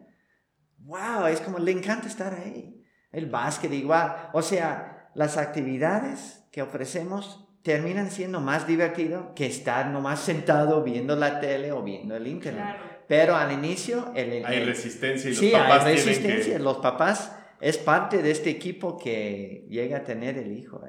wow, 0.79 1.27
es 1.27 1.41
como 1.41 1.61
le 1.61 1.71
encanta 1.71 2.09
estar 2.09 2.35
ahí. 2.35 2.85
El 3.13 3.31
básquet 3.31 3.73
igual, 3.73 4.31
o 4.33 4.43
sea, 4.43 5.09
las 5.15 5.37
actividades 5.37 6.43
que 6.51 6.63
ofrecemos 6.63 7.49
terminan 7.63 8.11
siendo 8.11 8.41
más 8.41 8.67
divertidos 8.67 9.27
que 9.35 9.47
estar 9.47 9.87
nomás 9.87 10.21
sentado 10.21 10.83
viendo 10.83 11.17
la 11.17 11.41
tele 11.41 11.73
o 11.73 11.83
viendo 11.83 12.17
el 12.17 12.27
internet. 12.27 12.77
Pero 13.07 13.37
al 13.37 13.53
inicio... 13.53 14.13
El, 14.15 14.45
hay 14.45 14.65
resistencia 14.65 15.29
y 15.29 15.35
los 15.35 15.41
sí, 15.41 15.51
papás 15.51 15.85
hay 15.85 15.95
resistencia. 15.97 16.59
Los 16.59 16.79
papás 16.79 17.37
es 17.61 17.79
parte 17.79 18.23
de 18.23 18.33
este 18.33 18.51
equipo 18.51 18.99
que 18.99 19.67
llega 19.69 19.99
a 19.99 20.05
tener 20.05 20.39
el 20.39 20.53
hijo. 20.53 20.81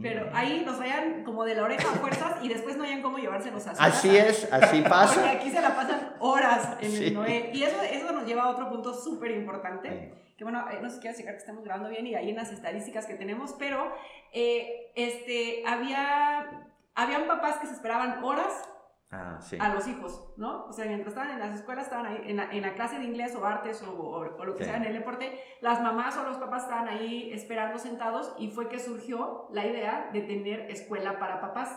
Pero 0.00 0.30
ahí 0.32 0.62
los 0.64 0.78
vayan 0.78 1.24
como 1.24 1.44
de 1.44 1.54
la 1.54 1.64
oreja 1.64 1.90
a 1.90 1.94
fuerzas 1.96 2.42
y 2.42 2.48
después 2.48 2.76
no 2.76 2.84
hayan 2.84 3.02
cómo 3.02 3.18
llevárselos 3.18 3.66
a 3.66 3.74
su 3.74 3.82
Así 3.82 4.16
es, 4.16 4.48
así 4.50 4.80
pasa. 4.82 5.20
Porque 5.20 5.36
aquí 5.36 5.50
se 5.50 5.60
la 5.60 5.74
pasan 5.74 6.14
horas 6.20 6.78
en 6.80 6.94
el 6.94 7.14
Noé. 7.14 7.50
Y 7.52 7.62
eso, 7.64 7.76
eso 7.82 8.12
nos 8.12 8.26
lleva 8.26 8.44
a 8.44 8.50
otro 8.50 8.70
punto 8.70 8.94
súper 8.94 9.32
importante 9.32 10.23
que 10.36 10.44
bueno, 10.44 10.68
eh, 10.70 10.78
no 10.82 10.88
sé 10.88 10.96
si 10.96 11.00
quieres 11.00 11.18
llegar 11.18 11.34
que 11.34 11.38
estemos 11.40 11.64
grabando 11.64 11.88
bien 11.90 12.06
y 12.06 12.14
ahí 12.14 12.30
en 12.30 12.36
las 12.36 12.50
estadísticas 12.52 13.06
que 13.06 13.14
tenemos, 13.14 13.54
pero 13.58 13.92
eh, 14.32 14.90
este, 14.96 15.62
había, 15.66 16.68
habían 16.94 17.26
papás 17.26 17.58
que 17.58 17.66
se 17.66 17.74
esperaban 17.74 18.22
horas 18.24 18.68
Ah, 19.10 19.38
sí. 19.40 19.56
a 19.60 19.68
los 19.72 19.86
hijos, 19.86 20.32
¿no? 20.36 20.64
O 20.64 20.72
sea, 20.72 20.86
mientras 20.86 21.10
estaban 21.14 21.30
en 21.30 21.38
las 21.38 21.60
escuelas, 21.60 21.84
estaban 21.84 22.06
ahí 22.06 22.20
en 22.24 22.36
la, 22.36 22.50
en 22.50 22.62
la 22.62 22.74
clase 22.74 22.98
de 22.98 23.04
inglés 23.04 23.36
o 23.36 23.44
artes 23.46 23.80
o, 23.84 23.92
o- 23.92 24.36
o 24.36 24.44
lo 24.44 24.56
que 24.56 24.64
Sí. 24.64 24.70
sea 24.70 24.76
en 24.78 24.84
el 24.86 24.92
deporte, 24.94 25.38
las 25.60 25.80
mamás 25.80 26.16
o 26.16 26.24
los 26.24 26.36
papás 26.38 26.64
estaban 26.64 26.88
ahí 26.88 27.32
esperando 27.32 27.78
sentados 27.78 28.34
y 28.38 28.48
fue 28.50 28.68
que 28.68 28.80
surgió 28.80 29.46
la 29.52 29.64
idea 29.66 30.10
de 30.12 30.20
tener 30.22 30.68
escuela 30.70 31.20
para 31.20 31.40
papás. 31.40 31.70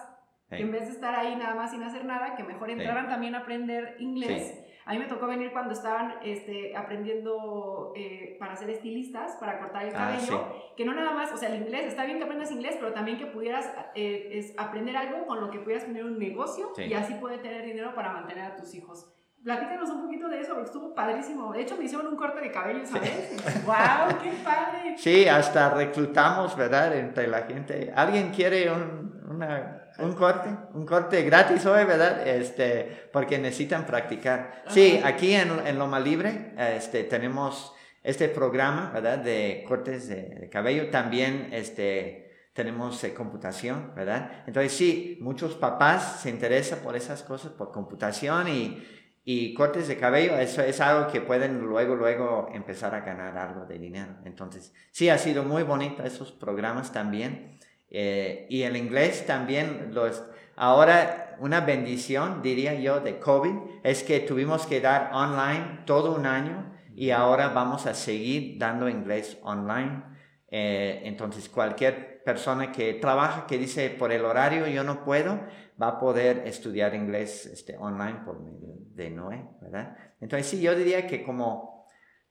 Sí. 0.49 0.55
Que 0.55 0.63
en 0.63 0.71
vez 0.71 0.87
de 0.87 0.93
estar 0.93 1.13
ahí 1.13 1.35
nada 1.35 1.53
más 1.53 1.69
sin 1.71 1.83
hacer 1.83 2.05
nada, 2.05 2.33
que 2.35 2.43
mejor 2.43 2.71
entraran 2.71 3.07
también 3.07 3.35
a 3.35 3.39
aprender 3.39 3.97
inglés. 3.99 4.63
A 4.87 4.93
mí 4.93 4.99
me 4.99 5.05
tocó 5.05 5.27
venir 5.27 5.51
cuando 5.51 5.73
estaban 5.73 6.15
este, 6.23 6.75
aprendiendo 6.75 7.91
eh, 7.95 8.37
para 8.39 8.55
ser 8.55 8.69
estilistas, 8.69 9.35
para 9.39 9.59
cortar 9.59 9.83
el 9.85 9.93
Ah, 9.93 10.11
cabello, 10.15 10.47
que 10.77 10.85
no 10.85 10.93
nada 10.93 11.11
más, 11.11 11.31
o 11.33 11.37
sea, 11.37 11.49
el 11.49 11.61
inglés, 11.61 11.85
está 11.85 12.05
bien 12.05 12.17
que 12.17 12.23
aprendas 12.23 12.51
inglés, 12.51 12.77
pero 12.79 12.93
también 12.93 13.17
que 13.17 13.25
pudieras 13.25 13.69
eh, 13.95 14.29
es 14.31 14.53
aprender 14.57 14.95
algo 14.95 15.25
con 15.27 15.41
lo 15.41 15.51
que 15.51 15.59
pudieras 15.59 15.85
tener 15.85 16.05
un 16.05 16.17
negocio 16.17 16.71
Sí. 16.75 16.83
y 16.83 16.93
así 16.93 17.13
poder 17.15 17.41
tener 17.41 17.65
dinero 17.65 17.93
para 17.93 18.13
mantener 18.13 18.45
a 18.45 18.55
tus 18.55 18.73
hijos. 18.75 19.13
Platícanos 19.43 19.89
un 19.91 20.01
poquito 20.03 20.27
de 20.29 20.39
eso, 20.41 20.53
porque 20.53 20.65
estuvo 20.65 20.95
padrísimo. 20.95 21.53
De 21.53 21.61
hecho, 21.61 21.77
me 21.77 21.83
hicieron 21.85 22.07
un 22.07 22.15
corte 22.17 22.41
de 22.41 22.51
cabello, 22.51 22.85
¿sabes? 22.85 23.65
¡Wow! 23.65 24.17
¡Qué 24.21 24.31
padre! 24.43 24.97
Sí, 24.97 25.27
hasta 25.27 25.69
reclutamos, 25.69 26.55
¿verdad? 26.57 26.97
Entre 26.97 27.27
la 27.27 27.43
gente. 27.43 27.93
¿Alguien 27.95 28.31
quiere 28.31 28.71
un, 28.71 29.21
una- 29.29 29.76
un 29.99 30.13
corte? 30.13 30.49
Un 30.73 30.85
corte 30.85 31.23
gratis 31.23 31.65
hoy, 31.65 31.85
¿verdad? 31.85 32.27
Este, 32.27 33.09
porque 33.11 33.37
necesitan 33.37 33.85
practicar. 33.85 34.63
Sí, 34.67 35.01
aquí 35.03 35.33
en, 35.33 35.51
en 35.65 35.77
Loma 35.79 35.99
Libre 35.99 36.53
este, 36.57 37.03
tenemos 37.03 37.73
este 38.03 38.29
programa, 38.29 38.91
¿verdad? 38.93 39.17
De 39.19 39.65
cortes 39.67 40.07
de, 40.07 40.23
de 40.35 40.49
cabello. 40.49 40.89
También 40.89 41.49
este, 41.51 42.49
tenemos 42.53 43.03
eh, 43.03 43.13
computación, 43.13 43.93
¿verdad? 43.95 44.43
Entonces 44.47 44.71
sí, 44.71 45.17
muchos 45.21 45.55
papás 45.55 46.21
se 46.21 46.29
interesan 46.29 46.79
por 46.79 46.95
esas 46.95 47.23
cosas, 47.23 47.51
por 47.51 47.71
computación 47.71 48.47
y, 48.47 48.83
y 49.25 49.53
cortes 49.53 49.87
de 49.87 49.97
cabello. 49.97 50.37
Eso 50.37 50.61
es 50.61 50.79
algo 50.79 51.11
que 51.11 51.21
pueden 51.21 51.59
luego, 51.59 51.95
luego 51.95 52.49
empezar 52.53 52.95
a 52.95 53.01
ganar 53.01 53.37
algo 53.37 53.65
de 53.65 53.77
dinero. 53.77 54.15
Entonces 54.25 54.73
sí, 54.91 55.09
ha 55.09 55.17
sido 55.17 55.43
muy 55.43 55.63
bonito 55.63 56.03
esos 56.03 56.31
programas 56.31 56.93
también. 56.93 57.56
Eh, 57.89 58.47
y 58.49 58.63
el 58.63 58.75
inglés 58.75 59.25
también 59.25 59.89
los... 59.93 60.23
Ahora, 60.55 61.35
una 61.39 61.61
bendición, 61.61 62.41
diría 62.41 62.73
yo, 62.73 62.99
de 62.99 63.19
COVID 63.19 63.53
es 63.83 64.03
que 64.03 64.19
tuvimos 64.19 64.65
que 64.65 64.81
dar 64.81 65.11
online 65.13 65.81
todo 65.85 66.15
un 66.15 66.25
año 66.25 66.73
y 66.95 67.11
ahora 67.11 67.49
vamos 67.49 67.85
a 67.85 67.93
seguir 67.93 68.57
dando 68.57 68.89
inglés 68.89 69.37
online. 69.43 70.03
Eh, 70.49 71.01
entonces, 71.03 71.47
cualquier 71.47 72.23
persona 72.23 72.71
que 72.71 72.95
trabaja, 72.95 73.45
que 73.45 73.57
dice 73.57 73.89
por 73.91 74.11
el 74.11 74.25
horario 74.25 74.67
yo 74.67 74.83
no 74.83 75.05
puedo, 75.05 75.39
va 75.81 75.89
a 75.89 75.99
poder 75.99 76.43
estudiar 76.47 76.95
inglés 76.95 77.45
este, 77.45 77.77
online 77.77 78.21
por 78.25 78.41
medio 78.41 78.75
de 78.95 79.11
Noé, 79.11 79.45
¿verdad? 79.61 79.95
Entonces, 80.19 80.47
sí, 80.47 80.59
yo 80.59 80.75
diría 80.75 81.05
que 81.05 81.23
como 81.23 81.76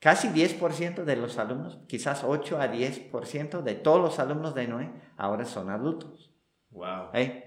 casi 0.00 0.28
10% 0.28 1.04
de 1.04 1.16
los 1.16 1.38
alumnos, 1.38 1.80
quizás 1.88 2.24
8 2.24 2.60
a 2.60 2.68
10% 2.72 3.62
de 3.62 3.74
todos 3.74 4.00
los 4.00 4.18
alumnos 4.18 4.54
de 4.54 4.68
Noé 4.68 4.90
ahora 5.16 5.44
son 5.44 5.70
adultos. 5.70 6.32
Wow. 6.70 7.10
¿eh? 7.14 7.42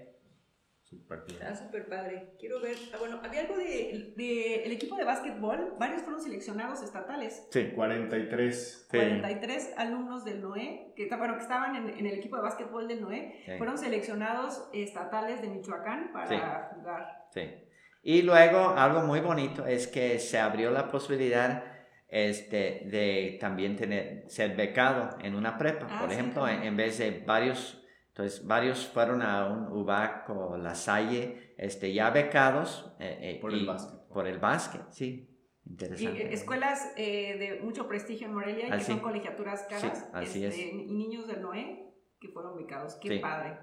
Bien. 0.92 1.40
Está 1.40 1.54
súper 1.54 1.88
padre. 1.88 2.34
Quiero 2.40 2.60
ver. 2.60 2.74
ah, 2.92 2.96
bueno, 2.98 3.20
había 3.22 3.42
algo 3.42 3.56
de, 3.56 4.12
de 4.16 4.64
el 4.64 4.72
equipo 4.72 4.96
de 4.96 5.04
básquetbol. 5.04 5.74
Varios 5.78 6.02
fueron 6.02 6.20
seleccionados 6.20 6.82
estatales. 6.82 7.46
Sí. 7.52 7.70
43. 7.76 8.88
Sí. 8.90 8.96
43 8.98 9.74
alumnos 9.76 10.24
del 10.24 10.42
NOE, 10.42 10.92
que, 10.96 11.06
bueno, 11.16 11.36
que 11.36 11.42
estaban 11.42 11.76
en, 11.76 11.90
en 11.90 12.06
el 12.06 12.14
equipo 12.14 12.34
de 12.36 12.42
básquetbol 12.42 12.88
del 12.88 13.02
NOE, 13.02 13.40
Sí. 13.46 13.52
fueron 13.56 13.78
seleccionados 13.78 14.68
estatales 14.72 15.40
de 15.42 15.48
Michoacán 15.48 16.10
para 16.12 16.26
Sí. 16.26 16.34
jugar. 16.74 17.26
Sí. 17.32 17.42
Y 18.02 18.22
luego 18.22 18.70
algo 18.70 19.02
muy 19.02 19.20
bonito 19.20 19.66
es 19.66 19.86
que 19.86 20.18
se 20.18 20.40
abrió 20.40 20.72
la 20.72 20.88
posibilidad 20.88 21.62
este, 22.10 22.82
de 22.90 23.38
también 23.40 23.76
tener, 23.76 24.24
ser 24.28 24.56
becado 24.56 25.16
en 25.22 25.34
una 25.34 25.56
prepa. 25.56 25.86
Ah, 25.88 26.00
Por 26.00 26.08
sí, 26.10 26.14
ejemplo, 26.14 26.46
en, 26.48 26.76
vez 26.76 26.98
de 26.98 27.22
varios, 27.26 27.84
entonces 28.08 28.46
varios 28.46 28.86
fueron 28.86 29.22
a 29.22 29.46
un 29.46 29.68
UBAC 29.72 30.28
o 30.30 30.56
La 30.56 30.74
Salle, 30.74 31.54
este, 31.56 31.92
ya 31.92 32.10
becados. 32.10 32.94
eh, 32.98 33.18
eh, 33.36 33.38
Por 33.40 33.52
el 33.52 33.66
básquet. 33.66 34.00
Por 34.08 34.26
el 34.26 34.38
básquet, 34.38 34.82
sí. 34.90 35.26
Interesante. 35.66 36.22
eh, 36.22 36.32
escuelas 36.32 36.92
eh, 36.96 37.36
de 37.38 37.60
mucho 37.62 37.86
prestigio 37.86 38.26
en 38.26 38.34
Morelia, 38.34 38.66
y 38.66 38.70
que 38.72 38.80
son 38.80 38.98
colegiaturas 38.98 39.66
caras, 39.68 39.98
Sí, 40.00 40.04
así 40.12 40.44
este, 40.44 40.66
es. 40.68 40.72
y 40.74 40.86
niños 40.92 41.28
del 41.28 41.42
NOE 41.42 41.86
que 42.18 42.28
fueron 42.28 42.56
becados. 42.56 42.96
Qué 42.96 43.08
Sí. 43.08 43.18
padre. 43.20 43.58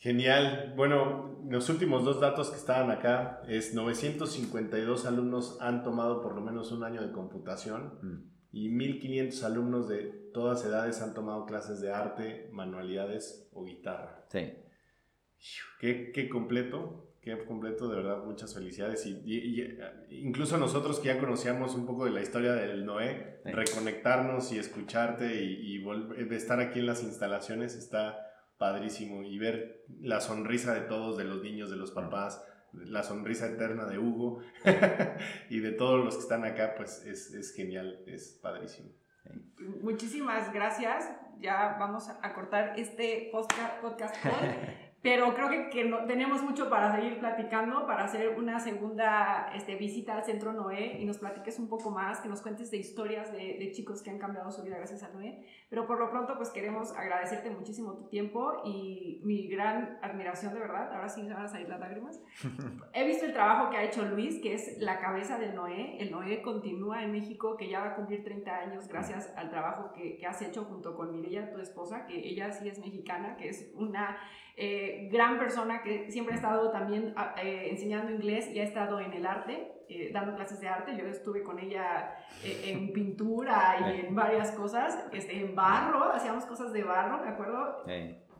Genial. 0.00 0.72
Bueno, 0.76 1.38
los 1.48 1.68
últimos 1.68 2.04
dos 2.04 2.20
datos 2.20 2.48
que 2.50 2.56
estaban 2.56 2.90
acá 2.90 3.42
es 3.46 3.74
952 3.74 5.04
alumnos 5.04 5.58
han 5.60 5.82
tomado 5.82 6.22
por 6.22 6.34
lo 6.34 6.40
menos 6.40 6.72
un 6.72 6.84
año 6.84 7.02
de 7.06 7.12
computación 7.12 7.98
Mm. 8.02 8.30
y 8.52 8.68
1500 8.70 9.44
alumnos 9.44 9.88
de 9.88 10.04
todas 10.32 10.64
edades 10.64 11.02
han 11.02 11.12
tomado 11.12 11.44
clases 11.44 11.80
de 11.82 11.92
arte, 11.92 12.48
manualidades 12.52 13.48
o 13.52 13.64
guitarra. 13.64 14.24
Sí. 14.30 14.52
Qué, 15.78 16.12
qué 16.14 16.28
completo, 16.30 17.12
qué 17.20 17.36
completo, 17.44 17.88
de 17.88 17.96
verdad, 17.96 18.24
muchas 18.24 18.54
felicidades. 18.54 19.04
Y, 19.04 19.20
y- 19.24 19.38
y, 19.38 19.60
eh, 19.60 19.78
incluso 20.10 20.56
nosotros 20.56 20.98
que 21.00 21.08
ya 21.08 21.18
conocíamos 21.18 21.74
un 21.74 21.84
poco 21.86 22.06
de 22.06 22.12
la 22.12 22.22
historia 22.22 22.52
del 22.54 22.86
Noé, 22.86 23.40
Sí. 23.44 23.50
reconectarnos 23.52 24.50
y 24.52 24.58
escucharte 24.58 25.42
y, 25.44 25.78
de 25.82 26.36
estar 26.36 26.58
aquí 26.60 26.78
en 26.80 26.86
las 26.86 27.02
instalaciones 27.02 27.74
está 27.74 28.26
padrísimo. 28.60 29.22
Y 29.22 29.38
ver 29.38 29.86
la 30.00 30.20
sonrisa 30.20 30.74
de 30.74 30.82
todos, 30.82 31.16
de 31.16 31.24
los 31.24 31.42
niños, 31.42 31.70
de 31.70 31.76
los 31.76 31.90
papás, 31.90 32.44
la 32.72 33.02
sonrisa 33.02 33.46
eterna 33.46 33.86
de 33.86 33.98
Hugo 33.98 34.42
y 35.50 35.60
de 35.60 35.72
todos 35.72 36.04
los 36.04 36.14
que 36.14 36.20
están 36.20 36.44
acá, 36.44 36.74
pues 36.76 37.04
es, 37.06 37.32
es 37.32 37.52
genial, 37.54 38.04
es 38.06 38.38
padrísimo. 38.40 38.90
Muchísimas 39.82 40.52
gracias. 40.52 41.10
Ya 41.38 41.78
vamos 41.80 42.10
a 42.10 42.34
cortar 42.34 42.78
este 42.78 43.30
podcast 43.32 44.14
call. 44.22 44.76
Pero 45.02 45.34
creo 45.34 45.48
que, 45.48 45.70
que 45.70 45.84
no, 45.84 46.04
tenemos 46.04 46.42
mucho 46.42 46.68
para 46.68 46.94
seguir 46.94 47.18
platicando, 47.18 47.86
para 47.86 48.04
hacer 48.04 48.38
una 48.38 48.60
segunda 48.60 49.50
este, 49.54 49.76
visita 49.76 50.14
al 50.14 50.24
Centro 50.24 50.52
Noé 50.52 50.98
y 51.00 51.06
nos 51.06 51.16
platiques 51.16 51.58
un 51.58 51.68
poco 51.68 51.90
más, 51.90 52.20
que 52.20 52.28
nos 52.28 52.42
cuentes 52.42 52.70
de 52.70 52.76
historias 52.76 53.32
de, 53.32 53.56
de 53.58 53.72
chicos 53.72 54.02
que 54.02 54.10
han 54.10 54.18
cambiado 54.18 54.50
su 54.50 54.62
vida 54.62 54.76
gracias 54.76 55.02
a 55.02 55.08
Noé. 55.08 55.46
Pero 55.70 55.86
por 55.86 55.98
lo 55.98 56.10
pronto, 56.10 56.36
pues 56.36 56.50
queremos 56.50 56.92
agradecerte 56.92 57.48
muchísimo 57.48 57.94
tu 57.94 58.08
tiempo 58.08 58.60
y 58.64 59.22
mi 59.24 59.48
gran 59.48 59.98
admiración, 60.02 60.52
de 60.52 60.60
verdad. 60.60 60.92
Ahora 60.92 61.08
sí 61.08 61.22
me 61.22 61.32
van 61.32 61.44
a 61.44 61.48
salir 61.48 61.68
las 61.68 61.80
lágrimas. 61.80 62.20
He 62.92 63.06
visto 63.06 63.24
el 63.24 63.32
trabajo 63.32 63.70
que 63.70 63.78
ha 63.78 63.84
hecho 63.84 64.04
Luis, 64.04 64.40
que 64.42 64.52
es 64.52 64.78
la 64.80 65.00
cabeza 65.00 65.38
del 65.38 65.54
Noé. 65.54 65.96
El 65.98 66.10
Noé 66.10 66.42
continúa 66.42 67.02
en 67.02 67.12
México, 67.12 67.56
que 67.56 67.70
ya 67.70 67.80
va 67.80 67.86
a 67.92 67.94
cumplir 67.94 68.22
30 68.22 68.54
años 68.54 68.88
gracias 68.88 69.32
al 69.36 69.48
trabajo 69.48 69.92
que, 69.94 70.18
que 70.18 70.26
has 70.26 70.42
hecho 70.42 70.64
junto 70.64 70.94
con 70.94 71.10
Mireya, 71.10 71.50
tu 71.50 71.58
esposa, 71.58 72.04
que 72.04 72.16
ella 72.28 72.52
sí 72.52 72.68
es 72.68 72.78
mexicana, 72.78 73.36
que 73.36 73.48
es 73.48 73.70
una 73.74 74.18
eh, 74.56 75.08
gran 75.12 75.38
persona 75.38 75.82
que 75.82 76.10
siempre 76.10 76.34
ha 76.34 76.36
estado 76.36 76.70
también 76.70 77.12
a- 77.16 77.34
eh, 77.42 77.70
enseñando 77.70 78.10
inglés 78.12 78.48
y 78.50 78.60
ha 78.60 78.64
estado 78.64 79.00
en 79.00 79.12
el 79.12 79.26
arte, 79.26 79.72
eh, 79.88 80.10
dando 80.12 80.34
clases 80.36 80.60
de 80.60 80.68
arte. 80.68 80.96
Yo 80.96 81.06
estuve 81.06 81.42
con 81.42 81.58
ella 81.58 82.14
eh, 82.44 82.72
en 82.72 82.92
pintura 82.92 83.76
y 83.94 84.00
en 84.06 84.14
varias 84.14 84.52
cosas, 84.52 85.04
este, 85.12 85.40
en 85.40 85.54
barro, 85.54 86.12
hacíamos 86.12 86.44
cosas 86.46 86.72
de 86.72 86.82
barro, 86.84 87.22
me 87.24 87.30
acuerdo 87.30 87.82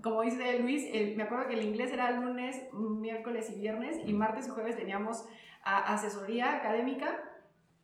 como 0.03 0.23
dice 0.23 0.59
Luis, 0.61 0.89
el- 0.93 1.17
me 1.17 1.25
acuerdo 1.25 1.47
que 1.49 1.55
el 1.55 1.63
inglés 1.65 1.93
era 1.93 2.11
lunes, 2.13 2.61
miércoles 2.73 3.51
y 3.55 3.61
viernes, 3.61 3.99
y 4.07 4.13
martes 4.13 4.47
y 4.47 4.51
jueves 4.51 4.77
teníamos 4.77 5.27
a- 5.63 5.93
asesoría 5.95 6.57
académica. 6.57 7.23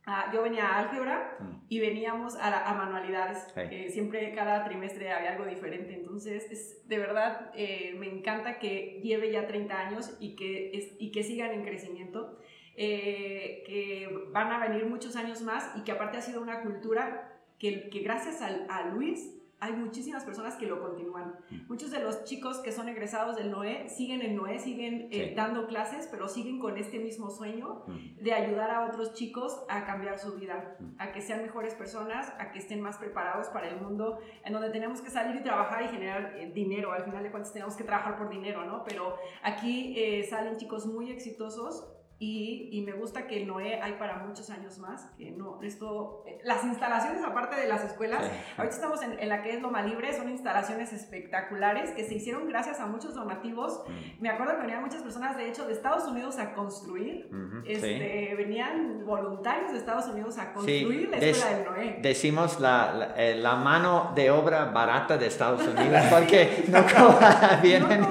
Ah, 0.09 0.31
yo 0.33 0.41
venía 0.41 0.65
a 0.67 0.79
álgebra 0.79 1.35
Mm. 1.39 1.65
y 1.67 1.79
veníamos 1.81 2.37
a, 2.37 2.49
la- 2.49 2.65
a 2.65 2.73
manualidades. 2.73 3.39
Sí. 3.53 3.59
Eh, 3.69 3.89
siempre 3.89 4.31
cada 4.33 4.63
trimestre 4.63 5.11
había 5.11 5.31
algo 5.33 5.45
diferente. 5.45 5.93
Entonces, 5.93 6.49
es, 6.49 6.87
de 6.87 6.97
verdad, 6.97 7.51
eh, 7.55 7.93
me 7.99 8.07
encanta 8.07 8.57
que 8.57 9.01
lleve 9.03 9.31
ya 9.31 9.45
30 9.47 9.77
años 9.77 10.15
y 10.21 10.37
que, 10.37 10.71
es- 10.77 10.93
y 10.97 11.11
que 11.11 11.23
sigan 11.23 11.51
en 11.51 11.63
crecimiento. 11.63 12.39
eh, 12.79 13.63
que 13.65 14.07
van 14.31 14.51
a 14.51 14.59
venir 14.59 14.85
muchos 14.85 15.15
años 15.15 15.41
más 15.41 15.75
y 15.75 15.83
que 15.83 15.91
aparte 15.91 16.17
ha 16.17 16.21
sido 16.21 16.41
una 16.43 16.61
cultura 16.61 17.33
que, 17.57 17.89
que 17.89 18.01
gracias 18.01 18.39
al- 18.43 18.67
a 18.69 18.83
Luis 18.89 19.35
hay 19.59 19.73
muchísimas 19.73 20.23
personas 20.23 20.55
que 20.55 20.67
lo 20.67 20.79
continúan. 20.81 21.35
Muchos 21.67 21.89
de 21.91 21.99
los 21.99 22.23
chicos 22.25 22.59
que 22.59 22.71
son 22.71 22.89
egresados 22.89 23.35
del 23.35 23.49
NOE 23.49 23.89
siguen 23.89 24.21
en 24.21 24.35
NOE, 24.35 24.59
siguen 24.59 25.07
eh, 25.11 25.29
Sí. 25.29 25.35
dando 25.35 25.65
clases, 25.67 26.07
pero 26.11 26.27
siguen 26.27 26.59
con 26.59 26.77
este 26.77 26.99
mismo 26.99 27.29
sueño 27.31 27.81
Mm. 27.87 28.23
de 28.23 28.33
ayudar 28.33 28.69
a 28.69 28.85
otros 28.85 29.13
chicos 29.13 29.63
a 29.67 29.83
cambiar 29.85 30.19
su 30.19 30.35
vida, 30.35 30.75
Mm. 30.79 30.95
a 30.99 31.11
que 31.11 31.21
sean 31.21 31.41
mejores 31.41 31.73
personas, 31.73 32.31
a 32.39 32.51
que 32.51 32.59
estén 32.59 32.81
más 32.81 32.97
preparados 32.97 33.47
para 33.47 33.67
el 33.67 33.81
mundo 33.81 34.19
en 34.45 34.53
donde 34.53 34.69
tenemos 34.69 35.01
que 35.01 35.09
salir 35.09 35.35
y 35.35 35.43
trabajar 35.43 35.81
y 35.83 35.87
generar 35.87 36.33
eh, 36.37 36.51
dinero. 36.53 36.91
Al 36.91 37.03
final 37.03 37.23
de 37.23 37.31
cuentas 37.31 37.51
tenemos 37.51 37.75
que 37.75 37.83
trabajar 37.83 38.15
por 38.17 38.29
dinero, 38.29 38.63
¿no? 38.65 38.83
Pero 38.83 39.15
aquí 39.41 39.95
eh, 39.97 40.23
salen 40.29 40.57
chicos 40.57 40.85
muy 40.85 41.09
exitosos 41.11 41.87
y, 42.19 42.69
y, 42.71 42.81
me 42.81 42.93
gusta 42.93 43.27
que 43.27 43.45
Noé 43.45 43.79
hay 43.81 43.93
para 43.93 44.17
muchos 44.17 44.49
años 44.49 44.79
más, 44.79 45.05
que 45.17 45.29
no, 45.31 45.61
esto, 45.61 46.23
las 46.43 46.63
instalaciones 46.63 47.23
aparte 47.23 47.55
de 47.55 47.67
las 47.67 47.83
escuelas, 47.83 48.23
ahorita 48.57 48.75
estamos 48.75 49.03
en, 49.03 49.19
en, 49.19 49.29
la 49.29 49.43
que 49.43 49.53
es 49.53 49.61
Loma 49.61 49.83
Libre, 49.83 50.11
son 50.15 50.29
instalaciones 50.29 50.93
espectaculares 50.93 51.91
que 51.91 52.03
se 52.03 52.15
hicieron 52.15 52.47
gracias 52.47 52.79
a 52.79 52.87
muchos 52.87 53.13
donativos, 53.13 53.83
mm. 53.87 54.21
me 54.21 54.29
acuerdo 54.29 54.55
que 54.55 54.61
venían 54.61 54.81
muchas 54.81 55.03
personas 55.03 55.37
de 55.37 55.47
hecho 55.47 55.67
de 55.67 55.73
Estados 55.73 56.07
Unidos 56.07 56.39
a 56.39 56.55
construir, 56.55 57.29
este, 57.65 58.33
venían 58.35 59.05
voluntarios 59.05 59.71
de 59.71 59.77
Estados 59.77 60.07
Unidos 60.07 60.39
a 60.39 60.53
construir 60.53 61.09
la 61.09 61.17
escuela 61.17 61.57
de 61.57 61.65
Noé. 61.65 61.99
Decimos 62.01 62.59
la, 62.59 62.93
la, 62.93 63.13
eh, 63.15 63.35
la, 63.35 63.55
mano 63.55 64.11
de 64.15 64.31
obra 64.31 64.65
barata 64.65 65.17
de 65.17 65.27
Estados 65.27 65.61
Unidos, 65.61 66.01
porque 66.09 66.65
no, 66.69 66.83
vienen 67.61 68.03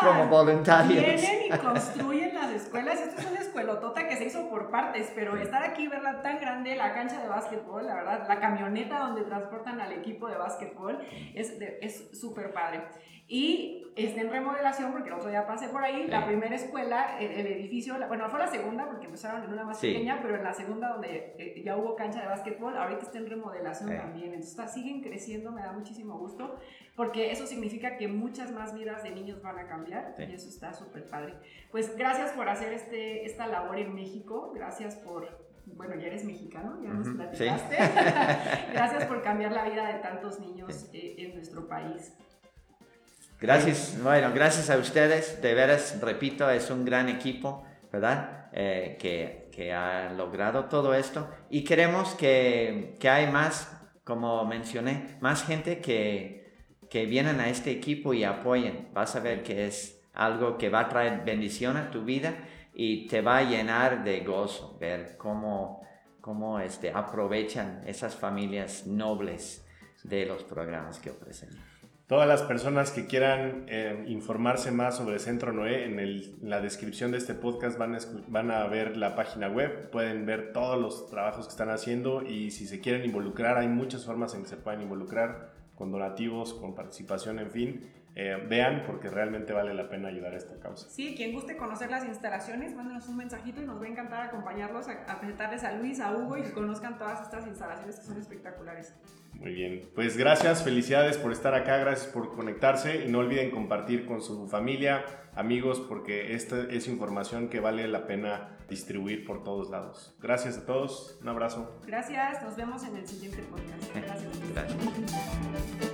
como 0.00 0.26
voluntarios. 0.28 1.02
Vienen 1.02 1.46
y 1.46 1.58
construyen 1.58 2.23
escuelas, 2.74 3.00
esto 3.00 3.20
es 3.20 3.30
una 3.30 3.40
escuelotota 3.40 4.08
que 4.08 4.16
se 4.16 4.24
hizo 4.24 4.48
por 4.50 4.68
partes, 4.68 5.12
pero 5.14 5.36
estar 5.36 5.62
aquí, 5.62 5.86
verla 5.86 6.22
tan 6.22 6.40
grande, 6.40 6.74
la 6.74 6.92
cancha 6.92 7.22
de 7.22 7.28
básquetbol, 7.28 7.86
la 7.86 7.94
verdad, 7.94 8.26
la 8.26 8.40
camioneta 8.40 8.98
donde 8.98 9.22
transportan 9.22 9.80
al 9.80 9.92
equipo 9.92 10.26
de 10.26 10.36
básquetbol, 10.36 10.98
es 11.34 12.10
súper 12.18 12.52
padre. 12.52 12.82
Y 13.26 13.84
está 13.96 14.20
en 14.20 14.30
remodelación 14.30 14.92
porque 14.92 15.08
el 15.08 15.14
otro 15.14 15.30
día 15.30 15.46
pasé 15.46 15.68
por 15.68 15.82
ahí, 15.82 16.06
la 16.08 16.26
primera 16.26 16.54
escuela, 16.54 17.18
el, 17.18 17.46
edificio, 17.46 17.96
bueno, 18.08 18.28
fue 18.28 18.38
la 18.38 18.48
segunda 18.48 18.86
porque 18.86 19.06
empezaron 19.06 19.44
en 19.44 19.52
una 19.52 19.64
más 19.64 19.78
pequeña, 19.78 20.20
pero 20.20 20.36
en 20.36 20.44
la 20.44 20.52
segunda 20.52 20.88
donde 20.88 21.34
eh, 21.38 21.62
ya 21.64 21.76
hubo 21.76 21.94
cancha 21.94 22.20
de 22.20 22.26
básquetbol, 22.26 22.76
ahorita 22.76 23.02
está 23.02 23.18
en 23.18 23.30
remodelación 23.30 23.96
también. 23.96 24.34
Entonces 24.34 24.72
siguen 24.72 25.00
creciendo, 25.00 25.52
me 25.52 25.62
da 25.62 25.72
muchísimo 25.72 26.18
gusto 26.18 26.58
porque 26.96 27.30
eso 27.30 27.46
significa 27.46 27.96
que 27.96 28.08
muchas 28.08 28.52
más 28.52 28.74
vidas 28.74 29.02
de 29.02 29.10
niños 29.10 29.40
van 29.42 29.58
a 29.58 29.66
cambiar 29.66 30.14
y 30.18 30.34
eso 30.34 30.48
está 30.48 30.72
súper 30.74 31.06
padre. 31.06 31.34
Pues 31.70 31.96
gracias 31.96 32.32
por 32.32 32.48
hacer 32.48 32.72
este, 32.72 33.24
esta 33.24 33.46
labor 33.46 33.78
en 33.78 33.94
México, 33.94 34.52
gracias 34.54 34.96
por 34.96 35.44
bueno, 35.66 35.94
ya 35.96 36.08
eres 36.08 36.24
mexicano, 36.24 36.78
ya 36.82 36.90
nos 36.90 37.08
platicaste. 37.08 37.76
Gracias 38.72 39.06
por 39.06 39.22
cambiar 39.22 39.50
la 39.52 39.64
vida 39.64 39.88
de 39.88 39.94
tantos 40.00 40.38
niños 40.38 40.90
eh, 40.92 41.14
en 41.16 41.34
nuestro 41.34 41.66
país. 41.66 42.12
Gracias, 43.44 44.02
bueno, 44.02 44.32
gracias 44.32 44.70
a 44.70 44.78
ustedes. 44.78 45.42
De 45.42 45.52
veras, 45.52 46.00
repito, 46.00 46.48
es 46.48 46.70
un 46.70 46.82
gran 46.82 47.10
equipo, 47.10 47.62
¿verdad? 47.92 48.48
Eh, 48.54 48.96
que, 48.98 49.50
que, 49.52 49.70
ha 49.70 50.10
logrado 50.14 50.64
todo 50.64 50.94
esto. 50.94 51.28
Y 51.50 51.62
queremos 51.62 52.14
que, 52.14 52.94
que 52.98 53.10
hay 53.10 53.30
más, 53.30 53.70
como 54.02 54.46
mencioné, 54.46 55.18
más 55.20 55.44
gente 55.44 55.82
que, 55.82 56.54
que 56.88 57.04
vienen 57.04 57.38
a 57.38 57.50
este 57.50 57.70
equipo 57.70 58.14
y 58.14 58.24
apoyen. 58.24 58.88
Vas 58.94 59.14
a 59.14 59.20
ver 59.20 59.42
que 59.42 59.66
es 59.66 60.02
algo 60.14 60.56
que 60.56 60.70
va 60.70 60.80
a 60.80 60.88
traer 60.88 61.22
bendición 61.22 61.76
a 61.76 61.90
tu 61.90 62.02
vida 62.02 62.32
y 62.72 63.06
te 63.08 63.20
va 63.20 63.36
a 63.36 63.42
llenar 63.42 64.04
de 64.04 64.20
gozo 64.20 64.78
ver 64.80 65.18
cómo, 65.18 65.86
cómo 66.22 66.60
este, 66.60 66.90
aprovechan 66.90 67.82
esas 67.86 68.16
familias 68.16 68.86
nobles 68.86 69.66
de 70.02 70.24
los 70.24 70.44
programas 70.44 70.98
que 70.98 71.10
ofrecen. 71.10 71.73
Todas 72.14 72.28
las 72.28 72.42
personas 72.42 72.92
que 72.92 73.06
quieran 73.06 73.64
eh, 73.66 74.04
informarse 74.06 74.70
más 74.70 74.96
sobre 74.98 75.18
Centro 75.18 75.52
Noé, 75.52 75.86
en, 75.86 75.98
el, 75.98 76.36
la 76.42 76.60
descripción 76.60 77.10
de 77.10 77.18
este 77.18 77.34
podcast 77.34 77.76
van 77.76 77.96
a, 77.96 77.98
van 78.28 78.52
a 78.52 78.64
ver 78.68 78.96
la 78.96 79.16
página 79.16 79.48
web, 79.48 79.90
pueden 79.90 80.24
ver 80.24 80.52
todos 80.52 80.80
los 80.80 81.10
trabajos 81.10 81.46
que 81.46 81.50
están 81.50 81.70
haciendo 81.70 82.22
y 82.22 82.52
si 82.52 82.68
se 82.68 82.80
quieren 82.80 83.04
involucrar, 83.04 83.58
hay 83.58 83.66
muchas 83.66 84.04
formas 84.04 84.32
en 84.36 84.42
que 84.42 84.48
se 84.48 84.56
pueden 84.56 84.82
involucrar, 84.82 85.54
con 85.74 85.90
donativos, 85.90 86.54
con 86.54 86.76
participación, 86.76 87.40
en 87.40 87.50
fin. 87.50 87.90
Eh, 88.14 88.46
vean 88.48 88.84
porque 88.86 89.10
realmente 89.10 89.52
vale 89.52 89.74
la 89.74 89.88
pena 89.88 90.06
ayudar 90.06 90.34
a 90.34 90.36
esta 90.36 90.54
causa. 90.60 90.88
Sí, 90.88 91.16
quien 91.16 91.32
guste 91.32 91.56
conocer 91.56 91.90
las 91.90 92.04
instalaciones, 92.04 92.76
mándenos 92.76 93.08
un 93.08 93.16
mensajito 93.16 93.60
y 93.60 93.64
nos 93.64 93.82
va 93.82 93.86
a 93.86 93.88
encantar 93.88 94.22
acompañarlos, 94.22 94.86
a, 94.86 94.92
a 95.12 95.18
presentarles 95.18 95.64
a 95.64 95.72
Luis, 95.72 95.98
a 95.98 96.14
Hugo 96.14 96.38
y 96.38 96.42
que 96.42 96.52
conozcan 96.52 96.96
todas 96.96 97.22
estas 97.22 97.44
instalaciones 97.48 97.98
que 97.98 98.06
son 98.06 98.18
espectaculares. 98.18 98.94
Muy 99.34 99.52
bien, 99.52 99.90
pues 99.94 100.16
gracias, 100.16 100.62
felicidades 100.62 101.18
por 101.18 101.32
estar 101.32 101.54
acá, 101.54 101.76
gracias 101.78 102.10
por 102.10 102.34
conectarse 102.34 103.04
y 103.04 103.10
no 103.10 103.18
olviden 103.18 103.50
compartir 103.50 104.06
con 104.06 104.22
su 104.22 104.48
familia, 104.48 105.04
amigos, 105.34 105.80
porque 105.80 106.34
esta 106.34 106.62
es 106.70 106.88
información 106.88 107.48
que 107.48 107.60
vale 107.60 107.86
la 107.88 108.06
pena 108.06 108.56
distribuir 108.68 109.24
por 109.26 109.44
todos 109.44 109.70
lados. 109.70 110.16
Gracias 110.20 110.58
a 110.58 110.66
todos, 110.66 111.18
un 111.20 111.28
abrazo. 111.28 111.78
Gracias, 111.86 112.42
nos 112.42 112.56
vemos 112.56 112.84
en 112.84 112.96
el 112.96 113.06
siguiente 113.06 113.42
podcast. 113.42 113.94
Gracias. 113.94 114.52
gracias. 114.52 115.93